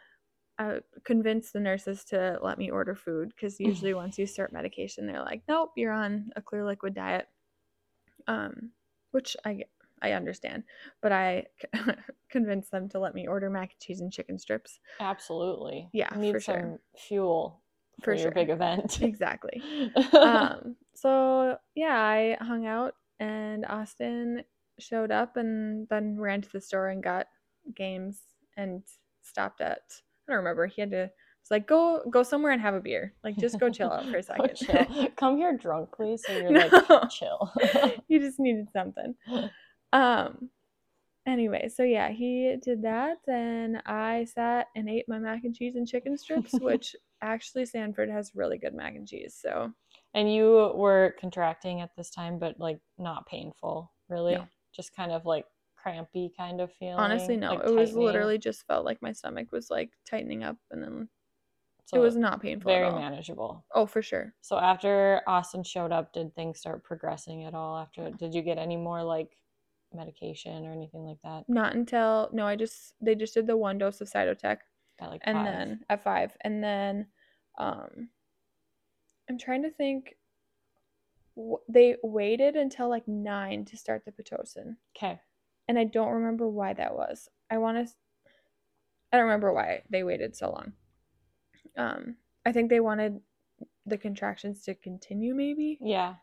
I 0.60 0.80
convinced 1.04 1.54
the 1.54 1.60
nurses 1.60 2.04
to 2.06 2.40
let 2.42 2.58
me 2.58 2.70
order 2.70 2.96
food 2.96 3.30
because 3.30 3.60
usually 3.60 3.94
once 3.94 4.18
you 4.18 4.26
start 4.28 4.54
medication, 4.54 5.08
they're 5.08 5.22
like, 5.24 5.44
"Nope, 5.48 5.72
you're 5.76 5.92
on 5.94 6.32
a 6.36 6.42
clear 6.42 6.66
liquid 6.66 6.94
diet," 6.94 7.28
um, 8.28 8.72
which 9.12 9.36
I 9.46 9.64
I 10.02 10.12
understand, 10.12 10.64
but 11.02 11.12
I 11.12 11.48
convinced 12.30 12.72
them 12.72 12.88
to 12.90 13.00
let 13.00 13.16
me 13.16 13.28
order 13.28 13.50
mac 13.50 13.72
and 13.72 13.80
cheese 13.80 14.02
and 14.02 14.12
chicken 14.12 14.38
strips. 14.38 14.80
Absolutely. 15.00 15.90
Yeah, 15.94 16.14
You 16.14 16.22
need 16.22 16.32
for 16.34 16.40
some 16.40 16.56
sure. 16.56 16.80
fuel 16.96 17.62
for, 18.02 18.06
For 18.06 18.14
your 18.14 18.24
sure. 18.24 18.32
big 18.32 18.50
event. 18.50 19.00
Exactly. 19.02 19.62
um, 20.22 20.76
so 20.94 21.58
yeah, 21.76 22.00
I 22.00 22.38
hung 22.42 22.66
out, 22.68 22.94
and 23.20 23.66
Austin 23.66 24.44
showed 24.80 25.12
up, 25.12 25.38
and 25.38 25.88
then 25.90 26.18
ran 26.20 26.42
to 26.42 26.50
the 26.52 26.62
store 26.62 26.90
and 26.90 27.02
got 27.04 27.28
games, 27.76 28.22
and 28.56 28.84
stopped 29.24 29.62
at 29.62 29.80
I 30.28 30.32
don't 30.32 30.38
remember. 30.38 30.68
He 30.68 30.82
had 30.82 30.92
to. 30.92 31.10
It's 31.42 31.52
like 31.52 31.66
go 31.68 32.02
go 32.10 32.24
somewhere 32.24 32.52
and 32.52 32.62
have 32.62 32.74
a 32.74 32.82
beer. 32.82 33.14
Like 33.24 33.38
just 33.38 33.58
go 33.60 33.70
chill 33.70 33.90
out 33.92 34.06
for 34.10 34.18
a 34.18 34.24
second. 34.32 34.56
chill. 34.56 35.08
Come 35.16 35.38
here 35.38 35.56
drunk, 35.56 35.90
please. 35.96 36.22
So 36.26 36.34
you're 36.34 36.52
No. 36.52 36.68
like 36.92 37.10
chill. 37.10 37.52
he 38.10 38.20
just 38.20 38.40
needed 38.40 38.70
something. 38.72 39.16
Um. 39.94 40.50
Anyway, 41.26 41.68
so 41.68 41.84
yeah, 41.84 42.10
he 42.10 42.56
did 42.64 42.82
that, 42.84 43.18
and 43.28 43.82
I 43.86 44.26
sat 44.34 44.68
and 44.78 44.90
ate 44.90 45.10
my 45.10 45.20
mac 45.20 45.44
and 45.44 45.54
cheese 45.54 45.76
and 45.76 45.86
chicken 45.88 46.18
strips, 46.18 46.54
which 46.60 46.96
actually 47.22 47.66
Sanford 47.66 48.10
has 48.10 48.32
really 48.34 48.58
good 48.58 48.74
mac 48.74 48.96
and 48.96 49.06
cheese. 49.08 49.38
So 49.42 49.72
and 50.14 50.34
you 50.34 50.72
were 50.76 51.16
contracting 51.20 51.82
at 51.82 51.90
this 51.98 52.10
time, 52.10 52.40
but 52.40 52.60
like 52.60 52.80
not 52.98 53.26
painful, 53.28 53.92
really. 54.10 54.36
No. 54.36 54.48
Just 54.78 54.96
kind 54.96 55.12
of 55.12 55.26
like 55.26 55.46
crampy 55.76 56.32
kind 56.38 56.62
of 56.62 56.72
feeling. 56.74 57.00
honestly, 57.00 57.36
no, 57.36 57.50
like 57.56 57.66
it 57.66 57.74
was 57.76 57.94
literally 57.96 58.38
just 58.38 58.66
felt 58.68 58.86
like 58.86 59.02
my 59.02 59.12
stomach 59.12 59.52
was 59.52 59.70
like 59.72 59.90
tightening 60.10 60.44
up, 60.44 60.56
and 60.72 60.82
then 60.84 61.10
So 61.88 62.00
it 62.00 62.04
was 62.04 62.16
not 62.16 62.42
painful 62.42 62.72
very 62.72 62.86
at 62.86 62.94
all. 62.94 63.00
manageable. 63.00 63.66
Oh, 63.74 63.86
for 63.88 64.02
sure. 64.04 64.34
So 64.42 64.58
after 64.58 65.22
Austin 65.28 65.64
showed 65.64 65.92
up, 65.92 66.14
did 66.14 66.34
things 66.36 66.60
start 66.60 66.84
progressing 66.84 67.44
at 67.46 67.54
all? 67.56 67.78
After 67.78 68.12
did 68.12 68.36
you 68.36 68.42
get 68.44 68.58
any 68.60 68.78
more 68.78 69.04
like 69.04 69.36
medication 69.94 70.66
or 70.66 70.72
anything 70.72 71.04
like 71.04 71.18
that? 71.24 71.44
Not 71.48 71.74
until 71.74 72.30
no, 72.32 72.46
I 72.46 72.56
just 72.56 72.94
they 73.02 73.16
just 73.16 73.34
did 73.34 73.48
the 73.48 73.58
one 73.58 73.80
dose 73.80 74.00
of 74.00 74.10
Cytotec, 74.10 74.60
At 75.00 75.10
like 75.10 75.22
and 75.26 75.38
five? 75.38 75.46
then 75.46 75.80
at 75.90 76.04
five, 76.04 76.38
and 76.42 76.64
then 76.64 77.08
um, 77.58 78.10
I'm 79.30 79.38
trying 79.40 79.64
to 79.64 79.72
think. 79.72 80.16
Wh- 81.38 81.64
They 81.70 81.96
waited 82.04 82.56
until 82.56 82.90
like 82.90 83.08
nine 83.08 83.66
to 83.66 83.78
start 83.78 84.04
the 84.06 84.12
pitocin, 84.12 84.76
okay, 84.98 85.20
and 85.68 85.78
I 85.78 85.84
don't 85.86 86.14
remember 86.14 86.48
why 86.50 86.74
that 86.74 86.96
was. 86.96 87.30
I 87.50 87.58
want 87.60 87.88
to. 87.88 87.94
I 89.12 89.18
don't 89.18 89.26
remember 89.26 89.54
why 89.54 89.84
they 89.90 90.04
waited 90.04 90.36
so 90.36 90.50
long. 90.52 90.74
Um, 91.78 92.18
I 92.46 92.52
think 92.52 92.70
they 92.70 92.80
wanted 92.80 93.22
the 93.86 93.98
contractions 93.98 94.64
to 94.64 94.76
continue, 94.76 95.34
maybe. 95.34 95.78
yeah, 95.82 96.16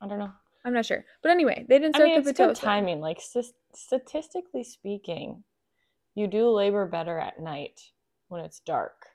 I 0.00 0.06
don't 0.08 0.18
know. 0.18 0.32
I'm 0.64 0.72
not 0.74 0.86
sure, 0.86 1.04
but 1.22 1.30
anyway, 1.30 1.64
they 1.68 1.78
didn't 1.78 1.96
I 1.96 1.98
start 1.98 2.08
mean, 2.10 2.22
the 2.22 2.30
it's 2.30 2.38
good 2.38 2.50
pitocin. 2.50 2.60
timing. 2.60 3.00
Like 3.00 3.20
st- 3.20 3.54
statistically 3.74 4.64
speaking, 4.64 5.42
you 6.14 6.26
do 6.26 6.48
labor 6.50 6.86
better 6.86 7.18
at 7.18 7.40
night 7.40 7.80
when 8.28 8.42
it's 8.42 8.60
dark. 8.60 9.06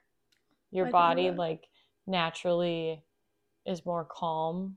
Your 0.72 0.86
I 0.88 0.90
body 0.90 1.30
like 1.30 1.68
naturally 2.06 3.02
is 3.64 3.86
more 3.86 4.04
calm 4.04 4.76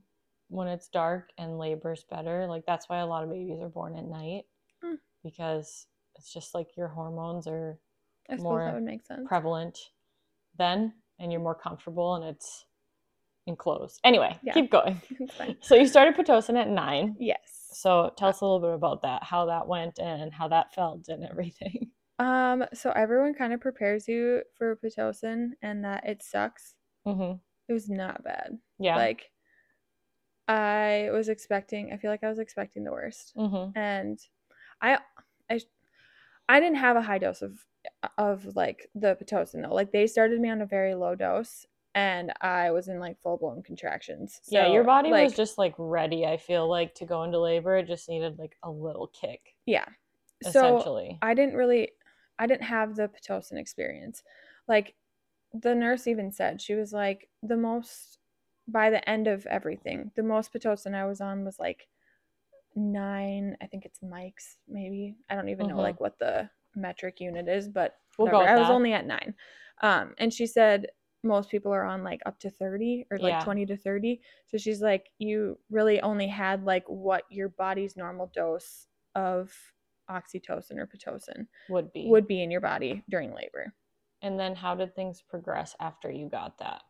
when 0.50 0.68
it's 0.68 0.88
dark 0.88 1.30
and 1.38 1.58
labor's 1.58 2.04
better. 2.10 2.46
Like 2.46 2.66
that's 2.66 2.88
why 2.88 2.98
a 2.98 3.06
lot 3.06 3.24
of 3.24 3.30
babies 3.30 3.60
are 3.62 3.68
born 3.68 3.96
at 3.96 4.04
night 4.04 4.44
Hmm. 4.82 4.96
because 5.24 5.86
it's 6.16 6.32
just 6.32 6.54
like 6.54 6.76
your 6.76 6.88
hormones 6.88 7.46
are 7.46 7.78
I 8.28 8.36
more 8.36 8.64
that 8.64 8.74
would 8.74 8.82
make 8.82 9.02
sense. 9.06 9.26
prevalent 9.26 9.78
then 10.58 10.92
and 11.18 11.30
you're 11.32 11.40
more 11.40 11.54
comfortable 11.54 12.16
and 12.16 12.24
it's 12.24 12.66
enclosed. 13.46 14.00
Anyway, 14.04 14.38
Yeah. 14.42 14.52
keep 14.54 14.70
going. 14.70 15.00
So 15.60 15.74
you 15.74 15.86
started 15.86 16.14
Pitocin 16.16 16.60
at 16.60 16.68
nine. 16.68 17.16
Yes. 17.18 17.68
So 17.72 18.12
tell 18.18 18.28
us 18.28 18.40
a 18.40 18.44
little 18.44 18.60
bit 18.60 18.74
about 18.74 19.02
that, 19.02 19.22
how 19.22 19.46
that 19.46 19.66
went 19.68 19.98
and 19.98 20.32
how 20.32 20.48
that 20.48 20.74
felt 20.74 21.08
and 21.08 21.24
everything. 21.24 21.90
Um, 22.18 22.66
so 22.74 22.90
everyone 22.90 23.32
kind 23.32 23.54
of 23.54 23.62
prepares 23.62 24.06
you 24.06 24.42
for 24.58 24.76
Pitocin 24.76 25.52
and 25.62 25.82
that 25.86 26.06
it 26.06 26.22
sucks. 26.22 26.74
hmm 27.06 27.32
It 27.66 27.72
was 27.72 27.88
not 27.88 28.22
bad. 28.22 28.58
Yeah. 28.78 28.96
Like 28.96 29.30
I 30.50 31.10
was 31.12 31.28
expecting 31.28 31.92
I 31.92 31.96
feel 31.96 32.10
like 32.10 32.24
I 32.24 32.28
was 32.28 32.40
expecting 32.40 32.82
the 32.84 32.90
worst. 32.90 33.32
hmm 33.36 33.66
And 33.76 34.18
I 34.82 34.98
I 35.48 35.60
I 36.48 36.58
didn't 36.60 36.78
have 36.78 36.96
a 36.96 37.02
high 37.02 37.18
dose 37.18 37.42
of 37.42 37.64
of 38.18 38.56
like 38.56 38.88
the 38.94 39.16
Pitocin 39.16 39.62
though. 39.62 39.74
Like 39.74 39.92
they 39.92 40.06
started 40.06 40.40
me 40.40 40.50
on 40.50 40.60
a 40.60 40.66
very 40.66 40.94
low 40.94 41.14
dose 41.14 41.66
and 41.94 42.32
I 42.40 42.72
was 42.72 42.88
in 42.88 42.98
like 42.98 43.20
full 43.22 43.36
blown 43.36 43.62
contractions. 43.62 44.40
yeah, 44.48 44.72
your 44.72 44.82
So, 44.82 44.86
body 44.86 45.10
was 45.10 45.34
just 45.34 45.56
like 45.58 45.74
ready, 45.78 46.26
I 46.26 46.36
feel 46.36 46.68
like, 46.68 46.94
to 46.96 47.04
go 47.04 47.22
into 47.24 47.38
labor. 47.38 47.76
It 47.76 47.86
just 47.86 48.08
needed 48.08 48.38
like 48.38 48.56
a 48.62 48.70
little 48.70 49.08
kick, 49.08 49.54
yeah. 49.66 49.86
So. 50.42 51.16
I 51.22 51.34
didn't 51.34 51.54
really 51.54 51.90
I 52.38 52.46
didn't 52.46 52.62
have 52.64 52.96
the 52.96 53.08
Pitocin 53.08 53.58
experience. 53.58 54.22
Like 54.66 54.94
the 55.52 55.74
nurse 55.74 56.06
even 56.06 56.32
said 56.32 56.60
she 56.62 56.74
was 56.74 56.92
like 56.92 57.28
the 57.42 57.56
most 57.56 58.18
by 58.68 58.90
the 58.90 59.08
end 59.08 59.26
of 59.26 59.46
everything, 59.46 60.10
the 60.16 60.22
most 60.22 60.52
Pitocin 60.52 60.94
I 60.94 61.06
was 61.06 61.20
on 61.20 61.44
was 61.44 61.58
like 61.58 61.88
nine, 62.74 63.56
I 63.62 63.66
think 63.66 63.84
it's 63.84 64.00
mics, 64.00 64.56
maybe. 64.68 65.16
I 65.28 65.34
don't 65.34 65.48
even 65.48 65.68
know 65.68 65.76
like 65.76 66.00
what 66.00 66.18
the 66.18 66.48
metric 66.76 67.20
unit 67.20 67.48
is, 67.48 67.68
but 67.68 67.96
We'll 68.18 68.28
go 68.28 68.40
I 68.42 68.56
was 68.56 68.68
that. 68.68 68.72
only 68.72 68.92
at 68.92 69.06
nine. 69.06 69.34
Um, 69.82 70.14
and 70.18 70.32
she 70.32 70.46
said 70.46 70.86
most 71.22 71.50
people 71.50 71.72
are 71.72 71.84
on 71.84 72.02
like 72.04 72.20
up 72.26 72.38
to 72.40 72.50
30 72.50 73.06
or 73.10 73.18
like 73.18 73.32
Yeah. 73.34 73.44
20 73.44 73.66
to 73.66 73.76
30. 73.76 74.20
So 74.46 74.56
she's 74.56 74.80
like, 74.80 75.10
you 75.18 75.58
really 75.70 76.00
only 76.00 76.28
had 76.28 76.64
like 76.64 76.84
what 76.86 77.24
your 77.30 77.48
body's 77.48 77.96
normal 77.96 78.30
dose 78.34 78.86
of 79.14 79.52
oxytocin 80.10 80.76
or 80.78 80.86
pitocin 80.86 81.46
would 81.68 81.92
be. 81.92 82.08
would 82.08 82.26
be 82.26 82.42
in 82.42 82.50
your 82.50 82.60
body 82.60 83.02
during 83.08 83.34
labor. 83.34 83.72
And 84.22 84.38
then 84.38 84.54
how 84.54 84.74
did 84.74 84.94
things 84.94 85.22
progress 85.22 85.74
after 85.80 86.10
you 86.10 86.28
got 86.28 86.58
that? 86.58 86.82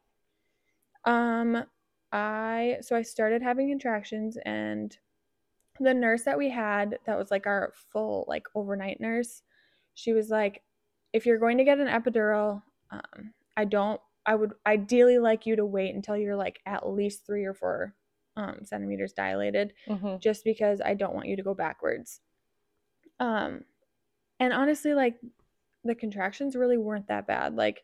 Um, 1.04 1.64
I 2.12 2.78
so 2.82 2.96
I 2.96 3.02
started 3.02 3.42
having 3.42 3.68
contractions, 3.68 4.36
and 4.44 4.96
the 5.78 5.94
nurse 5.94 6.24
that 6.24 6.38
we 6.38 6.50
had, 6.50 6.98
that 7.06 7.18
was 7.18 7.30
like 7.30 7.46
our 7.46 7.72
full 7.92 8.24
like 8.28 8.46
overnight 8.54 9.00
nurse, 9.00 9.42
she 9.94 10.12
was 10.12 10.28
like, 10.30 10.62
if 11.12 11.26
you're 11.26 11.38
going 11.38 11.58
to 11.58 11.64
get 11.64 11.78
an 11.78 11.88
epidural, 11.88 12.62
um, 12.90 13.32
I 13.56 13.64
don't. 13.64 14.00
I 14.26 14.34
would 14.34 14.52
ideally 14.66 15.18
like 15.18 15.46
you 15.46 15.56
to 15.56 15.64
wait 15.64 15.94
until 15.94 16.16
you're 16.16 16.36
like 16.36 16.60
at 16.66 16.88
least 16.88 17.26
three 17.26 17.44
or 17.44 17.54
four 17.54 17.94
um, 18.36 18.60
centimeters 18.64 19.12
dilated, 19.12 19.72
hmm 19.88 20.16
just 20.20 20.44
because 20.44 20.80
I 20.84 20.94
don't 20.94 21.14
want 21.14 21.28
you 21.28 21.36
to 21.36 21.42
go 21.42 21.54
backwards. 21.54 22.20
Um, 23.18 23.64
and 24.38 24.52
honestly, 24.52 24.94
like 24.94 25.16
the 25.84 25.94
contractions 25.94 26.56
really 26.56 26.76
weren't 26.78 27.08
that 27.08 27.26
bad. 27.26 27.56
Like 27.56 27.82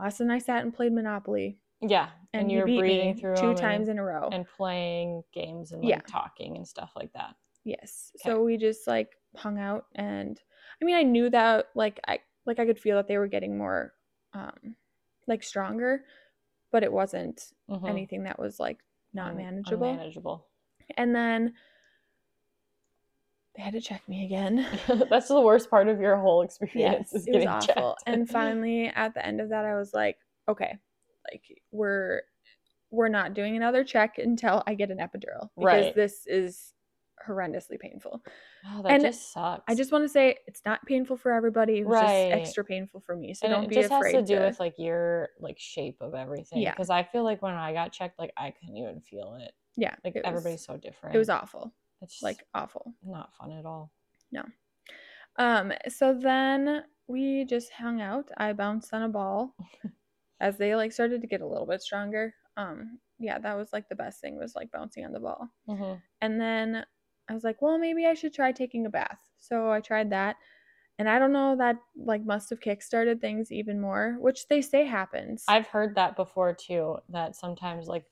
Austin 0.00 0.26
and 0.26 0.32
I 0.32 0.38
sat 0.38 0.64
and 0.64 0.74
played 0.74 0.92
Monopoly, 0.92 1.58
Yeah. 1.80 2.08
and, 2.32 2.42
And, 2.42 2.52
you're 2.52 2.66
breathing 2.66 3.14
through 3.16 3.36
two 3.36 3.54
times 3.54 3.88
and, 3.88 3.98
in 3.98 3.98
a 3.98 4.04
row. 4.04 4.28
and 4.32 4.46
playing 4.46 5.22
games 5.32 5.72
and 5.72 5.82
like 5.82 5.90
Yeah. 5.90 6.00
talking 6.06 6.56
and 6.56 6.66
stuff 6.66 6.92
like 6.96 7.12
that. 7.12 7.34
yes. 7.64 8.12
Okay. 8.20 8.30
So 8.30 8.42
we 8.44 8.56
just 8.56 8.86
like 8.86 9.16
hung 9.36 9.58
out, 9.58 9.86
and 9.94 10.40
I 10.80 10.84
mean, 10.84 10.96
I 10.96 11.02
knew 11.02 11.28
that 11.30 11.66
like 11.74 12.00
I 12.06 12.20
like 12.46 12.58
I 12.58 12.66
could 12.66 12.78
feel 12.78 12.96
that 12.96 13.08
they 13.08 13.18
were 13.18 13.26
getting 13.26 13.58
more, 13.58 13.92
um, 14.32 14.76
like 15.26 15.42
stronger, 15.42 16.04
but 16.70 16.82
it 16.84 16.92
wasn't 16.92 17.52
Mhm. 17.68 17.88
anything 17.88 18.22
that 18.24 18.38
was 18.38 18.60
like 18.60 18.78
not 19.12 19.30
Un- 19.32 19.36
manageable. 19.38 19.88
Unmanageable. 19.90 20.46
And 20.96 21.14
then 21.14 21.54
they 23.56 23.62
had 23.62 23.72
to 23.72 23.80
check 23.80 24.06
me 24.08 24.24
again. 24.24 24.66
That's 25.10 25.28
the 25.28 25.40
worst 25.40 25.70
part 25.70 25.88
of 25.88 26.00
your 26.00 26.16
whole 26.18 26.42
experience. 26.42 27.10
Yes, 27.12 27.12
is 27.14 27.26
it 27.26 27.30
was 27.30 27.44
getting 27.44 27.48
awful. 27.48 27.96
checked. 27.96 28.02
And 28.06 28.28
finally, 28.38 28.86
at 28.88 29.14
the 29.14 29.24
end 29.26 29.40
of 29.40 29.48
that, 29.48 29.64
I 29.64 29.74
was 29.74 29.92
like, 29.94 30.18
okay, 30.48 30.78
like 31.30 31.42
we're 31.70 32.22
we're 32.90 33.08
not 33.08 33.34
doing 33.34 33.56
another 33.56 33.82
check 33.84 34.18
until 34.18 34.62
I 34.66 34.74
get 34.74 34.90
an 34.90 34.98
epidural 34.98 35.50
because 35.56 35.86
Right. 35.86 35.94
this 35.94 36.26
is 36.26 36.72
horrendously 37.26 37.80
painful. 37.80 38.22
Oh, 38.66 38.82
that 38.82 38.92
And 38.92 39.02
just 39.02 39.32
sucks. 39.32 39.64
I 39.66 39.74
just 39.74 39.90
want 39.90 40.04
to 40.04 40.08
say 40.08 40.36
it's 40.46 40.62
not 40.64 40.84
painful 40.86 41.16
for 41.16 41.32
everybody. 41.32 41.78
It 41.78 41.86
was 41.86 41.94
Right. 42.00 42.30
just 42.30 42.40
extra 42.42 42.64
painful 42.64 43.00
for 43.00 43.16
me. 43.16 43.34
So 43.34 43.46
and 43.46 43.54
don't 43.54 43.68
be 43.68 43.76
afraid. 43.80 43.84
it 43.86 43.88
just 43.88 44.04
has 44.04 44.12
to 44.12 44.22
do 44.22 44.38
to. 44.38 44.44
with 44.46 44.60
like 44.60 44.74
your 44.78 45.30
like 45.40 45.58
shape 45.58 45.96
of 46.00 46.14
everything. 46.14 46.60
Yeah. 46.60 46.72
Because 46.72 46.90
I 46.90 47.02
feel 47.02 47.24
like 47.24 47.42
when 47.42 47.54
I 47.54 47.72
got 47.72 47.90
checked, 47.92 48.18
like 48.18 48.32
I 48.36 48.52
couldn't 48.52 48.76
even 48.76 49.00
feel 49.00 49.36
it. 49.40 49.52
yeah, 49.76 49.94
Like 50.04 50.14
it 50.16 50.24
was- 50.24 50.28
everybody's 50.28 50.64
so 50.64 50.76
different. 50.76 51.14
It 51.14 51.18
was 51.18 51.28
awful, 51.30 51.72
It's 52.02 52.14
just, 52.14 52.22
like 52.22 52.44
awful. 52.54 52.94
not 53.02 53.34
fun 53.34 53.50
at 53.52 53.66
all. 53.66 53.90
No. 54.30 54.42
Um, 55.38 55.72
so 55.88 56.14
then 56.14 56.84
we 57.08 57.44
just 57.44 57.72
hung 57.72 58.00
out. 58.00 58.30
I 58.36 58.52
bounced 58.52 58.94
on 58.94 59.02
a 59.02 59.08
ball 59.08 59.54
as 60.40 60.56
they 60.58 60.74
like 60.76 60.92
started 60.92 61.20
to 61.22 61.26
get 61.26 61.40
a 61.40 61.46
little 61.46 61.66
bit 61.66 61.82
stronger. 61.82 62.34
Um, 62.56 62.98
yeah, 63.18 63.38
that 63.38 63.56
was 63.56 63.72
like 63.72 63.88
the 63.88 63.94
best 63.96 64.20
thing 64.20 64.36
was 64.38 64.54
like 64.54 64.70
bouncing 64.70 65.04
on 65.04 65.12
the 65.12 65.20
ball. 65.20 65.48
Mhm. 65.68 66.00
And 66.20 66.40
then 66.40 66.84
I 67.28 67.34
was 67.34 67.44
like, 67.44 67.60
well, 67.62 67.78
maybe 67.78 68.06
I 68.06 68.14
should 68.14 68.32
try 68.34 68.52
taking 68.52 68.86
a 68.86 68.90
bath. 68.90 69.18
So 69.38 69.70
I 69.70 69.80
tried 69.80 70.10
that. 70.10 70.36
And 70.98 71.08
I 71.10 71.18
don't 71.18 71.32
know, 71.32 71.56
that 71.56 71.76
like 71.96 72.24
must 72.24 72.48
have 72.50 72.60
kickstarted 72.60 73.20
things 73.20 73.52
even 73.52 73.80
more, 73.80 74.16
which 74.18 74.48
they 74.48 74.62
say 74.62 74.84
happens. 74.86 75.44
I've 75.48 75.66
heard 75.66 75.94
that 75.96 76.16
before 76.16 76.54
too. 76.54 76.96
That 77.10 77.36
sometimes 77.36 77.86
like 77.86 78.04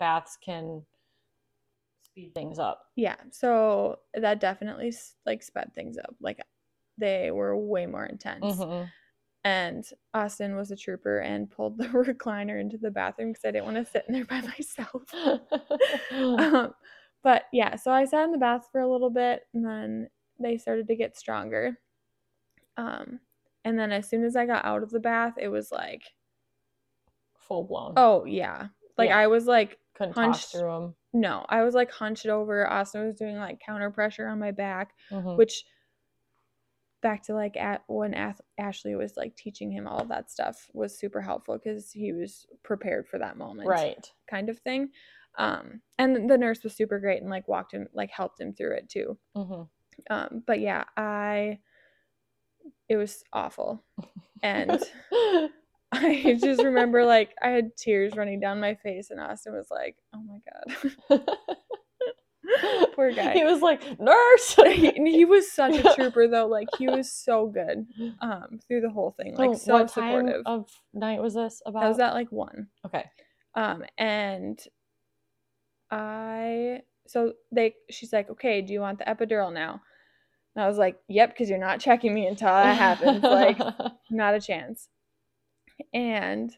baths 0.00 0.36
can 0.44 0.82
speed 2.04 2.34
things 2.34 2.58
up. 2.58 2.80
yeah. 2.96 3.16
So 3.30 3.98
that 4.14 4.40
definitely 4.40 4.92
like 5.24 5.42
sped 5.42 5.72
things 5.74 5.98
up. 5.98 6.14
Like 6.20 6.40
they 6.98 7.30
were 7.30 7.56
way 7.56 7.86
more 7.86 8.06
intense. 8.06 8.44
Mhm. 8.58 8.90
And 9.46 9.84
Austin 10.12 10.56
was 10.56 10.72
a 10.72 10.76
trooper 10.76 11.18
and 11.20 11.48
pulled 11.48 11.78
the 11.78 11.84
recliner 11.86 12.60
into 12.60 12.78
the 12.78 12.90
bathroom 12.90 13.30
because 13.30 13.44
I 13.44 13.52
didn't 13.52 13.66
want 13.66 13.76
to 13.76 13.84
sit 13.84 14.04
in 14.08 14.14
there 14.14 14.24
by 14.24 14.40
myself. 14.58 15.02
um, 16.12 16.74
but 17.22 17.44
yeah, 17.52 17.76
so 17.76 17.92
I 17.92 18.04
sat 18.06 18.24
in 18.24 18.32
the 18.32 18.38
bath 18.38 18.68
for 18.72 18.80
a 18.80 18.90
little 18.90 19.10
bit 19.10 19.42
and 19.54 19.64
then 19.64 20.08
they 20.40 20.56
started 20.58 20.88
to 20.88 20.96
get 20.96 21.16
stronger. 21.16 21.78
Um, 22.76 23.20
and 23.64 23.78
then 23.78 23.92
as 23.92 24.08
soon 24.08 24.24
as 24.24 24.34
I 24.36 24.46
got 24.46 24.64
out 24.64 24.82
of 24.82 24.90
the 24.90 25.00
bath, 25.00 25.34
it 25.38 25.48
was 25.48 25.70
like, 25.70 26.02
Full 27.38 27.64
blown. 27.64 27.92
oh 27.96 28.24
yeah. 28.24 28.66
Like 28.98 29.10
Yeah. 29.10 29.18
I 29.18 29.26
was 29.28 29.46
like, 29.46 29.78
couldn't 29.94 30.14
hunched- 30.14 30.50
through 30.52 30.60
them. 30.62 30.94
no, 31.12 31.46
I 31.48 31.62
was 31.62 31.74
like 31.74 31.90
hunched 31.92 32.26
over. 32.26 32.68
Austin 32.68 33.06
was 33.06 33.14
doing 33.16 33.36
like 33.36 33.60
counter 33.64 33.90
pressure 33.90 34.26
on 34.26 34.38
my 34.40 34.50
back, 34.50 34.94
Mm-hmm. 35.12 35.36
which 35.36 35.64
back 37.02 37.22
to 37.24 37.34
like 37.34 37.56
at 37.56 37.82
when 37.86 38.14
Ath- 38.14 38.40
Ashley 38.58 38.94
was 38.94 39.16
like 39.16 39.36
teaching 39.36 39.70
him 39.70 39.86
all 39.86 40.00
of 40.00 40.08
that 40.08 40.30
stuff 40.30 40.68
was 40.72 40.98
super 40.98 41.20
helpful 41.20 41.58
because 41.58 41.92
he 41.92 42.12
was 42.12 42.46
prepared 42.62 43.06
for 43.06 43.18
that 43.18 43.36
moment. 43.36 43.68
Right. 43.68 44.10
kind 44.28 44.48
of 44.48 44.58
thing. 44.58 44.90
Um, 45.38 45.82
and 45.98 46.30
the 46.30 46.38
nurse 46.38 46.64
was 46.64 46.74
super 46.74 46.98
great 46.98 47.20
and 47.20 47.30
like 47.30 47.46
walked 47.46 47.72
him, 47.72 47.88
like 47.92 48.10
helped 48.10 48.40
him 48.40 48.54
through 48.54 48.76
it 48.76 48.88
too. 48.88 49.18
Mm-hmm. 49.36 49.62
Um, 50.10 50.42
but 50.46 50.60
yeah, 50.60 50.84
I, 50.96 51.58
it 52.88 52.96
was 52.96 53.22
awful. 53.32 53.84
And 54.42 54.82
I 55.92 56.38
just 56.40 56.62
remember 56.62 57.04
like 57.04 57.34
I 57.42 57.48
had 57.50 57.76
tears 57.76 58.16
running 58.16 58.40
down 58.40 58.60
my 58.60 58.74
face 58.74 59.10
and 59.10 59.20
Austin 59.20 59.54
was 59.54 59.68
like, 59.70 59.96
oh 60.14 60.22
my 60.22 60.38
God. 61.18 61.22
Poor 62.94 63.12
guy. 63.12 63.32
He 63.32 63.44
was 63.44 63.60
like, 63.60 64.00
nurse. 64.00 64.56
he, 64.66 64.90
he 64.92 65.24
was 65.24 65.50
such 65.50 65.76
a 65.76 65.82
trooper 65.94 66.28
though. 66.28 66.46
Like 66.46 66.68
he 66.78 66.88
was 66.88 67.12
so 67.12 67.46
good 67.46 67.86
um, 68.20 68.60
through 68.66 68.80
the 68.82 68.90
whole 68.90 69.12
thing. 69.16 69.36
Like 69.36 69.50
Oh, 69.50 69.54
so 69.54 69.72
what 69.74 69.88
time 69.88 70.26
supportive. 70.26 70.42
of 70.46 70.70
night 70.94 71.20
was 71.20 71.34
this 71.34 71.62
about? 71.66 71.84
I 71.84 71.88
was 71.88 71.98
at 71.98 72.14
like 72.14 72.30
one. 72.32 72.68
okay. 72.84 73.04
Um, 73.54 73.84
and 73.96 74.58
I 75.90 76.82
so 77.06 77.32
they 77.52 77.74
she's 77.90 78.12
like, 78.12 78.30
okay, 78.30 78.60
do 78.60 78.72
you 78.72 78.80
want 78.80 78.98
the 78.98 79.04
epidural 79.04 79.52
now? 79.52 79.80
And 80.54 80.64
I 80.64 80.68
was 80.68 80.78
like, 80.78 80.98
yep, 81.08 81.30
because 81.30 81.48
you're 81.50 81.58
not 81.58 81.80
checking 81.80 82.14
me 82.14 82.26
until 82.26 82.48
that 82.48 82.76
happens. 82.78 83.22
like, 83.22 83.58
not 84.10 84.34
a 84.34 84.40
chance. 84.40 84.88
And 85.92 86.50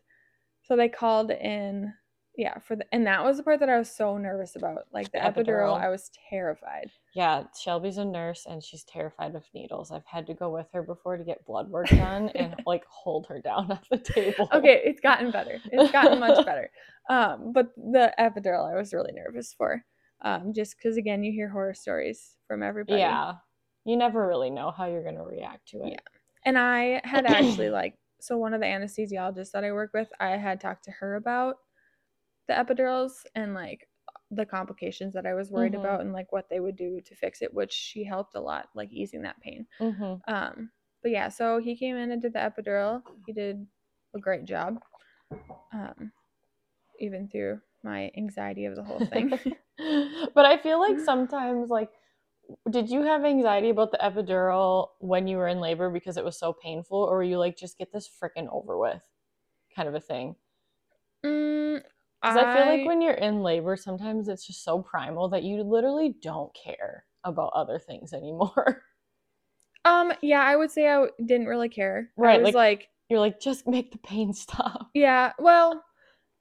so 0.62 0.76
they 0.76 0.88
called 0.88 1.30
in, 1.32 1.92
yeah, 2.38 2.56
for 2.60 2.76
the 2.76 2.84
and 2.92 3.04
that 3.08 3.24
was 3.24 3.36
the 3.36 3.42
part 3.42 3.58
that 3.58 3.68
I 3.68 3.76
was 3.76 3.90
so 3.90 4.16
nervous 4.16 4.54
about. 4.54 4.84
Like 4.92 5.10
the, 5.10 5.18
The 5.18 5.24
epidural, 5.24 5.74
epidural. 5.74 5.80
I 5.82 5.88
was 5.88 6.08
terrified. 6.30 6.88
yeah, 7.12 7.42
Shelby's 7.60 7.98
a 7.98 8.04
nurse 8.04 8.46
and 8.48 8.62
she's 8.62 8.84
terrified 8.84 9.34
of 9.34 9.42
needles. 9.52 9.90
I've 9.90 10.06
had 10.06 10.24
to 10.28 10.34
go 10.34 10.48
with 10.48 10.68
her 10.72 10.84
before 10.84 11.16
to 11.16 11.24
get 11.24 11.44
blood 11.44 11.68
work 11.68 11.88
done 11.88 12.28
and 12.36 12.54
like 12.66 12.84
hold 12.88 13.26
her 13.26 13.40
down 13.40 13.72
at 13.72 13.82
the 13.90 13.98
table. 13.98 14.48
Okay, 14.52 14.80
it's 14.84 15.00
gotten 15.00 15.32
better. 15.32 15.58
It's 15.72 15.90
gotten 15.90 16.20
much 16.20 16.46
better. 16.46 16.70
Um, 17.10 17.52
but 17.52 17.74
the 17.76 18.14
epidural, 18.20 18.72
I 18.72 18.76
was 18.76 18.94
really 18.94 19.12
nervous 19.12 19.52
for. 19.52 19.84
Um, 20.22 20.52
just 20.54 20.76
because 20.76 20.96
again, 20.96 21.24
you 21.24 21.32
hear 21.32 21.48
horror 21.48 21.74
stories 21.74 22.36
from 22.46 22.62
everybody. 22.62 23.00
Yeah. 23.00 23.34
You 23.84 23.96
never 23.96 24.28
really 24.28 24.50
know 24.50 24.70
how 24.70 24.86
you're 24.86 25.04
gonna 25.04 25.24
react 25.24 25.66
to 25.70 25.78
it. 25.78 25.92
Yeah. 25.94 25.98
And 26.44 26.56
I 26.56 27.00
had 27.02 27.26
actually 27.26 27.70
like 27.70 27.94
so 28.20 28.36
one 28.36 28.54
of 28.54 28.60
the 28.60 28.66
anesthesiologists 28.66 29.50
that 29.52 29.64
I 29.64 29.72
work 29.72 29.90
with, 29.92 30.08
I 30.20 30.30
had 30.36 30.60
talked 30.60 30.84
to 30.84 30.92
her 30.92 31.16
about 31.16 31.56
the 32.48 32.54
epidurals 32.54 33.26
and 33.34 33.54
like 33.54 33.88
the 34.30 34.46
complications 34.46 35.14
that 35.14 35.26
I 35.26 35.34
was 35.34 35.50
worried 35.50 35.74
Mhm. 35.74 35.76
about 35.76 36.02
and 36.02 36.12
like 36.12 36.32
what 36.32 36.48
they 36.50 36.60
would 36.60 36.76
do 36.76 37.00
to 37.02 37.14
fix 37.16 37.42
it, 37.42 37.54
which 37.54 37.72
she 37.72 38.04
helped 38.04 38.34
a 38.34 38.40
lot, 38.40 38.68
like 38.74 38.92
easing 38.92 39.22
that 39.22 39.40
pain. 39.40 39.66
hmm 39.80 40.22
Um, 40.28 40.72
but 41.02 41.12
yeah, 41.12 41.28
so 41.28 41.58
he 41.58 41.76
came 41.76 41.96
in 41.96 42.10
and 42.12 42.22
did 42.22 42.34
the 42.34 42.40
epidural. 42.40 43.02
He 43.26 43.32
did 43.32 43.66
a 44.14 44.20
great 44.20 44.44
job. 44.46 44.82
Um, 45.72 46.12
even 47.00 47.28
through 47.28 47.60
my 47.82 48.10
anxiety 48.16 48.64
of 48.66 48.76
the 48.76 48.84
whole 48.84 49.02
thing. 49.02 49.32
but 50.34 50.44
I 50.44 50.56
feel 50.58 50.80
like 50.80 50.98
sometimes 51.00 51.70
like 51.70 51.90
did 52.70 52.90
you 52.90 53.02
have 53.02 53.24
anxiety 53.24 53.70
about 53.70 53.92
the 53.92 53.98
epidural 53.98 54.90
when 55.00 55.28
you 55.28 55.36
were 55.38 55.48
in 55.48 55.60
labor 55.60 55.90
because 55.90 56.16
it 56.16 56.24
was 56.24 56.38
so 56.38 56.52
painful 56.52 56.98
or 56.98 57.16
were 57.18 57.22
you 57.22 57.38
like 57.38 57.56
just 57.56 57.78
get 57.78 57.92
this 57.92 58.08
freaking 58.08 58.48
over 58.52 58.78
with 58.78 59.04
kind 59.74 59.88
of 59.88 59.94
a 59.94 60.00
thing? 60.00 60.36
mm, 61.24 61.82
Cuz 62.24 62.36
I, 62.36 62.52
feel 62.52 62.66
like 62.66 62.86
when 62.86 63.00
you're 63.00 63.14
in 63.14 63.42
labor 63.42 63.76
sometimes 63.76 64.28
it's 64.28 64.46
just 64.46 64.64
so 64.64 64.82
primal 64.82 65.28
that 65.30 65.42
you 65.44 65.62
literally 65.62 66.14
don't 66.20 66.52
care 66.54 67.04
about 67.24 67.52
other 67.54 67.78
things 67.78 68.12
anymore. 68.12 68.82
um 69.84 70.12
yeah, 70.22 70.42
I 70.42 70.56
would 70.56 70.70
say 70.70 70.88
I 70.88 70.94
w- 70.94 71.12
didn't 71.24 71.46
really 71.46 71.68
care. 71.68 72.10
I 72.18 72.20
Right, 72.20 72.40
was 72.42 72.54
like- 72.54 72.54
like 72.80 72.88
you're 73.08 73.20
like 73.20 73.40
just 73.40 73.66
make 73.66 73.92
the 73.92 73.98
pain 73.98 74.32
stop. 74.44 74.90
Yeah, 74.94 75.32
well, 75.38 75.82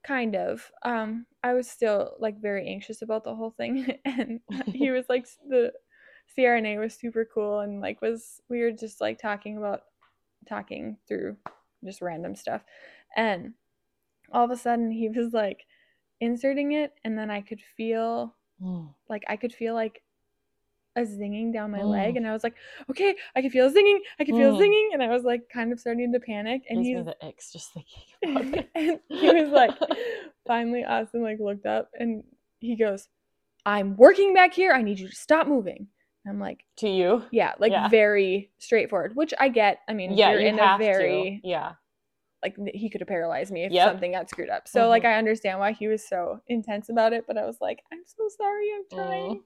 kind 0.05 0.35
of. 0.35 0.69
Um, 0.83 1.25
I 1.43 1.53
was 1.53 1.69
still 1.69 2.15
like 2.19 2.41
very 2.41 2.67
anxious 2.67 3.01
about 3.01 3.23
the 3.23 3.35
whole 3.35 3.51
thing, 3.51 3.97
and 4.05 4.41
he 4.73 4.91
was 4.91 5.05
like 5.09 5.27
the 5.47 5.71
CRNA 6.37 6.79
was 6.79 6.93
super 6.95 7.25
cool, 7.33 7.59
and 7.59 7.79
like 7.81 8.01
was 8.01 8.41
we 8.49 8.61
were 8.61 8.71
just 8.71 8.99
like 8.99 9.17
talking 9.19 9.57
about 9.57 9.81
talking 10.47 10.97
through 11.07 11.37
just 11.85 12.01
random 12.01 12.35
stuff, 12.35 12.63
and 13.15 13.53
all 14.31 14.45
of 14.45 14.51
a 14.51 14.57
sudden 14.57 14.91
he 14.91 15.09
was 15.09 15.33
like 15.33 15.65
inserting 16.19 16.71
it, 16.73 16.93
and 17.03 17.17
then 17.17 17.29
I 17.29 17.41
could 17.41 17.61
feel 17.75 18.35
Mm. 18.61 18.93
like 19.07 19.23
I 19.27 19.35
could 19.37 19.53
feel 19.53 19.75
like 19.75 20.01
a 20.95 21.01
zinging 21.01 21.53
down 21.53 21.69
my 21.69 21.83
leg, 21.83 22.15
Mm. 22.15 22.17
and 22.17 22.27
I 22.27 22.33
was 22.33 22.43
like, 22.43 22.55
okay, 22.89 23.15
I 23.35 23.41
can 23.41 23.51
feel 23.51 23.67
a 23.67 23.71
zinging, 23.71 23.99
I 24.19 24.23
can 24.25 24.35
feel 24.35 24.49
a 24.49 24.53
Mm. 24.53 24.59
zinging, 24.61 24.93
and 24.93 25.03
I 25.03 25.09
was 25.09 25.23
like 25.23 25.47
kind 25.49 25.71
of 25.71 25.79
starting 25.79 26.11
to 26.11 26.19
panic, 26.19 26.63
and 26.69 26.83
he's 26.83 27.05
the 27.05 27.15
icks 27.21 27.51
just 27.53 27.71
thinking 27.71 28.01
and 28.75 28.99
he 29.09 29.29
was 29.29 29.49
like, 29.51 29.75
finally, 30.47 30.83
Austin 30.83 31.21
like 31.21 31.39
looked 31.39 31.67
up 31.67 31.91
and 31.99 32.23
he 32.59 32.75
goes, 32.75 33.09
"I'm 33.65 33.95
working 33.95 34.33
back 34.33 34.53
here. 34.53 34.73
I 34.73 34.81
need 34.81 34.97
you 34.99 35.07
to 35.07 35.15
stop 35.15 35.45
moving." 35.47 35.87
And 36.25 36.33
I'm 36.33 36.39
like, 36.39 36.65
to 36.77 36.89
you. 36.89 37.23
yeah, 37.31 37.53
like 37.59 37.71
Yeah. 37.71 37.89
very 37.89 38.49
straightforward, 38.57 39.15
which 39.15 39.35
I 39.39 39.49
get. 39.49 39.81
I 39.87 39.93
mean, 39.93 40.17
Yeah, 40.17 40.31
you're 40.31 40.41
you 40.41 40.47
in 40.47 40.59
a 40.59 40.77
very 40.79 41.41
to. 41.41 41.47
Yeah. 41.47 41.73
Like 42.57 42.75
he 42.75 42.89
could 42.89 43.01
have 43.01 43.07
paralyzed 43.07 43.51
me 43.51 43.63
if 43.65 43.71
Yep. 43.71 43.89
something 43.91 44.11
got 44.13 44.29
screwed 44.29 44.49
up. 44.49 44.67
So 44.67 44.87
like 44.87 45.03
Mhm. 45.03 45.07
I 45.07 45.13
understand 45.17 45.59
why 45.59 45.71
he 45.73 45.87
was 45.87 46.07
so 46.07 46.41
intense 46.47 46.89
about 46.89 47.13
it, 47.13 47.25
but 47.27 47.37
I 47.37 47.45
was 47.45 47.59
like, 47.61 47.83
I'm 47.91 48.03
so 48.05 48.27
sorry. 48.29 48.69
I'm 48.75 48.83
Mm. 48.83 48.95
trying. 48.95 49.43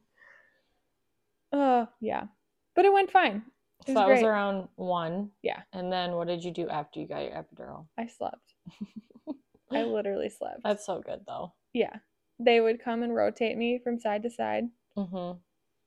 Oh 1.54 1.88
yeah, 2.00 2.28
but 2.76 2.86
it 2.86 2.94
went 2.94 3.12
fine. 3.12 3.44
It 3.88 3.88
So 3.88 3.94
was 3.94 3.96
that 3.96 4.10
was 4.10 4.24
around 4.24 4.70
one. 4.76 5.32
Yeah. 5.42 5.64
And 5.74 5.92
then 5.92 6.14
what 6.16 6.28
did 6.28 6.44
you 6.44 6.52
do 6.52 6.70
after 6.70 7.00
you 7.00 7.08
got 7.08 7.24
your 7.24 7.34
epidural? 7.34 7.88
I 7.98 8.08
slept. 8.08 8.54
I 9.72 9.84
literally 9.84 10.30
slept. 10.30 10.62
That's 10.64 10.86
so 10.86 11.02
good 11.02 11.22
though. 11.28 11.54
yeah. 11.74 11.98
They 12.40 12.60
would 12.60 12.82
come 12.84 13.04
and 13.04 13.14
rotate 13.14 13.56
me 13.58 13.78
from 13.84 14.00
side 14.00 14.24
to 14.24 14.30
side. 14.30 14.66
Mm-hmm. 14.98 15.38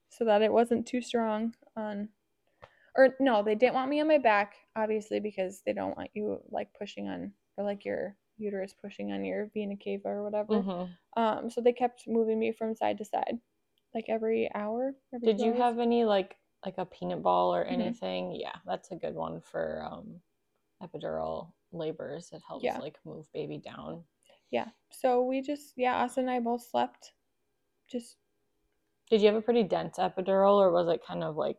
so 0.09 0.25
that 0.25 0.41
it 0.41 0.51
wasn't 0.53 0.87
too 0.87 1.01
strong 1.01 1.53
on 1.75 2.09
or 2.95 3.15
no 3.19 3.43
they 3.43 3.53
didn't 3.55 3.75
want 3.75 3.89
me 3.89 3.99
on 4.01 4.07
my 4.07 4.17
back 4.17 4.55
obviously 4.75 5.19
because 5.19 5.61
they 5.65 5.73
don't 5.73 5.97
want 5.97 6.09
you 6.13 6.39
like 6.49 6.69
pushing 6.77 7.07
on 7.07 7.31
or 7.57 7.63
like 7.63 7.85
your 7.85 8.15
uterus 8.37 8.73
pushing 8.73 9.11
on 9.13 9.23
your 9.23 9.49
vena 9.53 9.75
cava 9.77 10.09
or 10.09 10.23
whatever 10.23 10.53
Mm-hmm. 10.55 11.21
um 11.21 11.49
so 11.49 11.61
they 11.61 11.71
kept 11.71 12.07
moving 12.07 12.37
me 12.39 12.51
from 12.51 12.75
side 12.75 12.97
to 12.97 13.05
side 13.05 13.39
like 13.93 14.05
every 14.09 14.49
hour 14.53 14.93
every 15.13 15.27
Did 15.29 15.39
you 15.39 15.51
hours. 15.51 15.59
have 15.59 15.79
any 15.79 16.03
like 16.03 16.35
like 16.65 16.77
a 16.77 16.85
peanut 16.85 17.21
ball 17.21 17.53
or 17.55 17.63
Mhm. 17.63 17.71
anything? 17.71 18.31
Yeah, 18.33 18.55
that's 18.65 18.91
a 18.91 18.95
good 18.95 19.13
one 19.15 19.39
for 19.39 19.81
um 19.89 20.19
epidural 20.83 21.53
labors. 21.71 22.31
It 22.33 22.41
helps 22.47 22.63
Yeah. 22.63 22.77
like 22.79 22.97
move 23.05 23.31
baby 23.33 23.57
down. 23.59 24.03
yeah. 24.51 24.67
So 24.91 25.23
we 25.23 25.41
just 25.41 25.73
yeah, 25.77 25.97
us 26.03 26.17
and 26.17 26.29
I 26.29 26.39
both 26.39 26.63
slept. 26.63 27.13
Just 27.87 28.17
Did 29.09 29.21
you 29.21 29.27
have 29.27 29.35
a 29.35 29.41
pretty 29.41 29.63
dense 29.63 29.97
epidural, 29.97 30.57
or 30.57 30.71
was 30.71 30.87
it 30.89 31.05
kind 31.05 31.23
of 31.23 31.37
like 31.37 31.57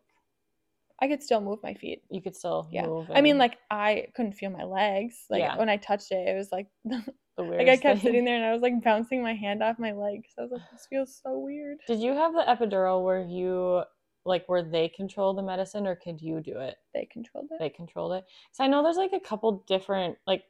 I 0.99 1.07
could 1.07 1.21
still 1.21 1.41
move 1.41 1.59
my 1.63 1.73
feet. 1.73 2.03
you 2.09 2.21
could 2.21 2.35
still 2.35 2.67
Yeah. 2.71 2.87
move? 2.87 3.09
I 3.13 3.21
mean, 3.21 3.37
like 3.37 3.57
I 3.69 4.07
couldn't 4.15 4.33
feel 4.33 4.49
my 4.49 4.63
legs. 4.63 5.25
Like 5.29 5.41
Yeah. 5.41 5.57
when 5.57 5.69
I 5.69 5.77
touched 5.77 6.11
it, 6.11 6.27
it 6.27 6.35
was 6.35 6.51
like 6.51 6.67
the 6.85 7.03
like 7.37 7.67
I 7.67 7.77
kept 7.77 8.01
thing. 8.01 8.09
sitting 8.11 8.25
there 8.25 8.35
and 8.35 8.45
I 8.45 8.51
was 8.53 8.61
like 8.61 8.83
bouncing 8.83 9.21
my 9.21 9.33
hand 9.33 9.61
off 9.61 9.77
my 9.79 9.91
leg. 9.91 10.25
So 10.35 10.41
I 10.41 10.45
was 10.45 10.51
like, 10.51 10.61
this 10.71 10.87
feels 10.89 11.21
so 11.23 11.37
weird. 11.37 11.77
Did 11.87 11.99
you 11.99 12.13
have 12.13 12.33
the 12.33 12.43
epidural 12.47 13.03
where 13.03 13.21
you 13.21 13.83
like 14.25 14.45
where 14.47 14.63
they 14.63 14.89
control 14.89 15.33
the 15.33 15.43
medicine, 15.43 15.87
or 15.87 15.95
could 15.95 16.19
you 16.21 16.41
do 16.41 16.59
it? 16.59 16.75
They 16.93 17.05
controlled 17.05 17.47
it. 17.51 17.59
They 17.59 17.69
controlled 17.69 18.13
it. 18.13 18.25
So 18.51 18.63
I 18.63 18.67
know 18.67 18.81
there's 18.83 18.97
like 18.97 19.13
a 19.13 19.19
couple 19.19 19.63
different 19.67 20.17
like. 20.25 20.43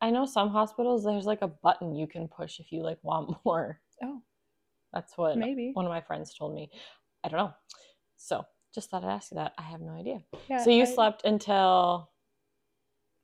I 0.00 0.10
know 0.10 0.26
some 0.26 0.48
hospitals 0.50 1.02
there's 1.02 1.26
like 1.26 1.42
a 1.42 1.48
button 1.48 1.96
you 1.96 2.06
can 2.06 2.28
push 2.28 2.60
if 2.60 2.70
you 2.70 2.82
like 2.82 2.98
want 3.02 3.36
more. 3.44 3.80
Oh, 4.02 4.22
That's 4.92 5.18
what 5.18 5.36
maybe. 5.36 5.72
one 5.74 5.84
of 5.86 5.90
my 5.90 6.00
friends 6.00 6.32
told 6.32 6.54
me. 6.54 6.70
I 7.24 7.28
don't 7.28 7.38
know. 7.38 7.52
So 8.16 8.44
just 8.74 8.90
thought 8.90 9.04
I'd 9.04 9.10
ask 9.10 9.30
you 9.30 9.36
that. 9.36 9.52
I 9.58 9.62
have 9.62 9.80
no 9.80 9.92
idea. 9.92 10.20
Yeah. 10.48 10.62
so 10.62 10.70
you 10.70 10.82
I- 10.82 10.86
slept 10.86 11.24
until 11.24 12.10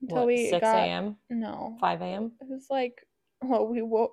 until 0.03 0.19
what, 0.19 0.27
we 0.27 0.51
6 0.51 0.63
a.m., 0.63 1.17
no. 1.31 1.77
5 1.81 2.03
a.m.? 2.03 2.33
It 2.41 2.49
was 2.49 2.67
like 2.71 3.07
well, 3.43 3.67
we 3.67 3.83
woke. 3.83 4.13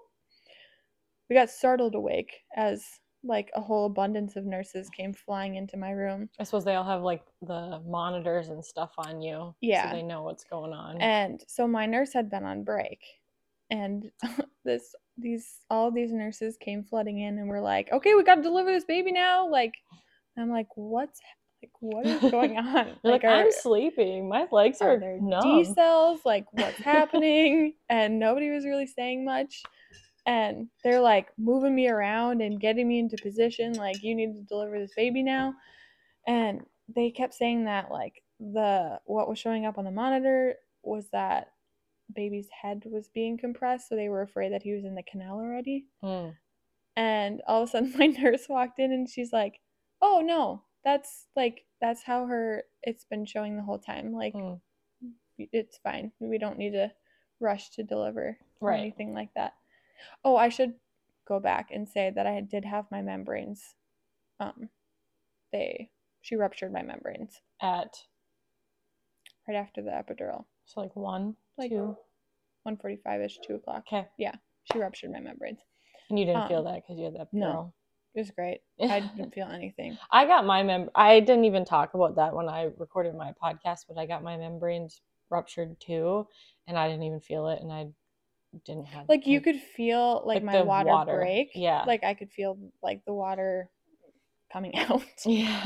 We 1.29 1.35
got 1.35 1.49
startled 1.49 1.95
awake 1.95 2.41
as 2.55 2.83
like 3.23 3.51
a 3.55 3.61
whole 3.61 3.85
abundance 3.85 4.35
of 4.35 4.45
nurses 4.45 4.89
came 4.89 5.13
flying 5.13 5.55
into 5.55 5.77
my 5.77 5.91
room. 5.91 6.29
I 6.39 6.43
suppose 6.43 6.65
they 6.65 6.75
all 6.75 6.83
have 6.83 7.03
like 7.03 7.23
the 7.41 7.81
monitors 7.85 8.49
and 8.49 8.63
stuff 8.63 8.91
on 8.97 9.21
you. 9.21 9.55
Yeah. 9.61 9.89
So 9.89 9.95
they 9.95 10.03
know 10.03 10.23
what's 10.23 10.43
going 10.43 10.73
on. 10.73 10.99
And 10.99 11.41
so 11.47 11.67
my 11.67 11.85
nurse 11.85 12.13
had 12.13 12.29
been 12.29 12.43
on 12.43 12.63
break 12.63 12.99
and 13.69 14.11
this 14.65 14.93
these 15.17 15.61
all 15.69 15.91
these 15.91 16.11
nurses 16.11 16.57
came 16.57 16.83
flooding 16.83 17.19
in 17.19 17.37
and 17.37 17.47
were 17.47 17.61
like, 17.61 17.91
"Okay, 17.91 18.13
we 18.13 18.23
got 18.23 18.35
to 18.35 18.41
deliver 18.41 18.71
this 18.71 18.85
baby 18.85 19.11
now." 19.11 19.47
Like 19.49 19.73
I'm 20.37 20.49
like, 20.49 20.67
"What's 20.75 21.19
like 21.61 21.71
what 21.79 22.05
is 22.05 22.21
going 22.31 22.57
on?" 22.57 22.87
You're 23.03 23.13
like, 23.13 23.23
are, 23.23 23.29
I'm 23.29 23.51
sleeping. 23.51 24.29
My 24.29 24.47
legs 24.51 24.81
are 24.81 24.91
are, 24.91 24.99
there 24.99 25.19
numb. 25.21 25.41
D 25.41 25.73
cells? 25.73 26.21
Like 26.25 26.45
what's 26.51 26.77
happening? 26.83 27.73
and 27.89 28.19
nobody 28.19 28.49
was 28.49 28.65
really 28.65 28.87
saying 28.87 29.25
much. 29.25 29.63
And 30.25 30.67
they're 30.83 31.01
like 31.01 31.29
moving 31.37 31.73
me 31.73 31.87
around 31.87 32.41
and 32.41 32.59
getting 32.59 32.87
me 32.87 32.99
into 32.99 33.17
position 33.21 33.73
like 33.73 34.03
you 34.03 34.13
need 34.13 34.33
to 34.33 34.41
deliver 34.47 34.77
this 34.77 34.93
baby 34.95 35.23
now. 35.23 35.55
And 36.27 36.61
they 36.93 37.09
kept 37.09 37.33
saying 37.33 37.65
that 37.65 37.91
like 37.91 38.21
the 38.39 38.99
what 39.05 39.27
was 39.29 39.39
showing 39.39 39.65
up 39.65 39.77
on 39.77 39.85
the 39.85 39.91
monitor 39.91 40.55
was 40.83 41.07
that 41.11 41.47
baby's 42.13 42.47
head 42.49 42.83
was 42.85 43.09
being 43.13 43.37
compressed, 43.37 43.89
so 43.89 43.95
they 43.95 44.09
were 44.09 44.21
afraid 44.21 44.51
that 44.51 44.63
he 44.63 44.73
was 44.73 44.83
in 44.83 44.95
the 44.95 45.03
canal 45.03 45.37
already. 45.39 45.85
Mm. 46.03 46.35
And 46.95 47.41
all 47.47 47.63
of 47.63 47.69
a 47.69 47.71
sudden 47.71 47.93
my 47.97 48.07
nurse 48.07 48.47
walked 48.49 48.79
in 48.79 48.91
and 48.91 49.09
she's 49.09 49.31
like, 49.31 49.59
"Oh 50.01 50.21
no, 50.21 50.63
that's 50.83 51.27
like 51.35 51.65
that's 51.79 52.03
how 52.03 52.25
her 52.27 52.63
it's 52.83 53.05
been 53.05 53.25
showing 53.25 53.55
the 53.55 53.63
whole 53.63 53.79
time. 53.79 54.13
Like 54.13 54.33
Mm. 54.33 54.59
it's 55.37 55.77
fine. 55.77 56.11
We 56.19 56.37
don't 56.37 56.57
need 56.57 56.71
to 56.71 56.91
rush 57.39 57.69
to 57.71 57.83
deliver 57.83 58.37
or 58.59 58.69
Right. 58.69 58.79
anything 58.79 59.13
like 59.13 59.33
that." 59.35 59.53
Oh, 60.23 60.35
I 60.35 60.49
should 60.49 60.79
go 61.25 61.39
back 61.39 61.71
and 61.71 61.87
say 61.87 62.09
that 62.09 62.27
I 62.27 62.41
did 62.41 62.65
have 62.65 62.89
my 62.91 63.01
membranes. 63.01 63.75
Um, 64.39 64.69
they 65.51 65.91
she 66.21 66.35
ruptured 66.35 66.71
my 66.73 66.81
membranes 66.81 67.41
At 67.61 67.95
right 69.47 69.55
after 69.57 69.81
the 69.81 69.91
epidural, 69.91 70.45
so 70.65 70.81
like 70.81 70.95
one, 70.95 71.35
like 71.57 71.69
two. 71.69 71.95
one 72.63 72.77
forty 72.77 72.97
five 72.97 73.21
ish, 73.21 73.39
two 73.39 73.55
o'clock. 73.55 73.83
Okay. 73.87 74.07
Yeah, 74.17 74.35
she 74.65 74.77
ruptured 74.79 75.11
my 75.11 75.19
membranes. 75.19 75.59
And 76.09 76.19
you 76.19 76.25
didn't 76.25 76.47
feel 76.47 76.59
Um, 76.59 76.65
that 76.65 76.75
because 76.83 76.97
you 76.97 77.05
had 77.05 77.15
that 77.15 77.33
no. 77.33 77.73
It 78.13 78.19
was 78.19 78.31
great. 78.31 78.61
I 78.81 78.99
didn't 78.99 79.33
feel 79.33 79.47
anything. 79.47 79.97
I 80.11 80.25
got 80.25 80.45
my 80.45 80.63
mem. 80.63 80.89
I 80.95 81.19
didn't 81.21 81.45
even 81.45 81.63
talk 81.65 81.93
about 81.93 82.15
that 82.17 82.33
when 82.35 82.49
I 82.49 82.69
recorded 82.77 83.15
my 83.15 83.33
podcast, 83.41 83.85
but 83.87 83.97
I 83.97 84.05
got 84.05 84.23
my 84.23 84.35
membranes 84.37 85.01
ruptured 85.29 85.79
too, 85.79 86.27
and 86.67 86.77
I 86.77 86.87
didn't 86.89 87.03
even 87.03 87.21
feel 87.21 87.47
it, 87.47 87.61
and 87.61 87.71
I 87.71 87.87
didn't 88.65 88.87
have 88.87 89.07
Like 89.07 89.25
you 89.27 89.39
could 89.39 89.55
feel 89.61 90.23
like, 90.25 90.43
Like 90.43 90.43
my 90.43 90.61
water, 90.61 90.89
water, 90.89 91.15
break. 91.15 91.51
yeah. 91.55 91.83
Like 91.87 92.03
I 92.03 92.13
could 92.13 92.31
feel 92.31 92.57
like 92.83 93.05
the 93.05 93.13
water 93.13 93.69
coming 94.51 94.75
out. 94.77 95.03
Yeah, 95.25 95.61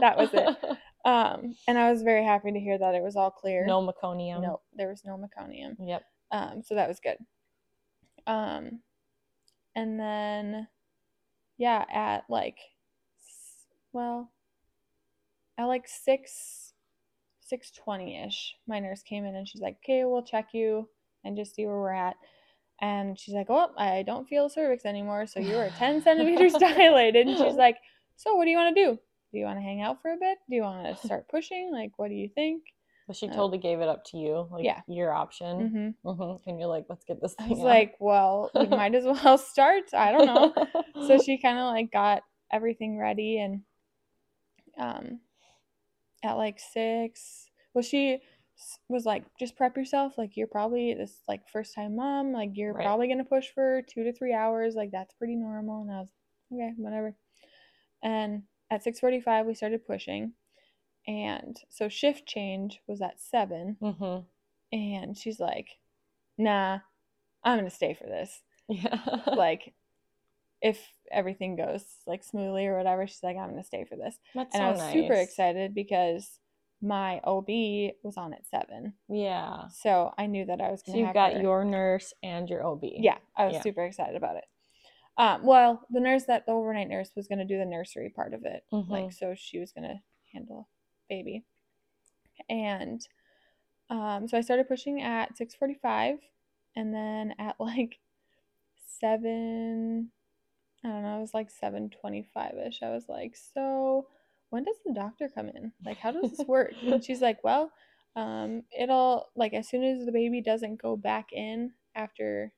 that 0.00 0.14
was 0.16 0.30
it. 0.32 0.56
Um, 1.04 1.54
and 1.68 1.76
I 1.76 1.92
was 1.92 2.00
very 2.00 2.24
happy 2.24 2.50
to 2.52 2.58
hear 2.58 2.78
that 2.78 2.94
it 2.94 3.02
was 3.02 3.16
all 3.16 3.30
clear. 3.30 3.66
No 3.66 3.86
meconium. 3.86 4.40
no, 4.40 4.60
there 4.74 4.88
was 4.88 5.02
no 5.04 5.18
meconium. 5.18 5.74
Yep. 5.78 6.02
Um, 6.30 6.62
so 6.64 6.74
that 6.76 6.88
was 6.88 6.98
good. 7.00 7.18
Um, 8.26 8.80
and 9.76 10.00
then, 10.00 10.66
yeah, 11.58 11.84
at 11.92 12.24
like, 12.28 12.58
well, 13.92 14.30
at 15.58 15.64
like 15.64 15.86
six, 15.86 16.72
six 17.40 17.70
twenty 17.70 18.22
ish, 18.22 18.54
my 18.66 18.80
nurse 18.80 19.02
came 19.02 19.24
in 19.24 19.34
and 19.34 19.46
she's 19.46 19.60
like, 19.60 19.76
"Okay, 19.84 20.04
we'll 20.04 20.22
check 20.22 20.48
you 20.52 20.88
and 21.24 21.36
just 21.36 21.54
see 21.54 21.66
where 21.66 21.78
we're 21.78 21.92
at." 21.92 22.16
And 22.80 23.18
she's 23.18 23.34
like, 23.34 23.46
"Oh, 23.50 23.70
I 23.78 24.02
don't 24.02 24.28
feel 24.28 24.48
cervix 24.48 24.84
anymore, 24.84 25.26
so 25.26 25.40
you 25.40 25.56
are 25.56 25.70
ten 25.78 26.02
centimeters 26.04 26.54
dilated." 26.54 27.28
And 27.28 27.38
she's 27.38 27.54
like, 27.56 27.76
"So 28.16 28.34
what 28.34 28.44
do 28.44 28.50
you 28.50 28.56
want 28.56 28.74
to 28.74 28.84
do? 28.84 28.98
Do 29.32 29.38
you 29.38 29.44
want 29.44 29.58
to 29.58 29.62
hang 29.62 29.80
out 29.82 30.02
for 30.02 30.12
a 30.12 30.16
bit? 30.16 30.38
Do 30.48 30.56
you 30.56 30.62
want 30.62 30.86
to 30.86 31.06
start 31.06 31.28
pushing? 31.28 31.70
Like, 31.72 31.92
what 31.96 32.08
do 32.08 32.14
you 32.14 32.28
think?" 32.28 32.62
But 33.06 33.16
she 33.16 33.26
Uh, 33.26 33.32
totally 33.34 33.58
gave 33.58 33.80
it 33.80 33.88
up 33.88 34.04
to 34.06 34.16
you, 34.16 34.48
like 34.50 34.64
yeah. 34.64 34.80
your 34.88 35.12
option. 35.12 35.70
hmm 36.04 36.10
hmm 36.10 36.36
And 36.46 36.58
you're 36.58 36.68
like, 36.68 36.86
let's 36.88 37.04
get 37.04 37.20
this 37.20 37.34
I 37.38 37.42
thing. 37.44 37.50
was 37.50 37.60
out." 37.60 37.64
like, 37.66 37.94
"Well, 38.00 38.50
we 38.54 38.66
might 38.66 38.94
as 38.94 39.04
well 39.24 39.36
start." 39.38 39.92
I 39.92 40.10
don't 40.12 40.26
know. 40.26 40.54
so 41.06 41.18
she 41.24 41.38
kind 41.38 41.58
of 41.58 41.64
like 41.66 41.92
got 41.92 42.22
everything 42.52 42.98
ready 42.98 43.38
and 43.38 43.62
um 44.78 45.20
at 46.24 46.34
like 46.36 46.58
six 46.58 47.50
well 47.74 47.82
she 47.82 48.18
was 48.88 49.04
like 49.04 49.24
just 49.38 49.56
prep 49.56 49.76
yourself 49.76 50.16
like 50.16 50.36
you're 50.36 50.46
probably 50.46 50.94
this 50.94 51.22
like 51.28 51.42
first 51.52 51.74
time 51.74 51.96
mom 51.96 52.32
like 52.32 52.50
you're 52.54 52.72
Right. 52.74 52.84
probably 52.84 53.08
gonna 53.08 53.24
push 53.24 53.48
for 53.54 53.82
two 53.82 54.04
to 54.04 54.12
three 54.12 54.32
hours 54.32 54.74
like 54.74 54.90
that's 54.92 55.14
pretty 55.14 55.34
normal 55.36 55.82
and 55.82 55.90
i 55.90 55.98
was 56.00 56.08
like, 56.50 56.60
okay 56.60 56.72
whatever 56.76 57.14
and 58.02 58.42
at 58.70 58.82
6.45 58.84 59.46
we 59.46 59.54
started 59.54 59.84
pushing 59.86 60.32
and 61.06 61.58
so 61.68 61.88
shift 61.88 62.26
change 62.26 62.80
was 62.86 63.00
at 63.02 63.20
seven 63.20 63.76
hmm 63.80 64.18
and 64.72 65.16
she's 65.16 65.38
like 65.38 65.68
nah 66.38 66.78
i'm 67.42 67.58
gonna 67.58 67.70
stay 67.70 67.94
for 67.94 68.04
this 68.04 68.42
Yeah. 68.68 68.98
like 69.36 69.74
if 70.62 70.80
everything 71.12 71.56
goes 71.56 71.84
like 72.06 72.24
smoothly 72.24 72.66
or 72.66 72.76
whatever 72.78 73.06
she's 73.06 73.22
like 73.22 73.36
i'm 73.36 73.50
gonna 73.50 73.62
stay 73.64 73.84
for 73.84 73.96
this 73.96 74.18
That's 74.34 74.54
and 74.54 74.62
so 74.62 74.66
i 74.66 74.72
was 74.72 74.92
super 74.92 75.14
excited 75.14 75.74
because 75.74 76.38
my 76.82 77.20
ob 77.24 77.48
was 78.02 78.16
on 78.16 78.32
at 78.32 78.46
seven 78.46 78.94
Yeah. 79.08 79.68
so 79.68 80.12
i 80.18 80.26
knew 80.26 80.46
that 80.46 80.60
i 80.60 80.70
was 80.70 80.82
So 80.84 80.92
gonna 80.92 80.98
you 81.00 81.04
have 81.06 81.14
got 81.14 81.32
her- 81.34 81.40
your 81.42 81.64
nurse 81.64 82.12
and 82.22 82.48
your 82.48 82.64
OB. 82.66 82.96
yeah 82.98 83.18
i 83.36 83.44
was 83.46 83.54
Yeah. 83.54 83.62
super 83.62 83.84
excited 83.84 84.16
about 84.16 84.36
it 84.36 84.44
um, 85.16 85.44
well 85.44 85.86
the 85.90 86.00
nurse 86.00 86.24
that 86.24 86.44
the 86.46 86.52
overnight 86.52 86.88
nurse 86.88 87.10
was 87.14 87.28
gonna 87.28 87.44
do 87.44 87.58
the 87.58 87.64
nursery 87.66 88.08
part 88.10 88.34
of 88.34 88.44
it 88.44 88.64
like 88.88 89.04
Mhm. 89.10 89.14
so 89.14 89.34
she 89.36 89.58
was 89.60 89.70
gonna 89.72 90.02
handle 90.32 90.68
baby. 91.08 91.44
And 92.48 93.06
um, 93.90 94.26
so 94.26 94.38
i 94.38 94.40
started 94.40 94.66
pushing 94.66 95.02
at 95.02 95.36
6.45 95.36 96.18
and 96.74 96.94
then 96.94 97.34
at 97.38 97.56
like 97.60 97.98
7 98.98 100.10
i 100.84 100.88
don't 100.88 101.02
know 101.02 101.18
it 101.18 101.20
was 101.20 101.34
like 101.34 101.50
7.25ish 101.50 102.82
i 102.82 102.90
was 102.90 103.04
like 103.08 103.36
so 103.36 104.06
when 104.54 104.62
does 104.62 104.76
the 104.86 104.92
doctor 104.94 105.28
come 105.34 105.48
in? 105.48 105.72
Like 105.84 105.98
how 105.98 106.12
does 106.12 106.30
this 106.30 106.46
work? 106.46 106.74
And 106.82 107.04
she's 107.04 107.20
like 107.20 107.42
well 107.42 107.72
um, 108.16 108.62
it'll 108.78 109.26
like 109.34 109.52
as 109.52 109.68
soon 109.68 109.82
as 109.82 110.06
the 110.06 110.12
baby 110.12 110.40
doesn't 110.40 110.80
go 110.80 110.96
back 110.96 111.32
in 111.32 111.72
after 111.96 112.52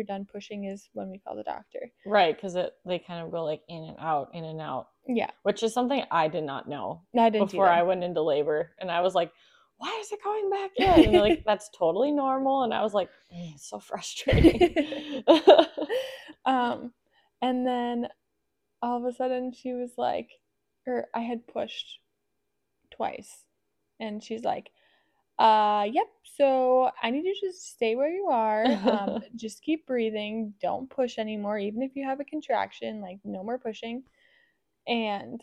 you're 0.00 0.06
done 0.06 0.26
pushing 0.30 0.64
is 0.64 0.88
when 0.94 1.10
we 1.10 1.18
call 1.18 1.36
the 1.36 1.42
doctor. 1.42 1.90
Right, 2.06 2.34
because 2.34 2.56
it 2.56 2.72
they 2.86 2.98
kind 2.98 3.22
of 3.22 3.30
go 3.30 3.44
like 3.44 3.60
in 3.68 3.84
and 3.84 3.96
out, 3.98 4.30
in 4.32 4.44
and 4.44 4.60
out, 4.60 4.88
yeah. 5.06 5.30
Which 5.42 5.62
is 5.62 5.74
something 5.74 6.02
I 6.10 6.28
did 6.28 6.44
not 6.44 6.68
know 6.68 7.02
i 7.18 7.28
didn't 7.28 7.50
before 7.50 7.68
I 7.68 7.82
went 7.82 8.02
into 8.02 8.22
labor, 8.22 8.70
and 8.78 8.90
I 8.90 9.02
was 9.02 9.14
like, 9.14 9.30
"Why 9.76 9.98
is 10.00 10.10
it 10.10 10.24
going 10.24 10.48
back 10.48 10.70
in?" 10.76 11.04
And 11.04 11.14
they're 11.14 11.20
like, 11.20 11.44
"That's 11.44 11.68
totally 11.76 12.12
normal," 12.12 12.62
and 12.62 12.72
I 12.72 12.82
was 12.82 12.94
like, 12.94 13.10
"Mm, 13.34 13.54
"It's 13.54 13.68
so 13.68 13.78
frustrating." 13.78 15.22
um 16.46 16.92
and 17.42 17.66
then 17.66 18.08
all 18.80 18.96
of 18.96 19.04
a 19.04 19.14
sudden 19.14 19.52
she 19.52 19.74
was 19.74 19.92
like 19.98 20.30
or 20.86 21.08
i 21.14 21.20
had 21.20 21.46
pushed 21.46 21.98
twice. 22.90 23.44
And 23.98 24.22
she's 24.22 24.44
like 24.44 24.70
uh 25.40 25.84
yep 25.90 26.06
so 26.36 26.90
i 27.02 27.10
need 27.10 27.24
you 27.24 27.34
to 27.34 27.46
just 27.48 27.70
stay 27.70 27.96
where 27.96 28.10
you 28.10 28.26
are 28.26 28.64
um 28.66 29.22
just 29.36 29.62
keep 29.62 29.86
breathing 29.86 30.52
don't 30.60 30.88
push 30.90 31.18
anymore 31.18 31.58
even 31.58 31.82
if 31.82 31.92
you 31.96 32.04
have 32.04 32.20
a 32.20 32.24
contraction 32.24 33.00
like 33.00 33.18
no 33.24 33.42
more 33.42 33.58
pushing 33.58 34.02
and 34.86 35.42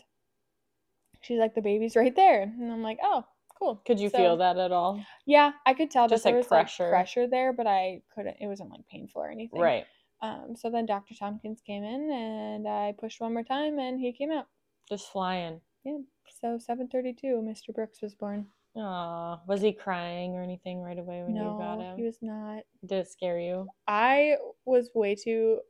she's 1.20 1.38
like 1.38 1.54
the 1.54 1.60
baby's 1.60 1.96
right 1.96 2.14
there 2.14 2.42
and 2.42 2.72
i'm 2.72 2.82
like 2.82 2.98
oh 3.02 3.24
cool. 3.58 3.82
Could 3.84 3.98
you 3.98 4.08
So- 4.08 4.18
feel 4.18 4.36
that 4.36 4.56
at 4.56 4.70
all? 4.70 5.04
Yeah, 5.26 5.50
I 5.66 5.74
could 5.74 5.90
tell 5.90 6.06
Just, 6.08 6.22
that 6.22 6.30
there 6.30 6.36
like, 6.36 6.44
was 6.44 6.46
pressure? 6.46 6.84
like 6.84 6.90
pressure 6.92 7.26
there, 7.26 7.52
but 7.52 7.66
I 7.66 8.02
couldn't. 8.14 8.36
It 8.40 8.46
wasn't 8.46 8.70
like 8.70 8.86
painful 8.86 9.22
or 9.22 9.30
anything. 9.30 9.60
Right. 9.60 9.84
Um. 10.22 10.54
So 10.56 10.70
then 10.70 10.86
Dr. 10.86 11.14
Tompkins 11.14 11.60
came 11.60 11.82
in, 11.82 12.10
and 12.10 12.68
I 12.68 12.94
pushed 12.98 13.20
one 13.20 13.32
more 13.34 13.42
time, 13.42 13.80
and 13.80 13.98
he 13.98 14.12
came 14.12 14.30
out. 14.30 14.46
Just 14.88 15.10
flying. 15.10 15.60
Yeah. 15.84 15.98
So 16.40 16.58
7:32, 16.58 17.24
Mr. 17.42 17.74
Brooks 17.74 18.00
was 18.00 18.14
born. 18.14 18.46
Aw, 18.78 19.40
was 19.46 19.60
he 19.60 19.72
crying 19.72 20.34
or 20.36 20.42
anything 20.42 20.80
right 20.80 20.98
away 20.98 21.22
when 21.24 21.34
you 21.34 21.54
got 21.58 21.78
no, 21.78 21.82
him? 21.82 21.96
he 21.96 22.04
was 22.04 22.18
not. 22.22 22.62
Did 22.86 22.98
it 23.00 23.08
scare 23.10 23.40
you? 23.40 23.68
I 23.86 24.36
was 24.64 24.90
way 24.94 25.14
too. 25.14 25.60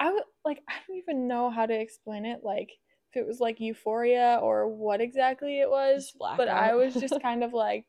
I 0.00 0.10
was 0.10 0.22
like, 0.44 0.62
I 0.68 0.74
don't 0.86 0.96
even 0.96 1.28
know 1.28 1.50
how 1.50 1.66
to 1.66 1.74
explain 1.74 2.24
it. 2.24 2.40
Like, 2.42 2.70
if 3.12 3.20
it 3.20 3.26
was 3.26 3.40
like 3.40 3.60
euphoria 3.60 4.38
or 4.42 4.68
what 4.68 5.00
exactly 5.00 5.60
it 5.60 5.68
was. 5.70 6.14
But 6.36 6.48
I 6.48 6.74
was 6.74 6.94
just 6.94 7.20
kind 7.22 7.44
of 7.44 7.52
like, 7.52 7.84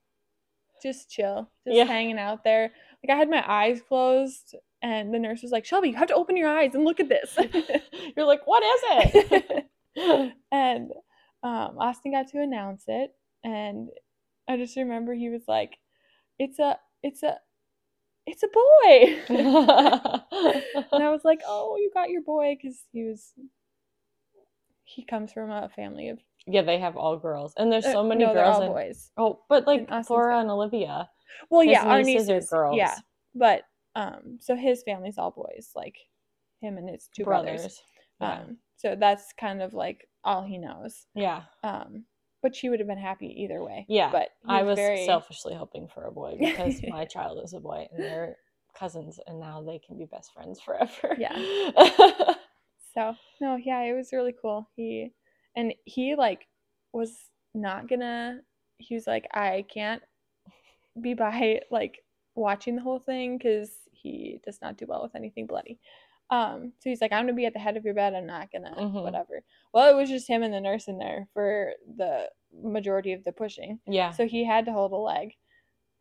just 0.81 1.09
chill, 1.09 1.49
just 1.65 1.77
Yeah. 1.77 1.85
hanging 1.85 2.19
out 2.19 2.43
there. 2.43 2.71
Like, 3.03 3.15
I 3.15 3.17
had 3.17 3.29
my 3.29 3.43
eyes 3.49 3.81
closed, 3.87 4.55
and 4.81 5.13
the 5.13 5.19
nurse 5.19 5.41
was 5.41 5.51
like, 5.51 5.65
Shelby, 5.65 5.89
you 5.89 5.95
have 5.95 6.07
to 6.09 6.15
open 6.15 6.37
your 6.37 6.49
eyes 6.49 6.75
and 6.75 6.83
look 6.83 6.99
at 6.99 7.09
this. 7.09 7.37
You're 8.17 8.25
like, 8.25 8.45
what 8.45 8.63
is 8.63 8.81
it? 8.83 9.65
and 10.51 10.91
um, 11.43 11.77
Austin 11.79 12.11
got 12.11 12.27
to 12.29 12.41
announce 12.41 12.83
it, 12.87 13.11
and 13.43 13.89
I 14.47 14.57
just 14.57 14.75
remember 14.75 15.13
he 15.13 15.29
was 15.29 15.43
like, 15.47 15.77
"It's 16.39 16.59
a, 16.59 16.77
it's 17.03 17.23
a, 17.23 17.37
it's 18.25 18.43
a 18.43 18.47
boy." 18.47 19.23
and 20.91 21.03
I 21.03 21.09
was 21.09 21.21
like, 21.23 21.41
"Oh, 21.45 21.77
you 21.77 21.91
got 21.93 22.09
your 22.09 22.21
boy," 22.21 22.57
because 22.61 22.83
he 22.91 23.03
was. 23.03 23.33
He 24.83 25.03
comes 25.03 25.33
from 25.33 25.51
a 25.51 25.67
family 25.67 26.07
of 26.09 26.19
yeah, 26.45 26.61
they 26.61 26.79
have 26.79 26.95
all 26.95 27.17
girls, 27.17 27.53
and 27.57 27.71
there's 27.71 27.85
uh, 27.85 27.91
so 27.91 28.03
many 28.03 28.25
no, 28.25 28.33
girls. 28.33 28.55
all 28.55 28.61
in- 28.61 28.71
boys. 28.71 29.11
Oh, 29.17 29.41
but 29.49 29.67
like 29.67 29.89
Flora 30.05 30.39
and 30.39 30.49
Olivia. 30.49 31.09
Well, 31.49 31.63
yeah, 31.63 31.83
our 31.83 32.01
nieces 32.01 32.29
nieces, 32.29 32.53
are 32.53 32.73
yeah, 32.73 32.95
but 33.35 33.63
um, 33.95 34.37
so 34.39 34.55
his 34.55 34.81
family's 34.83 35.17
all 35.17 35.31
boys, 35.31 35.71
like 35.75 35.97
him 36.61 36.77
and 36.77 36.89
his 36.89 37.09
two 37.13 37.25
brothers. 37.25 37.81
Yeah. 38.21 38.39
Um, 38.39 38.57
so 38.77 38.95
that's 38.97 39.33
kind 39.33 39.61
of 39.61 39.73
like 39.73 40.07
all 40.23 40.43
he 40.43 40.57
knows. 40.57 41.05
yeah. 41.15 41.43
Um, 41.63 42.05
but 42.47 42.55
she 42.55 42.69
would 42.69 42.79
have 42.79 42.87
been 42.87 42.97
happy 42.97 43.43
either 43.43 43.61
way. 43.61 43.85
Yeah, 43.89 44.09
but 44.09 44.29
I 44.47 44.63
was 44.63 44.77
very 44.77 45.05
selfishly 45.05 45.53
hoping 45.53 45.89
for 45.93 46.05
a 46.05 46.11
boy 46.11 46.37
because 46.39 46.79
my 46.87 47.03
child 47.03 47.43
is 47.43 47.51
a 47.51 47.59
boy 47.59 47.85
and 47.91 48.01
they're 48.01 48.37
cousins 48.73 49.19
and 49.27 49.37
now 49.37 49.61
they 49.61 49.79
can 49.79 49.97
be 49.97 50.05
best 50.05 50.31
friends 50.33 50.61
forever. 50.61 51.17
Yeah. 51.19 52.33
So 52.93 53.15
no, 53.39 53.57
yeah, 53.57 53.81
it 53.81 53.93
was 53.93 54.11
really 54.11 54.33
cool. 54.41 54.67
He 54.75 55.11
and 55.55 55.71
he 55.85 56.15
like 56.15 56.47
was 56.93 57.29
not 57.53 57.87
gonna. 57.87 58.39
He 58.79 58.95
was 58.95 59.05
like, 59.05 59.27
I 59.35 59.65
can't 59.71 60.01
be 60.99 61.13
by 61.13 61.61
like 61.69 62.03
watching 62.33 62.75
the 62.75 62.81
whole 62.81 62.97
thing 62.97 63.37
because 63.37 63.69
he 63.91 64.39
does 64.43 64.57
not 64.63 64.77
do 64.77 64.87
well 64.87 65.03
with 65.03 65.13
anything 65.13 65.45
bloody. 65.45 65.79
Um, 66.29 66.73
so 66.79 66.89
he's 66.89 66.99
like, 67.01 67.11
I'm 67.13 67.23
gonna 67.25 67.33
be 67.33 67.45
at 67.45 67.53
the 67.53 67.59
head 67.59 67.77
of 67.77 67.85
your 67.85 67.93
bed. 67.93 68.13
I'm 68.13 68.25
not 68.25 68.51
gonna 68.51 68.75
Mhm. 68.75 69.03
whatever. 69.03 69.43
Well, 69.73 69.89
it 69.89 69.95
was 69.99 70.09
just 70.09 70.27
him 70.27 70.43
and 70.43 70.53
the 70.53 70.59
nurse 70.61 70.87
in 70.87 70.97
there 70.97 71.27
for 71.33 71.73
the 71.95 72.29
majority 72.53 73.13
of 73.13 73.23
the 73.23 73.31
pushing. 73.31 73.79
yeah. 73.85 74.11
So 74.11 74.27
he 74.27 74.43
had 74.43 74.65
to 74.65 74.73
hold 74.73 74.91
a 74.91 74.97
leg, 74.97 75.35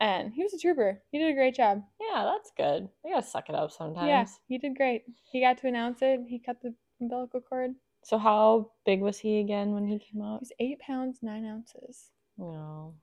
and 0.01 0.33
he 0.35 0.43
was 0.43 0.53
a 0.55 0.59
trooper. 0.59 1.03
He 1.11 1.19
did 1.19 1.31
a 1.31 1.35
great 1.35 1.55
job. 1.55 1.83
yeah, 2.01 2.25
that's 2.25 2.51
good. 2.57 2.89
You 3.05 3.15
gotta 3.15 3.27
suck 3.27 3.49
it 3.49 3.55
up 3.55 3.71
sometimes. 3.71 4.09
Yeah, 4.09 4.27
he 4.49 4.59
did 4.59 4.77
great. 4.77 5.05
He 5.31 5.41
got 5.41 5.59
to 5.59 5.69
announce 5.69 6.03
it. 6.03 6.21
He 6.27 6.39
cut 6.41 6.61
the 6.61 6.75
umbilical 7.01 7.41
cord. 7.41 7.75
So 8.03 8.19
how 8.19 8.73
big 8.85 9.01
was 9.01 9.19
he 9.19 9.41
again 9.41 9.75
when 9.75 9.87
he 9.87 9.99
came 9.99 10.23
out? 10.23 10.41
was 10.41 10.53
eight 10.61 10.79
pounds 10.81 11.23
nine 11.23 11.45
ounces. 11.45 12.11
No, 12.39 12.95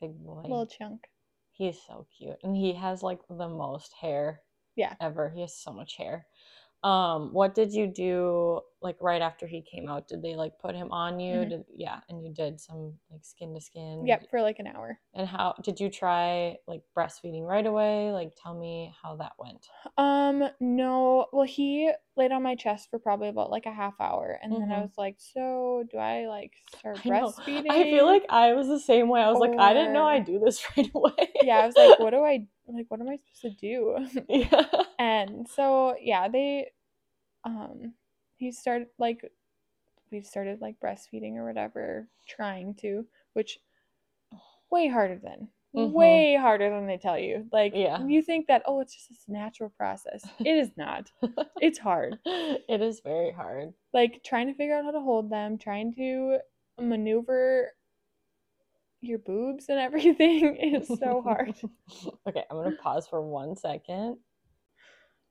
big 0.00 0.18
boy. 0.24 0.42
Little 0.42 0.66
chunk. 0.66 1.08
He's 1.52 1.80
so 1.80 2.06
cute, 2.16 2.36
and 2.42 2.54
he 2.56 2.74
has 2.74 3.02
like 3.02 3.20
the 3.28 3.48
most 3.48 3.92
hair. 3.94 4.42
Yeah. 4.76 4.94
Ever. 5.00 5.30
He 5.30 5.40
has 5.40 5.54
so 5.56 5.72
much 5.72 5.96
hair. 5.96 6.26
Um, 6.84 7.32
what 7.32 7.54
did 7.54 7.72
you 7.72 7.86
do 7.88 8.60
like 8.80 8.96
right 9.00 9.20
after 9.22 9.46
he 9.46 9.62
came 9.62 9.88
out? 9.88 10.06
Did 10.06 10.22
they 10.22 10.36
like 10.36 10.58
put 10.60 10.74
him 10.76 10.92
on 10.92 11.18
you? 11.18 11.44
Mhm. 11.44 11.48
Did 11.48 11.64
yeah, 11.74 12.00
and 12.08 12.22
you 12.22 12.32
did 12.32 12.60
some 12.60 12.92
like 13.10 13.24
skin 13.24 13.54
to 13.54 13.60
skin. 13.60 14.02
Yep, 14.06 14.30
for 14.30 14.40
like 14.42 14.58
an 14.60 14.68
hour. 14.68 14.98
And 15.14 15.26
how 15.26 15.54
did 15.62 15.80
you 15.80 15.88
try 15.90 16.56
like 16.68 16.82
breastfeeding 16.96 17.44
right 17.44 17.66
away? 17.66 18.12
Like 18.12 18.32
tell 18.40 18.54
me 18.54 18.92
how 19.02 19.16
that 19.16 19.32
went. 19.38 19.66
Um, 19.96 20.48
no. 20.60 21.26
Well, 21.32 21.46
he 21.46 21.90
laid 22.16 22.30
on 22.30 22.42
my 22.42 22.54
chest 22.54 22.88
for 22.90 22.98
probably 22.98 23.28
about 23.28 23.50
like 23.50 23.66
a 23.66 23.72
half 23.72 23.94
hour, 24.00 24.38
and 24.42 24.52
then 24.60 24.70
I 24.70 24.76
Mhm. 24.76 24.82
was 24.82 24.92
like, 24.98 25.16
"So, 25.18 25.84
do 25.90 25.96
I 25.98 26.26
like 26.26 26.52
start 26.78 26.98
I 26.98 27.08
breastfeeding?" 27.08 27.70
I 27.70 27.84
feel 27.90 28.06
like 28.06 28.26
I 28.28 28.52
was 28.52 28.68
the 28.68 28.78
same 28.78 29.08
way. 29.08 29.22
I 29.22 29.30
was 29.30 29.40
like, 29.40 29.54
I 29.58 29.72
didn't 29.74 29.92
know 29.92 30.04
Or- 30.04 30.10
I 30.10 30.18
do 30.20 30.38
this 30.38 30.62
right 30.76 30.90
away. 30.94 31.32
yeah, 31.40 31.58
I 31.62 31.66
was 31.66 31.76
like, 31.76 31.98
"What 31.98 32.10
do 32.10 32.18
I 32.22 32.46
like? 32.68 32.86
What 32.88 33.00
am 33.00 33.08
I 33.08 33.16
supposed 33.16 33.42
to 33.42 33.50
do?" 33.50 34.06
yeah. 34.28 34.64
And 34.98 35.48
so 35.48 35.96
yeah, 36.00 36.28
they, 36.28 36.70
um, 37.44 37.94
he 38.36 38.52
started 38.52 38.88
like, 38.98 39.30
we 40.10 40.20
started 40.22 40.60
like 40.60 40.76
breastfeeding 40.80 41.36
or 41.36 41.46
whatever, 41.46 42.08
trying 42.28 42.74
to, 42.76 43.06
which 43.32 43.58
way 44.70 44.88
harder 44.88 45.18
than. 45.22 45.48
Mhm. 45.74 45.92
Way 45.92 46.36
harder 46.36 46.70
than 46.70 46.86
they 46.86 46.96
tell 46.96 47.18
you. 47.18 47.46
Like, 47.52 47.72
Yeah. 47.74 48.04
you 48.06 48.22
think 48.22 48.46
that, 48.46 48.62
oh, 48.66 48.80
it's 48.80 48.94
just 48.94 49.08
this 49.10 49.24
natural 49.28 49.70
process. 49.70 50.24
It 50.40 50.56
is 50.56 50.70
not. 50.76 51.10
It's 51.60 51.78
hard. 51.78 52.18
it 52.24 52.80
is 52.80 53.00
very 53.00 53.30
hard. 53.32 53.74
like 53.92 54.22
trying 54.24 54.46
to 54.46 54.54
figure 54.54 54.74
out 54.76 54.84
how 54.84 54.90
to 54.92 55.00
hold 55.00 55.30
them, 55.30 55.58
trying 55.58 55.94
to 55.94 56.38
maneuver 56.80 57.72
your 59.00 59.18
boobs 59.18 59.68
and 59.68 59.78
everything 59.78 60.56
is 60.60 60.88
so 60.88 61.20
hard. 61.22 61.54
okay, 62.26 62.44
I'm 62.50 62.56
gonna 62.56 62.76
pause 62.76 63.06
for 63.06 63.22
one 63.22 63.56
second. 63.56 64.18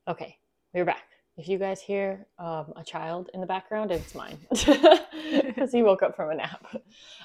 Okay, 0.07 0.37
we're 0.71 0.85
back. 0.85 1.07
If 1.35 1.47
you 1.47 1.57
guys 1.57 1.81
hear 1.81 2.27
um, 2.37 2.73
a 2.75 2.83
child 2.83 3.31
in 3.33 3.41
the 3.41 3.47
background, 3.47 3.89
it's 3.89 4.13
mine 4.13 4.37
because 4.49 5.71
he 5.71 5.81
woke 5.81 6.03
up 6.03 6.15
from 6.15 6.29
a 6.29 6.35
nap. 6.35 6.63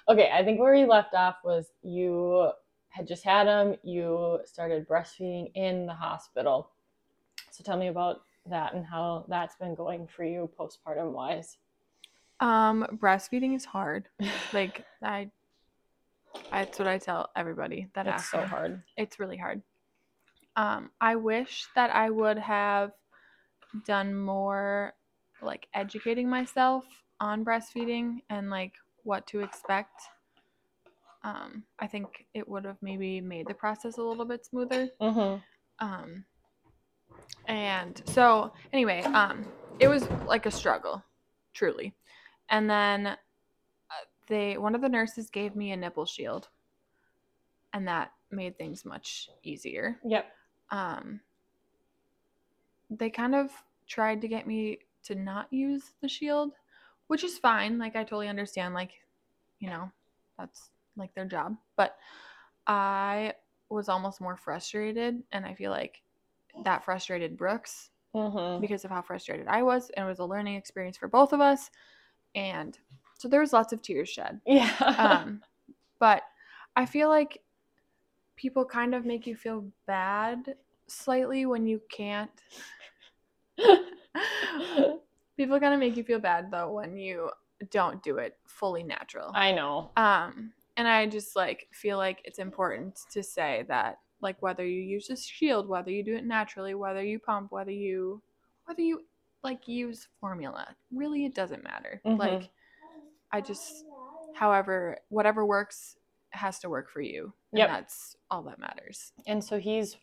Okay, 0.09 0.31
I 0.33 0.43
think 0.43 0.59
where 0.59 0.73
we 0.73 0.87
left 0.87 1.13
off 1.13 1.37
was 1.45 1.73
you 1.83 2.51
had 2.89 3.07
just 3.07 3.23
had 3.23 3.47
him. 3.47 3.77
You 3.83 4.41
started 4.47 4.89
breastfeeding 4.89 5.51
in 5.55 5.85
the 5.85 5.93
hospital. 5.93 6.71
So 7.51 7.63
tell 7.63 7.77
me 7.77 7.89
about 7.89 8.23
that 8.49 8.73
and 8.73 8.87
how 8.87 9.27
that's 9.29 9.57
been 9.57 9.75
going 9.75 10.07
for 10.07 10.25
you 10.25 10.49
postpartum 10.59 11.13
wise. 11.13 11.59
Um, 12.41 12.87
breastfeeding 12.95 13.55
is 13.55 13.67
hard. 13.67 14.09
Like 14.55 14.87
I 15.03 15.31
that's 16.51 16.79
what 16.79 16.89
I 16.89 16.97
tell 16.97 17.29
everybody 17.37 17.89
that 17.95 18.07
That's 18.07 18.31
so 18.31 18.41
hard. 18.41 18.83
It's 18.97 19.21
really 19.21 19.37
hard. 19.37 19.61
Um, 20.57 20.91
I 21.01 21.17
wish 21.17 21.67
that 21.75 21.95
I 21.95 22.11
would 22.11 22.39
have 22.39 22.93
done 23.87 24.15
more 24.15 24.95
like 25.43 25.67
educating 25.75 26.29
myself 26.29 26.85
on 27.21 27.45
breastfeeding 27.45 28.19
and 28.29 28.51
like 28.51 28.75
what 29.05 29.27
to 29.29 29.41
expect. 29.41 30.03
Um, 31.23 31.65
I 31.79 31.87
think 31.87 32.27
it 32.35 32.49
would 32.49 32.65
have 32.65 32.79
maybe 32.83 33.21
made 33.21 33.47
the 33.47 33.55
process 33.55 33.99
a 33.99 34.03
little 34.03 34.25
bit 34.25 34.45
smoother. 34.45 34.89
Mm-hmm. 35.01 35.87
Um, 35.87 36.25
and 37.47 38.03
so 38.07 38.53
anyway, 38.73 39.03
um, 39.03 39.47
it 39.79 39.89
was 39.89 40.09
like 40.27 40.47
a 40.47 40.51
struggle, 40.51 41.03
truly. 41.55 41.95
And 42.49 42.69
then 42.69 43.07
uh, 43.07 43.17
they 44.29 44.59
one 44.59 44.75
of 44.75 44.81
the 44.81 44.89
nurses 44.89 45.31
gave 45.31 45.55
me 45.55 45.73
a 45.73 45.77
nipple 45.77 46.07
shield, 46.07 46.49
and 47.73 47.87
that 47.89 48.13
made 48.31 48.57
things 48.57 48.85
much 48.85 49.29
easier. 49.43 49.99
Yep. 50.05 50.27
Um, 50.71 51.21
they 52.91 53.11
kind 53.11 53.35
of 53.35 53.51
tried 53.87 54.21
to 54.21 54.29
get 54.29 54.47
me 54.47 54.79
to 55.05 55.15
not 55.15 55.53
use 55.53 55.93
the 56.01 56.09
shield, 56.09 56.53
which 57.07 57.25
is 57.25 57.39
fine. 57.39 57.79
Like 57.79 57.97
I 57.97 58.03
totally 58.03 58.29
understand. 58.29 58.75
Like, 58.75 58.93
you 59.59 59.69
know, 59.69 59.91
that's 60.39 60.71
like 60.97 61.15
their 61.15 61.25
job. 61.25 61.57
But 61.77 61.97
I 62.67 63.35
was 63.69 63.89
almost 63.89 64.21
more 64.21 64.37
frustrated, 64.37 65.23
and 65.33 65.47
I 65.47 65.55
feel 65.55 65.71
like 65.71 66.03
that 66.65 66.85
frustrated 66.85 67.37
Brooks 67.37 67.91
Mm-hmm. 68.13 68.61
because 68.61 68.85
of 68.85 68.91
how 68.91 69.03
frustrated 69.03 69.47
I 69.47 69.63
was, 69.63 69.89
and 69.91 70.05
it 70.05 70.09
was 70.09 70.19
a 70.19 70.25
learning 70.25 70.57
experience 70.57 70.97
for 70.97 71.07
both 71.07 71.33
of 71.33 71.41
us. 71.41 71.71
And 72.35 72.77
so 73.17 73.29
there 73.29 73.41
was 73.41 73.53
lots 73.53 73.73
of 73.73 73.83
tears 73.83 74.09
shed. 74.09 74.41
Yeah. 74.47 74.73
Um, 74.99 75.43
but 76.01 76.23
I 76.75 76.87
feel 76.87 77.09
like 77.09 77.41
people 78.41 78.65
kind 78.65 78.95
of 78.95 79.05
make 79.05 79.27
you 79.27 79.37
feel 79.37 79.67
bad 79.87 80.55
slightly 80.89 81.45
when 81.45 81.67
you 81.67 81.79
can't. 81.91 82.31
people 85.37 85.61
kind 85.61 85.75
of 85.75 85.79
make 85.79 85.95
you 85.97 86.03
feel 86.03 86.19
bad 86.19 86.51
though 86.51 86.73
when 86.73 86.97
you 86.97 87.29
don't 87.71 88.03
do 88.03 88.17
it 88.17 88.39
fully 88.47 88.83
natural. 88.83 89.31
I 89.35 89.53
know. 89.53 89.91
Um, 89.99 90.53
and 90.79 90.89
I 90.89 91.07
just 91.07 91.37
like 91.37 91.69
feel 91.73 91.99
like 91.99 92.23
it's 92.25 92.39
important 92.39 92.99
to 93.13 93.23
say 93.23 93.67
that 93.69 93.99
like 94.23 94.41
whether 94.41 94.65
you 94.65 94.81
use 94.81 95.11
a 95.11 95.17
shield, 95.17 95.69
whether 95.69 95.91
you 95.91 96.03
do 96.03 96.17
it 96.17 96.25
naturally, 96.25 96.75
whether 96.75 97.03
you 97.03 97.19
pump, 97.19 97.53
whether 97.53 97.71
you 97.71 98.23
whether 98.65 98.81
you 98.81 99.03
like 99.45 99.69
use 99.69 100.09
formula, 100.19 100.67
really 100.91 101.27
it 101.27 101.35
doesn't 101.35 101.63
matter. 101.63 102.01
Mhm. 102.07 102.19
Like 102.19 102.49
I 103.33 103.43
just 103.43 103.85
however 104.33 104.97
whatever 105.11 105.45
works 105.45 105.97
has 106.31 106.59
to 106.61 106.71
work 106.71 106.91
for 106.91 107.03
you. 107.03 107.35
And 107.53 107.59
Yep. 107.59 107.69
that's 107.69 108.17
all 108.31 108.43
that 108.43 108.59
matters. 108.59 109.13
And 109.27 109.43
so 109.43 109.59
he's 109.59 109.97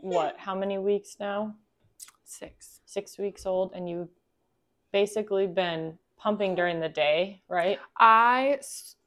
what? 0.00 0.36
How 0.38 0.54
many 0.54 0.78
weeks 0.78 1.16
now? 1.20 1.54
Six. 2.24 2.80
Six 2.86 3.18
weeks 3.18 3.46
old, 3.46 3.72
and 3.74 3.88
you've 3.88 4.08
basically 4.92 5.46
been 5.46 5.98
pumping 6.16 6.54
during 6.54 6.80
the 6.80 6.88
day, 6.88 7.42
right? 7.48 7.78
I 7.96 8.58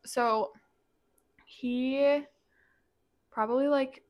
so 0.05 0.51
he 1.45 2.23
probably 3.30 3.67
like 3.67 4.03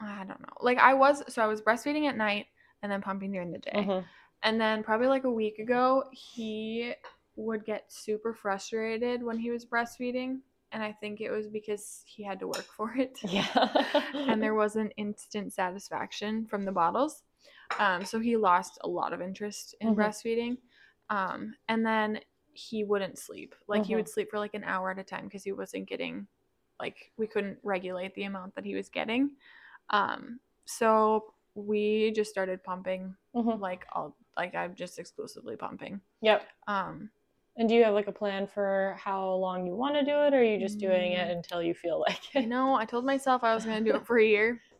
I 0.00 0.24
don't 0.24 0.40
know. 0.40 0.54
Like 0.60 0.78
I 0.78 0.94
was 0.94 1.22
so 1.32 1.42
I 1.42 1.46
was 1.46 1.62
breastfeeding 1.62 2.06
at 2.08 2.16
night 2.16 2.46
and 2.82 2.90
then 2.90 3.00
pumping 3.00 3.32
during 3.32 3.52
the 3.52 3.58
day. 3.58 3.72
Mhm. 3.74 4.04
And 4.42 4.60
then 4.60 4.82
probably 4.82 5.06
like 5.06 5.24
a 5.24 5.30
week 5.30 5.58
ago, 5.58 6.04
he 6.12 6.92
would 7.36 7.64
get 7.64 7.90
super 7.92 8.34
frustrated 8.34 9.22
when 9.22 9.38
he 9.38 9.50
was 9.50 9.64
breastfeeding, 9.64 10.40
and 10.72 10.82
I 10.82 10.92
think 10.92 11.20
it 11.20 11.30
was 11.30 11.46
because 11.48 12.02
he 12.06 12.22
had 12.22 12.40
to 12.40 12.46
work 12.46 12.66
for 12.76 12.94
it. 12.96 13.18
Yeah. 13.28 13.86
and 14.14 14.42
there 14.42 14.54
wasn't 14.54 14.92
instant 14.96 15.52
satisfaction 15.52 16.46
from 16.46 16.64
the 16.64 16.72
bottles. 16.72 17.22
Um, 17.78 18.04
so 18.04 18.18
he 18.18 18.36
lost 18.36 18.78
a 18.82 18.88
lot 18.88 19.12
of 19.12 19.20
interest 19.22 19.74
in 19.80 19.88
Mhm. 19.94 19.96
breastfeeding. 19.96 20.58
Um, 21.10 21.54
and 21.68 21.84
then 21.84 22.20
he 22.52 22.84
wouldn't 22.84 23.18
sleep. 23.18 23.54
Like 23.68 23.84
he 23.84 23.92
Mhm. 23.94 23.96
would 23.98 24.08
sleep 24.08 24.30
for 24.30 24.38
like 24.38 24.54
an 24.54 24.64
hour 24.64 24.90
at 24.90 24.98
a 24.98 25.04
time 25.04 25.24
because 25.24 25.44
he 25.44 25.52
wasn't 25.52 25.88
getting, 25.88 26.26
like, 26.80 27.12
we 27.16 27.26
couldn't 27.26 27.58
regulate 27.62 28.14
the 28.14 28.24
amount 28.24 28.54
that 28.54 28.64
he 28.64 28.74
was 28.74 28.88
getting. 28.88 29.36
Um, 29.90 30.40
so 30.64 31.34
we 31.54 32.10
just 32.12 32.30
started 32.30 32.62
pumping, 32.64 33.14
Mhm. 33.34 33.60
like, 33.60 33.86
all, 33.92 34.16
like, 34.36 34.54
I'm 34.54 34.74
just 34.74 34.98
exclusively 34.98 35.56
pumping. 35.56 36.00
Yep. 36.22 36.46
Um, 36.66 37.10
And 37.56 37.68
do 37.68 37.74
you 37.74 37.84
have 37.84 37.94
like 37.94 38.06
a 38.06 38.12
plan 38.12 38.46
for 38.46 38.96
how 38.98 39.34
long 39.34 39.66
you 39.66 39.74
want 39.74 39.94
to 39.94 40.04
do 40.04 40.10
it, 40.10 40.32
or 40.32 40.38
are 40.38 40.44
you 40.44 40.58
just 40.58 40.80
doing 40.80 41.12
it 41.12 41.28
Mm. 41.28 41.36
until 41.36 41.62
you 41.62 41.74
feel 41.74 42.00
like 42.08 42.34
you 42.34 42.42
it? 42.42 42.48
know, 42.48 42.74
I 42.74 42.84
told 42.86 43.04
myself 43.04 43.44
I 43.44 43.54
was 43.54 43.64
going 43.64 43.84
to 43.84 43.90
do 43.90 43.96
it 43.96 44.06
for 44.06 44.18
a 44.18 44.24
year. 44.24 44.60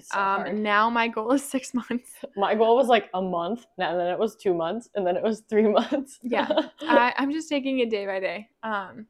So 0.00 0.18
Um, 0.20 0.62
now 0.62 0.88
my 0.90 1.08
goal 1.08 1.32
is 1.32 1.42
six 1.42 1.74
months. 1.74 2.12
My 2.36 2.54
goal 2.54 2.76
was 2.76 2.86
like 2.86 3.10
a 3.14 3.20
month, 3.22 3.66
and 3.78 3.98
then 3.98 4.06
it 4.06 4.18
was 4.18 4.36
two 4.36 4.54
months, 4.54 4.88
and 4.94 5.04
then 5.04 5.16
it 5.16 5.22
was 5.24 5.40
three 5.50 5.66
months. 5.66 6.20
Yeah. 6.22 6.46
I, 6.82 7.12
I'm 7.16 7.32
just 7.32 7.48
taking 7.48 7.80
it 7.80 7.90
day 7.90 8.06
by 8.06 8.20
day. 8.20 8.48
Um, 8.62 9.06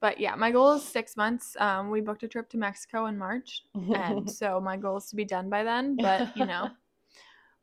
but 0.00 0.20
yeah, 0.20 0.36
my 0.36 0.52
goal 0.52 0.72
is 0.74 0.84
six 0.84 1.16
months. 1.16 1.56
Um, 1.58 1.90
we 1.90 2.00
booked 2.00 2.22
a 2.22 2.28
trip 2.28 2.48
to 2.50 2.56
Mexico 2.56 3.06
in 3.06 3.18
March, 3.18 3.64
and 3.74 4.30
so 4.30 4.60
my 4.60 4.76
goal 4.76 4.98
is 4.98 5.06
to 5.06 5.16
be 5.16 5.24
done 5.24 5.50
by 5.50 5.64
then. 5.64 5.96
But 5.96 6.36
you 6.36 6.46
know, 6.46 6.70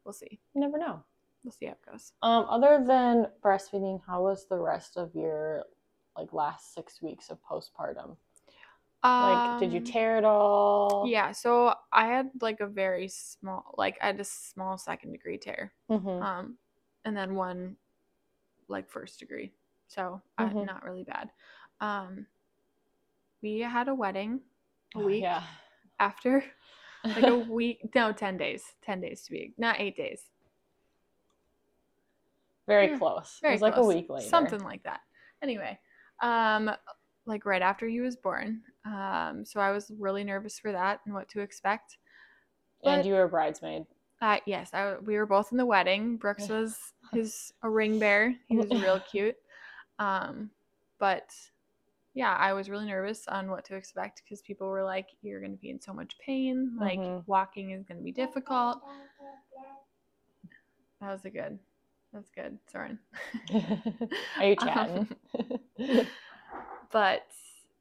we'll 0.03 0.13
see. 0.13 0.39
you 0.53 0.59
never 0.61 0.77
know. 0.77 1.01
We'll 1.43 1.51
see 1.51 1.65
how 1.67 1.71
it 1.73 1.85
goes. 1.89 2.11
Um, 2.21 2.45
other 2.49 2.83
than 2.85 3.27
breastfeeding, 3.43 4.01
how 4.05 4.23
was 4.23 4.47
the 4.47 4.57
rest 4.57 4.97
of 4.97 5.13
your 5.15 5.63
like 6.17 6.33
last 6.33 6.73
six 6.73 7.01
weeks 7.01 7.29
of 7.29 7.37
postpartum? 7.43 8.17
Like, 9.03 9.59
did 9.59 9.71
you 9.71 9.79
Um, 9.79 9.85
tear 9.85 10.17
it 10.17 10.25
all? 10.25 11.07
Yeah. 11.07 11.31
So 11.31 11.73
I 11.93 12.07
had 12.07 12.29
like 12.41 12.59
a 12.59 12.67
very 12.67 13.07
small, 13.07 13.73
like 13.77 13.97
I 14.01 14.07
had 14.07 14.19
a 14.19 14.25
small 14.25 14.77
second 14.77 15.13
degree 15.13 15.37
tear, 15.37 15.71
Mhm. 15.89 16.21
um, 16.21 16.57
and 17.05 17.15
then 17.15 17.35
one 17.35 17.77
like 18.67 18.89
first 18.89 19.19
degree. 19.19 19.53
So 19.87 20.21
Mhm. 20.37 20.61
uh, 20.61 20.65
not 20.65 20.83
really 20.83 21.05
bad. 21.05 21.31
Um, 21.79 22.27
we 23.41 23.59
had 23.61 23.87
a 23.87 23.95
wedding 23.95 24.41
a 24.95 24.99
Oh, 24.99 25.05
week 25.05 25.21
yeah. 25.21 25.43
after. 25.99 26.43
like 27.15 27.23
a 27.23 27.35
week 27.35 27.79
no 27.95 28.11
10 28.11 28.35
days 28.37 28.61
10 28.83 28.99
days 29.01 29.23
to 29.23 29.31
be 29.31 29.53
not 29.57 29.79
eight 29.79 29.95
days 29.95 30.23
Very 32.69 32.87
Yeah, 32.87 32.97
close. 32.99 33.39
very 33.41 33.53
it 33.53 33.55
was 33.55 33.61
like 33.63 33.77
a 33.77 33.83
week 33.85 34.09
later. 34.09 34.29
something 34.29 34.63
like 34.63 34.83
that 34.83 35.01
anyway 35.41 35.77
um 36.21 36.69
like 37.25 37.45
right 37.45 37.61
after 37.63 37.87
he 37.87 37.99
was 37.99 38.15
born 38.15 38.61
um 38.85 39.43
so 39.43 39.59
i 39.59 39.71
was 39.71 39.91
really 39.99 40.23
nervous 40.23 40.59
for 40.59 40.71
that 40.71 40.99
and 41.05 41.13
what 41.15 41.27
to 41.29 41.39
expect 41.41 41.97
And 42.83 43.03
you 43.05 43.13
were 43.13 43.23
a 43.23 43.29
bridesmaid. 43.29 43.85
uh 44.21 44.37
yes 44.45 44.73
I, 44.73 44.97
we 44.97 45.15
were 45.17 45.25
both 45.25 45.51
in 45.51 45.57
the 45.57 45.65
wedding 45.65 46.17
brooks 46.17 46.47
was 46.47 46.77
his 47.13 47.51
a 47.63 47.69
ring 47.69 47.97
bear 47.99 48.35
he 48.47 48.55
was 48.57 48.69
real 48.69 48.99
cute 49.11 49.35
um 49.97 50.51
but 50.99 51.29
yeah 52.13 52.35
i 52.35 52.53
was 52.53 52.69
really 52.69 52.85
nervous 52.85 53.27
on 53.27 53.49
what 53.49 53.65
to 53.65 53.75
expect 53.75 54.21
because 54.23 54.41
people 54.43 54.67
were 54.67 54.83
like 54.83 55.07
you're 55.23 55.39
going 55.39 55.51
to 55.51 55.57
be 55.57 55.69
in 55.71 55.81
so 55.81 55.93
much 55.93 56.17
pain 56.19 56.71
like 56.79 56.99
Mhm. 56.99 57.23
walking 57.25 57.71
is 57.71 57.83
going 57.85 57.97
to 57.97 58.03
be 58.03 58.11
difficult 58.11 58.81
That 61.01 61.11
was 61.13 61.23
a 61.25 61.29
good. 61.29 61.57
That's 62.13 62.29
good, 62.31 62.57
Soren. 62.71 62.99
Are 64.39 64.45
you 64.45 64.55
Um, 64.59 64.67
chatting? 64.67 65.07
but 66.91 67.27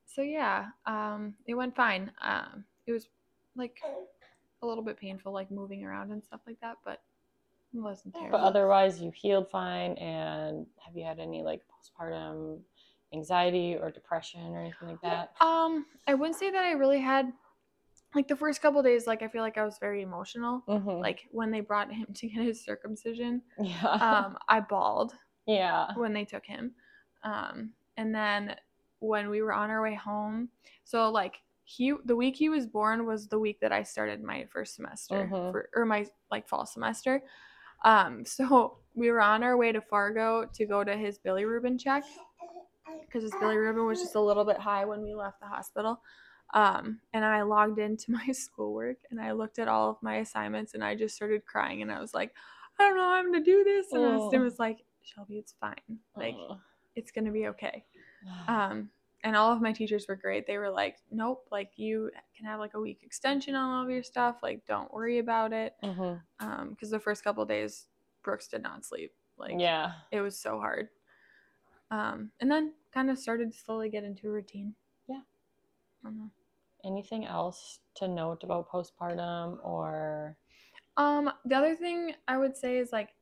so 0.07 0.23
yeah, 0.23 0.67
um, 0.87 1.35
it 1.47 1.55
went 1.55 1.75
fine. 1.75 2.11
Um, 2.23 2.65
it 2.87 2.93
was 2.93 3.09
like 3.57 3.79
a 4.63 4.67
little 4.67 4.85
bit 4.85 4.99
painful, 4.99 5.33
like 5.33 5.51
moving 5.51 5.85
around 5.85 6.13
and 6.13 6.23
stuff 6.23 6.41
like 6.47 6.61
that, 6.61 6.77
but 6.85 7.01
it 7.75 7.81
wasn't 7.81 8.15
terrible. 8.15 8.39
but 8.39 8.45
otherwise, 8.45 9.01
you 9.01 9.11
healed 9.15 9.51
fine. 9.51 9.93
And 9.95 10.67
have 10.85 10.97
you 10.97 11.05
had 11.05 11.19
any 11.19 11.43
like 11.43 11.63
postpartum 11.71 12.61
anxiety 13.15 13.77
or 13.81 13.91
depression 13.91 14.41
or 14.55 14.61
anything 14.61 14.89
like 14.89 15.01
that? 15.03 15.33
um, 15.41 15.87
I 16.07 16.15
wouldn't 16.15 16.39
say 16.39 16.51
that 16.51 16.65
I 16.65 16.73
really 16.73 17.01
had 17.01 17.33
like 18.15 18.27
the 18.29 18.37
first 18.37 18.63
couple 18.63 18.83
days. 18.83 19.07
Like 19.07 19.23
I 19.23 19.29
feel 19.29 19.43
like 19.43 19.59
I 19.59 19.65
was 19.65 19.79
very 19.79 20.03
emotional. 20.03 20.63
Mhm. 20.69 21.01
Like 21.01 21.27
when 21.31 21.51
they 21.51 21.61
brought 21.61 21.93
him 21.93 22.07
to 22.15 22.29
get 22.29 22.45
his 22.45 22.65
circumcision, 22.65 23.43
yeah, 23.61 23.85
um, 23.87 24.39
I 24.49 24.61
bawled. 24.61 25.15
yeah. 25.47 25.93
when 25.97 26.13
they 26.13 26.25
took 26.25 26.45
him. 26.45 26.73
Um, 27.23 27.73
and 27.97 28.15
then 28.15 28.55
when 29.01 29.29
we 29.31 29.43
were 29.43 29.53
on 29.53 29.71
our 29.71 29.83
way 29.83 29.95
home, 29.95 30.49
so 30.85 31.11
like 31.11 31.37
he 31.65 31.93
the 32.07 32.17
week 32.17 32.35
he 32.37 32.49
was 32.49 32.67
born 32.67 33.05
was 33.07 33.29
the 33.29 33.39
week 33.39 33.61
that 33.61 33.73
I 33.73 33.83
started 33.83 34.23
my 34.23 34.47
first 34.51 34.75
semester 34.75 35.29
Mhm. 35.31 35.53
for 35.53 35.69
or 35.75 35.85
my 35.85 36.07
like 36.31 36.49
fall 36.49 36.65
semester. 36.67 37.23
Um, 37.85 38.25
so 38.25 38.79
we 38.95 39.11
were 39.11 39.21
on 39.21 39.43
our 39.43 39.57
way 39.57 39.71
to 39.73 39.81
Fargo 39.81 40.47
to 40.55 40.67
go 40.67 40.83
to 40.83 40.97
his 40.97 41.19
bilirubin 41.19 41.79
check 41.79 42.05
because 43.03 43.23
his 43.23 43.33
bilirubin 43.35 43.87
was 43.87 44.01
just 44.01 44.15
a 44.15 44.21
little 44.21 44.45
bit 44.45 44.59
high 44.59 44.85
when 44.85 45.03
we 45.03 45.15
left 45.15 45.41
the 45.41 45.47
hospital. 45.47 46.01
Um, 46.55 47.01
and 47.13 47.25
I 47.25 47.43
logged 47.43 47.79
into 47.79 48.11
my 48.13 48.33
schoolwork 48.33 48.97
and 49.11 49.21
I 49.21 49.33
looked 49.33 49.59
at 49.59 49.69
all 49.69 49.91
of 49.91 49.97
my 50.03 50.17
assignments 50.17 50.75
and 50.75 50.83
I 50.83 50.95
just 50.95 51.15
started 51.15 51.45
crying 51.45 51.83
and 51.83 51.93
I 51.93 52.01
was 52.01 52.15
like, 52.15 52.35
I 52.79 52.85
don't 52.85 52.97
know 52.97 53.03
how 53.03 53.15
I'm 53.15 53.31
gonna 53.33 53.45
do 53.45 53.65
this. 53.65 53.93
And 53.93 54.05
Austin 54.05 54.41
Oh. 54.41 54.45
was 54.45 54.59
like, 54.59 54.85
Shelby, 55.03 55.39
it's 55.39 55.55
fine. 55.61 55.99
Like 56.17 56.35
Ugh. 56.51 56.59
it's 56.97 57.11
gonna 57.11 57.33
be 57.33 57.49
okay. 57.49 57.85
Um, 58.49 58.91
and 59.25 59.35
all 59.37 59.53
of 59.53 59.61
my 59.61 59.73
teachers 59.73 60.07
were 60.09 60.15
great. 60.17 60.47
They 60.47 60.59
were 60.59 60.71
like, 60.71 60.97
Nope, 61.11 61.47
like 61.51 61.73
you 61.77 62.11
can 62.37 62.47
have 62.47 62.61
like 62.61 62.75
a 62.75 62.81
week 62.81 63.01
extension 63.03 63.55
on 63.55 63.71
all 63.75 63.85
of 63.85 63.91
your 63.91 64.03
stuff. 64.05 64.37
Like, 64.43 64.65
don't 64.67 64.93
worry 64.93 65.19
about 65.19 65.53
it. 65.53 65.75
Mhm. 65.83 66.21
Um, 66.41 66.71
because 66.71 66.91
the 66.91 67.01
first 67.01 67.25
couple 67.25 67.45
days 67.45 67.87
Brooks 68.23 68.49
did 68.49 68.63
not 68.63 68.85
sleep. 68.85 69.13
Like 69.37 69.55
yeah. 69.59 69.93
it 70.13 70.21
was 70.21 70.39
so 70.39 70.59
hard. 70.61 70.89
Um, 71.91 72.31
and 72.41 72.51
then 72.51 72.75
kind 72.93 73.11
of 73.11 73.19
started 73.19 73.53
to 73.53 73.59
slowly 73.59 73.89
get 73.89 74.05
into 74.05 74.29
a 74.29 74.31
routine. 74.31 74.75
I. 76.05 76.31
Anything 76.85 77.27
else 77.27 77.81
to 77.97 78.09
note 78.09 78.45
about 78.45 78.71
postpartum 78.71 79.59
or? 79.65 80.37
Um, 80.97 81.31
the 81.45 81.57
other 81.57 81.75
thing 81.75 82.15
I 82.27 82.39
would 82.39 82.57
say 82.57 82.79
is 82.79 82.93
like 82.93 83.15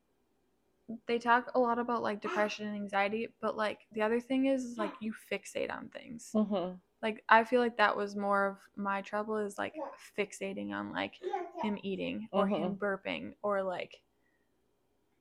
they 1.06 1.18
talk 1.18 1.50
a 1.54 1.58
lot 1.58 1.78
about 1.78 2.02
like 2.02 2.20
depression 2.20 2.66
and 2.66 2.76
anxiety, 2.76 3.28
but 3.40 3.56
like 3.56 3.80
the 3.92 4.02
other 4.02 4.20
thing 4.20 4.46
is, 4.46 4.64
is 4.64 4.78
like 4.78 4.92
you 5.00 5.12
fixate 5.32 5.70
on 5.72 5.88
things. 5.88 6.30
Mhm. 6.34 6.78
Like 7.02 7.24
I 7.28 7.44
feel 7.44 7.60
like 7.60 7.76
that 7.76 7.96
was 7.96 8.16
more 8.16 8.46
of 8.46 8.58
my 8.76 9.02
trouble 9.02 9.36
is 9.36 9.58
like 9.58 9.74
fixating 10.18 10.72
on 10.72 10.92
like 10.92 11.14
him 11.62 11.78
eating 11.82 12.28
or 12.32 12.46
him 12.46 12.76
burping 12.76 13.34
or 13.42 13.62
like 13.62 14.00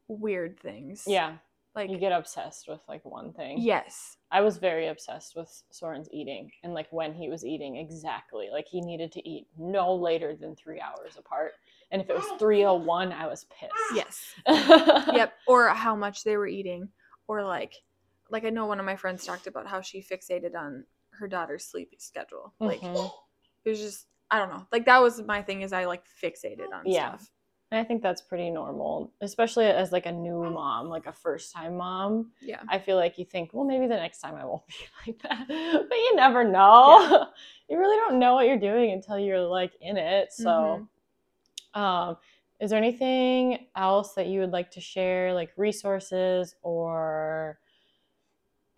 weird 0.08 0.60
things. 0.60 1.04
Yeah, 1.08 1.38
Like 1.76 1.90
you 1.90 1.98
get 1.98 2.12
obsessed 2.12 2.68
with 2.68 2.80
like 2.88 3.04
one 3.04 3.34
thing. 3.34 3.58
yes. 3.60 4.18
I 4.32 4.42
was 4.42 4.58
very 4.58 4.88
obsessed 4.88 5.36
with 5.36 5.50
Soren's 5.72 6.10
eating 6.12 6.52
and 6.64 6.74
like 6.74 6.88
when 6.92 7.14
he 7.14 7.30
was 7.30 7.46
eating 7.46 7.78
exactly. 7.78 8.50
Like 8.52 8.68
he 8.68 8.82
needed 8.82 9.12
to 9.14 9.30
eat 9.30 9.48
no 9.58 9.94
later 9.96 10.36
than 10.36 10.56
three 10.56 10.80
hours 10.82 11.16
apart. 11.18 11.52
And 11.92 12.02
if 12.02 12.10
it 12.10 12.16
was 12.16 12.26
301, 12.40 13.12
I 13.14 13.28
was 13.28 13.46
pissed. 13.46 13.72
Yes. 13.94 14.34
yep. 15.14 15.34
or 15.48 15.68
how 15.70 15.96
much 15.96 16.24
they 16.24 16.38
were 16.38 16.48
eating 16.48 16.90
or 17.28 17.44
like 17.44 17.74
like 18.30 18.44
i 18.46 18.50
know 18.50 18.66
one 18.66 18.80
of 18.80 18.86
my 18.86 18.96
friends 18.96 19.26
talked 19.26 19.46
about 19.48 19.68
how 19.68 19.82
she 19.82 20.02
fixated 20.02 20.56
on 20.56 20.84
her 21.12 21.28
daughter's 21.28 21.64
sleep 21.66 21.92
schedule 22.00 22.54
like 22.60 22.82
Mhm. 22.82 23.12
it 23.64 23.70
was 23.70 23.80
just 23.80 24.08
i 24.32 24.38
don't 24.40 24.50
know 24.50 24.66
like 24.72 24.86
that 24.86 25.02
was 25.02 25.22
my 25.22 25.42
thing 25.44 25.62
is 25.62 25.72
i 25.74 25.86
like 25.86 26.04
fixated 26.24 26.72
on 26.74 26.84
Yeah. 26.86 27.16
stuff 27.18 27.30
I 27.76 27.84
think 27.84 28.02
that's 28.02 28.22
pretty 28.22 28.50
normal, 28.50 29.12
especially 29.22 29.66
as 29.66 29.92
like 29.92 30.06
a 30.06 30.12
new 30.12 30.44
mom, 30.44 30.90
like 30.90 31.06
a 31.06 31.14
first 31.14 31.54
time 31.54 31.78
mom. 31.78 32.32
yeah 32.42 32.62
I 32.70 32.80
feel 32.80 32.98
like 32.98 33.18
you 33.18 33.26
think, 33.26 33.52
well, 33.54 33.66
maybe 33.66 33.88
the 33.88 33.96
next 33.96 34.20
time 34.20 34.36
I 34.36 34.46
won't 34.46 34.66
be 34.68 34.76
like 35.06 35.22
that. 35.24 35.48
But 35.90 35.98
you 35.98 36.16
never 36.16 36.44
know. 36.44 37.28
you 37.70 37.78
really 37.78 37.98
don't 37.98 38.20
know 38.20 38.36
what 38.36 38.48
you're 38.48 38.60
doing 38.60 38.92
until 38.92 39.20
you're 39.20 39.42
like 39.42 39.74
in 39.82 39.98
it. 39.98 40.32
So, 40.34 40.88
um, 41.74 42.18
is 42.60 42.70
there 42.70 42.80
anything 42.80 43.68
else 43.76 44.14
that 44.14 44.28
you 44.28 44.40
would 44.40 44.52
like 44.52 44.72
to 44.72 44.82
share, 44.82 45.34
like 45.34 45.52
resources 45.58 46.56
or 46.62 47.60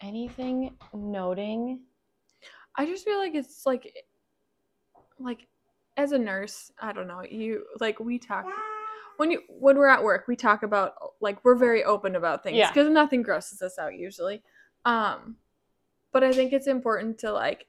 anything 0.02 0.76
noting? 0.94 1.82
I 2.76 2.86
just 2.86 3.06
feel 3.06 3.18
like 3.18 3.36
it's 3.36 3.66
like 3.66 3.94
like 5.20 5.48
as 5.98 6.12
a 6.12 6.18
nurse, 6.18 6.72
I 6.80 6.94
don't 6.94 7.08
know, 7.08 7.24
you 7.24 7.66
like 7.80 8.00
we 8.00 8.20
talk 8.20 8.46
when 9.18 9.32
you 9.32 9.42
when 9.50 9.78
we're 9.78 9.88
at 9.88 10.04
work, 10.04 10.28
we 10.28 10.36
talk 10.36 10.64
about 10.64 10.94
like 11.20 11.44
we're 11.44 11.56
very 11.56 11.84
open 11.84 12.16
about 12.16 12.44
things 12.44 12.58
Yeah. 12.58 12.70
because 12.72 12.90
nothing 12.90 13.22
grosses 13.22 13.62
us 13.62 13.78
out 13.78 13.96
usually. 13.96 14.44
Um 14.86 15.38
but 16.14 16.24
I 16.24 16.32
think 16.32 16.54
it's 16.54 16.68
important 16.68 17.18
to 17.20 17.32
like 17.34 17.68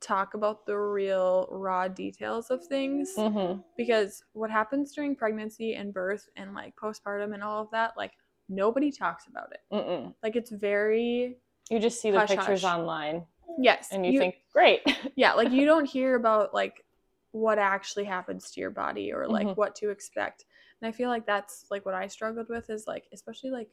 talk 0.00 0.34
about 0.34 0.66
the 0.66 0.76
real 0.78 1.48
raw 1.50 1.88
details 1.88 2.50
of 2.50 2.64
things 2.66 3.14
Mm-hmm. 3.16 3.60
because 3.76 4.22
what 4.34 4.50
happens 4.50 4.92
during 4.92 5.16
pregnancy 5.16 5.74
and 5.74 5.92
birth 5.92 6.28
and 6.36 6.54
like 6.54 6.76
postpartum 6.76 7.34
and 7.34 7.42
all 7.42 7.62
of 7.62 7.70
that, 7.72 7.94
like 7.96 8.12
nobody 8.48 8.92
talks 8.92 9.26
about 9.26 9.52
it. 9.52 9.60
Mm-mm. 9.74 10.14
Like 10.22 10.36
it's 10.36 10.50
very 10.50 11.38
You 11.70 11.78
just 11.80 12.00
see 12.00 12.10
the 12.10 12.20
Hush, 12.20 12.28
pictures 12.28 12.62
hush. 12.62 12.70
online 12.70 13.24
yes, 13.58 13.88
and 13.90 14.04
you, 14.04 14.18
think, 14.18 14.36
great. 14.52 14.82
yeah, 15.16 15.32
like 15.32 15.50
you 15.50 15.64
don't 15.64 15.86
hear 15.86 16.14
about 16.14 16.52
like 16.52 16.84
what 17.32 17.58
actually 17.58 18.04
happens 18.04 18.50
to 18.50 18.60
your 18.60 18.70
body 18.70 19.12
or 19.12 19.26
like 19.26 19.46
Mhm. 19.46 19.56
what 19.56 19.74
to 19.76 19.90
expect. 19.90 20.44
And 20.80 20.88
I 20.88 20.92
feel 20.92 21.08
like 21.08 21.26
that's 21.26 21.66
like 21.70 21.84
what 21.86 21.94
I 21.94 22.06
struggled 22.06 22.48
with 22.48 22.68
is 22.70 22.86
like 22.86 23.04
especially 23.12 23.50
like 23.50 23.68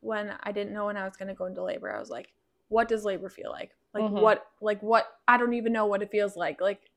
when 0.00 0.32
I 0.42 0.52
didn't 0.52 0.72
know 0.74 0.86
when 0.86 0.96
I 0.96 1.04
was 1.04 1.16
going 1.16 1.28
to 1.28 1.34
go 1.34 1.46
into 1.46 1.62
labor. 1.62 1.94
I 1.94 1.98
was 2.00 2.10
like, 2.10 2.32
what 2.68 2.88
does 2.88 3.04
labor 3.04 3.28
feel 3.30 3.50
like? 3.50 3.70
Like 3.94 4.04
Mhm. 4.04 4.20
what 4.20 4.46
like 4.60 4.82
what 4.82 5.06
I 5.28 5.36
don't 5.36 5.54
even 5.54 5.72
know 5.72 5.86
what 5.86 6.02
it 6.02 6.10
feels 6.10 6.36
like. 6.36 6.60
Like 6.60 6.90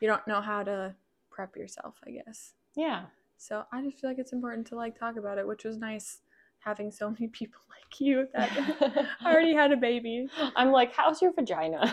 you 0.00 0.08
don't 0.08 0.26
know 0.26 0.40
how 0.40 0.62
to 0.62 0.94
prep 1.30 1.56
yourself, 1.56 2.00
I 2.06 2.10
guess. 2.10 2.52
yeah. 2.74 3.06
So 3.36 3.64
I 3.72 3.82
just 3.82 3.98
feel 4.00 4.08
like 4.10 4.18
it's 4.18 4.32
important 4.32 4.66
to 4.68 4.76
like 4.76 4.98
talk 4.98 5.16
about 5.16 5.38
it, 5.38 5.46
which 5.46 5.64
was 5.64 5.76
nice 5.76 6.18
having 6.60 6.90
so 6.90 7.10
many 7.10 7.26
people 7.40 7.60
like 7.68 8.00
you 8.00 8.28
that 8.34 9.06
already 9.26 9.52
had 9.54 9.72
a 9.72 9.76
baby. 9.76 10.28
I'm 10.56 10.70
like, 10.72 10.92
how's 10.94 11.20
your 11.20 11.32
vagina? 11.32 11.80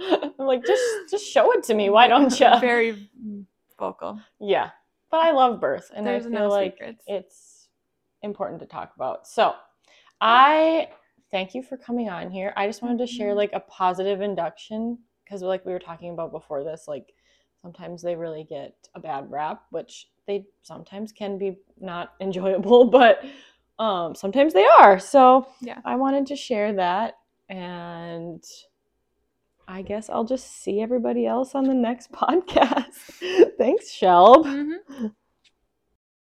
I'm 0.00 0.46
like, 0.46 0.64
just 0.66 0.82
just 1.10 1.24
show 1.26 1.52
it 1.52 1.62
to 1.64 1.74
me. 1.74 1.90
Why 1.90 2.08
don't 2.08 2.38
you? 2.40 2.48
Very 2.60 3.08
vocal. 3.78 4.20
yeah. 4.38 4.70
But 5.10 5.20
I 5.20 5.30
love 5.32 5.60
birth 5.60 5.90
and 5.94 6.06
There's 6.06 6.26
I 6.26 6.28
no 6.28 6.48
like 6.48 6.74
secrets. 6.74 7.04
it's 7.06 7.68
important 8.22 8.60
to 8.60 8.66
talk 8.66 8.92
about. 8.96 9.26
So 9.26 9.54
I 10.20 10.88
thank 11.30 11.54
you 11.54 11.62
for 11.62 11.76
coming 11.76 12.08
on 12.08 12.30
here. 12.30 12.52
I 12.56 12.66
just 12.66 12.82
wanted 12.82 12.98
to 12.98 13.06
share 13.06 13.32
Mhm. 13.32 13.36
like 13.36 13.52
a 13.52 13.60
positive 13.60 14.20
induction 14.20 14.98
because 15.24 15.42
like 15.42 15.64
we 15.64 15.72
were 15.72 15.78
talking 15.78 16.10
about 16.10 16.32
before 16.32 16.64
this, 16.64 16.86
like 16.88 17.12
sometimes 17.62 18.02
they 18.02 18.16
really 18.16 18.44
get 18.44 18.74
a 18.94 19.00
bad 19.00 19.30
rap, 19.30 19.64
which 19.70 20.08
they 20.26 20.46
sometimes 20.62 21.12
can 21.12 21.38
be 21.38 21.58
not 21.80 22.14
enjoyable, 22.20 22.84
but 22.84 23.24
um 23.78 24.14
sometimes 24.14 24.52
they 24.52 24.66
are. 24.66 24.98
So 24.98 25.46
Yeah. 25.60 25.80
I 25.84 25.96
wanted 25.96 26.26
to 26.26 26.36
share 26.36 26.72
that 26.74 27.14
and 27.48 28.44
I 29.70 29.82
guess 29.82 30.10
I'll 30.10 30.24
just 30.24 30.62
see 30.62 30.80
everybody 30.80 31.26
else 31.26 31.54
on 31.54 31.64
the 31.64 31.74
next 31.74 32.10
podcast. 32.20 32.94
Thanks, 33.56 33.86
Shelb. 33.94 34.44
Mhm. 34.44 35.12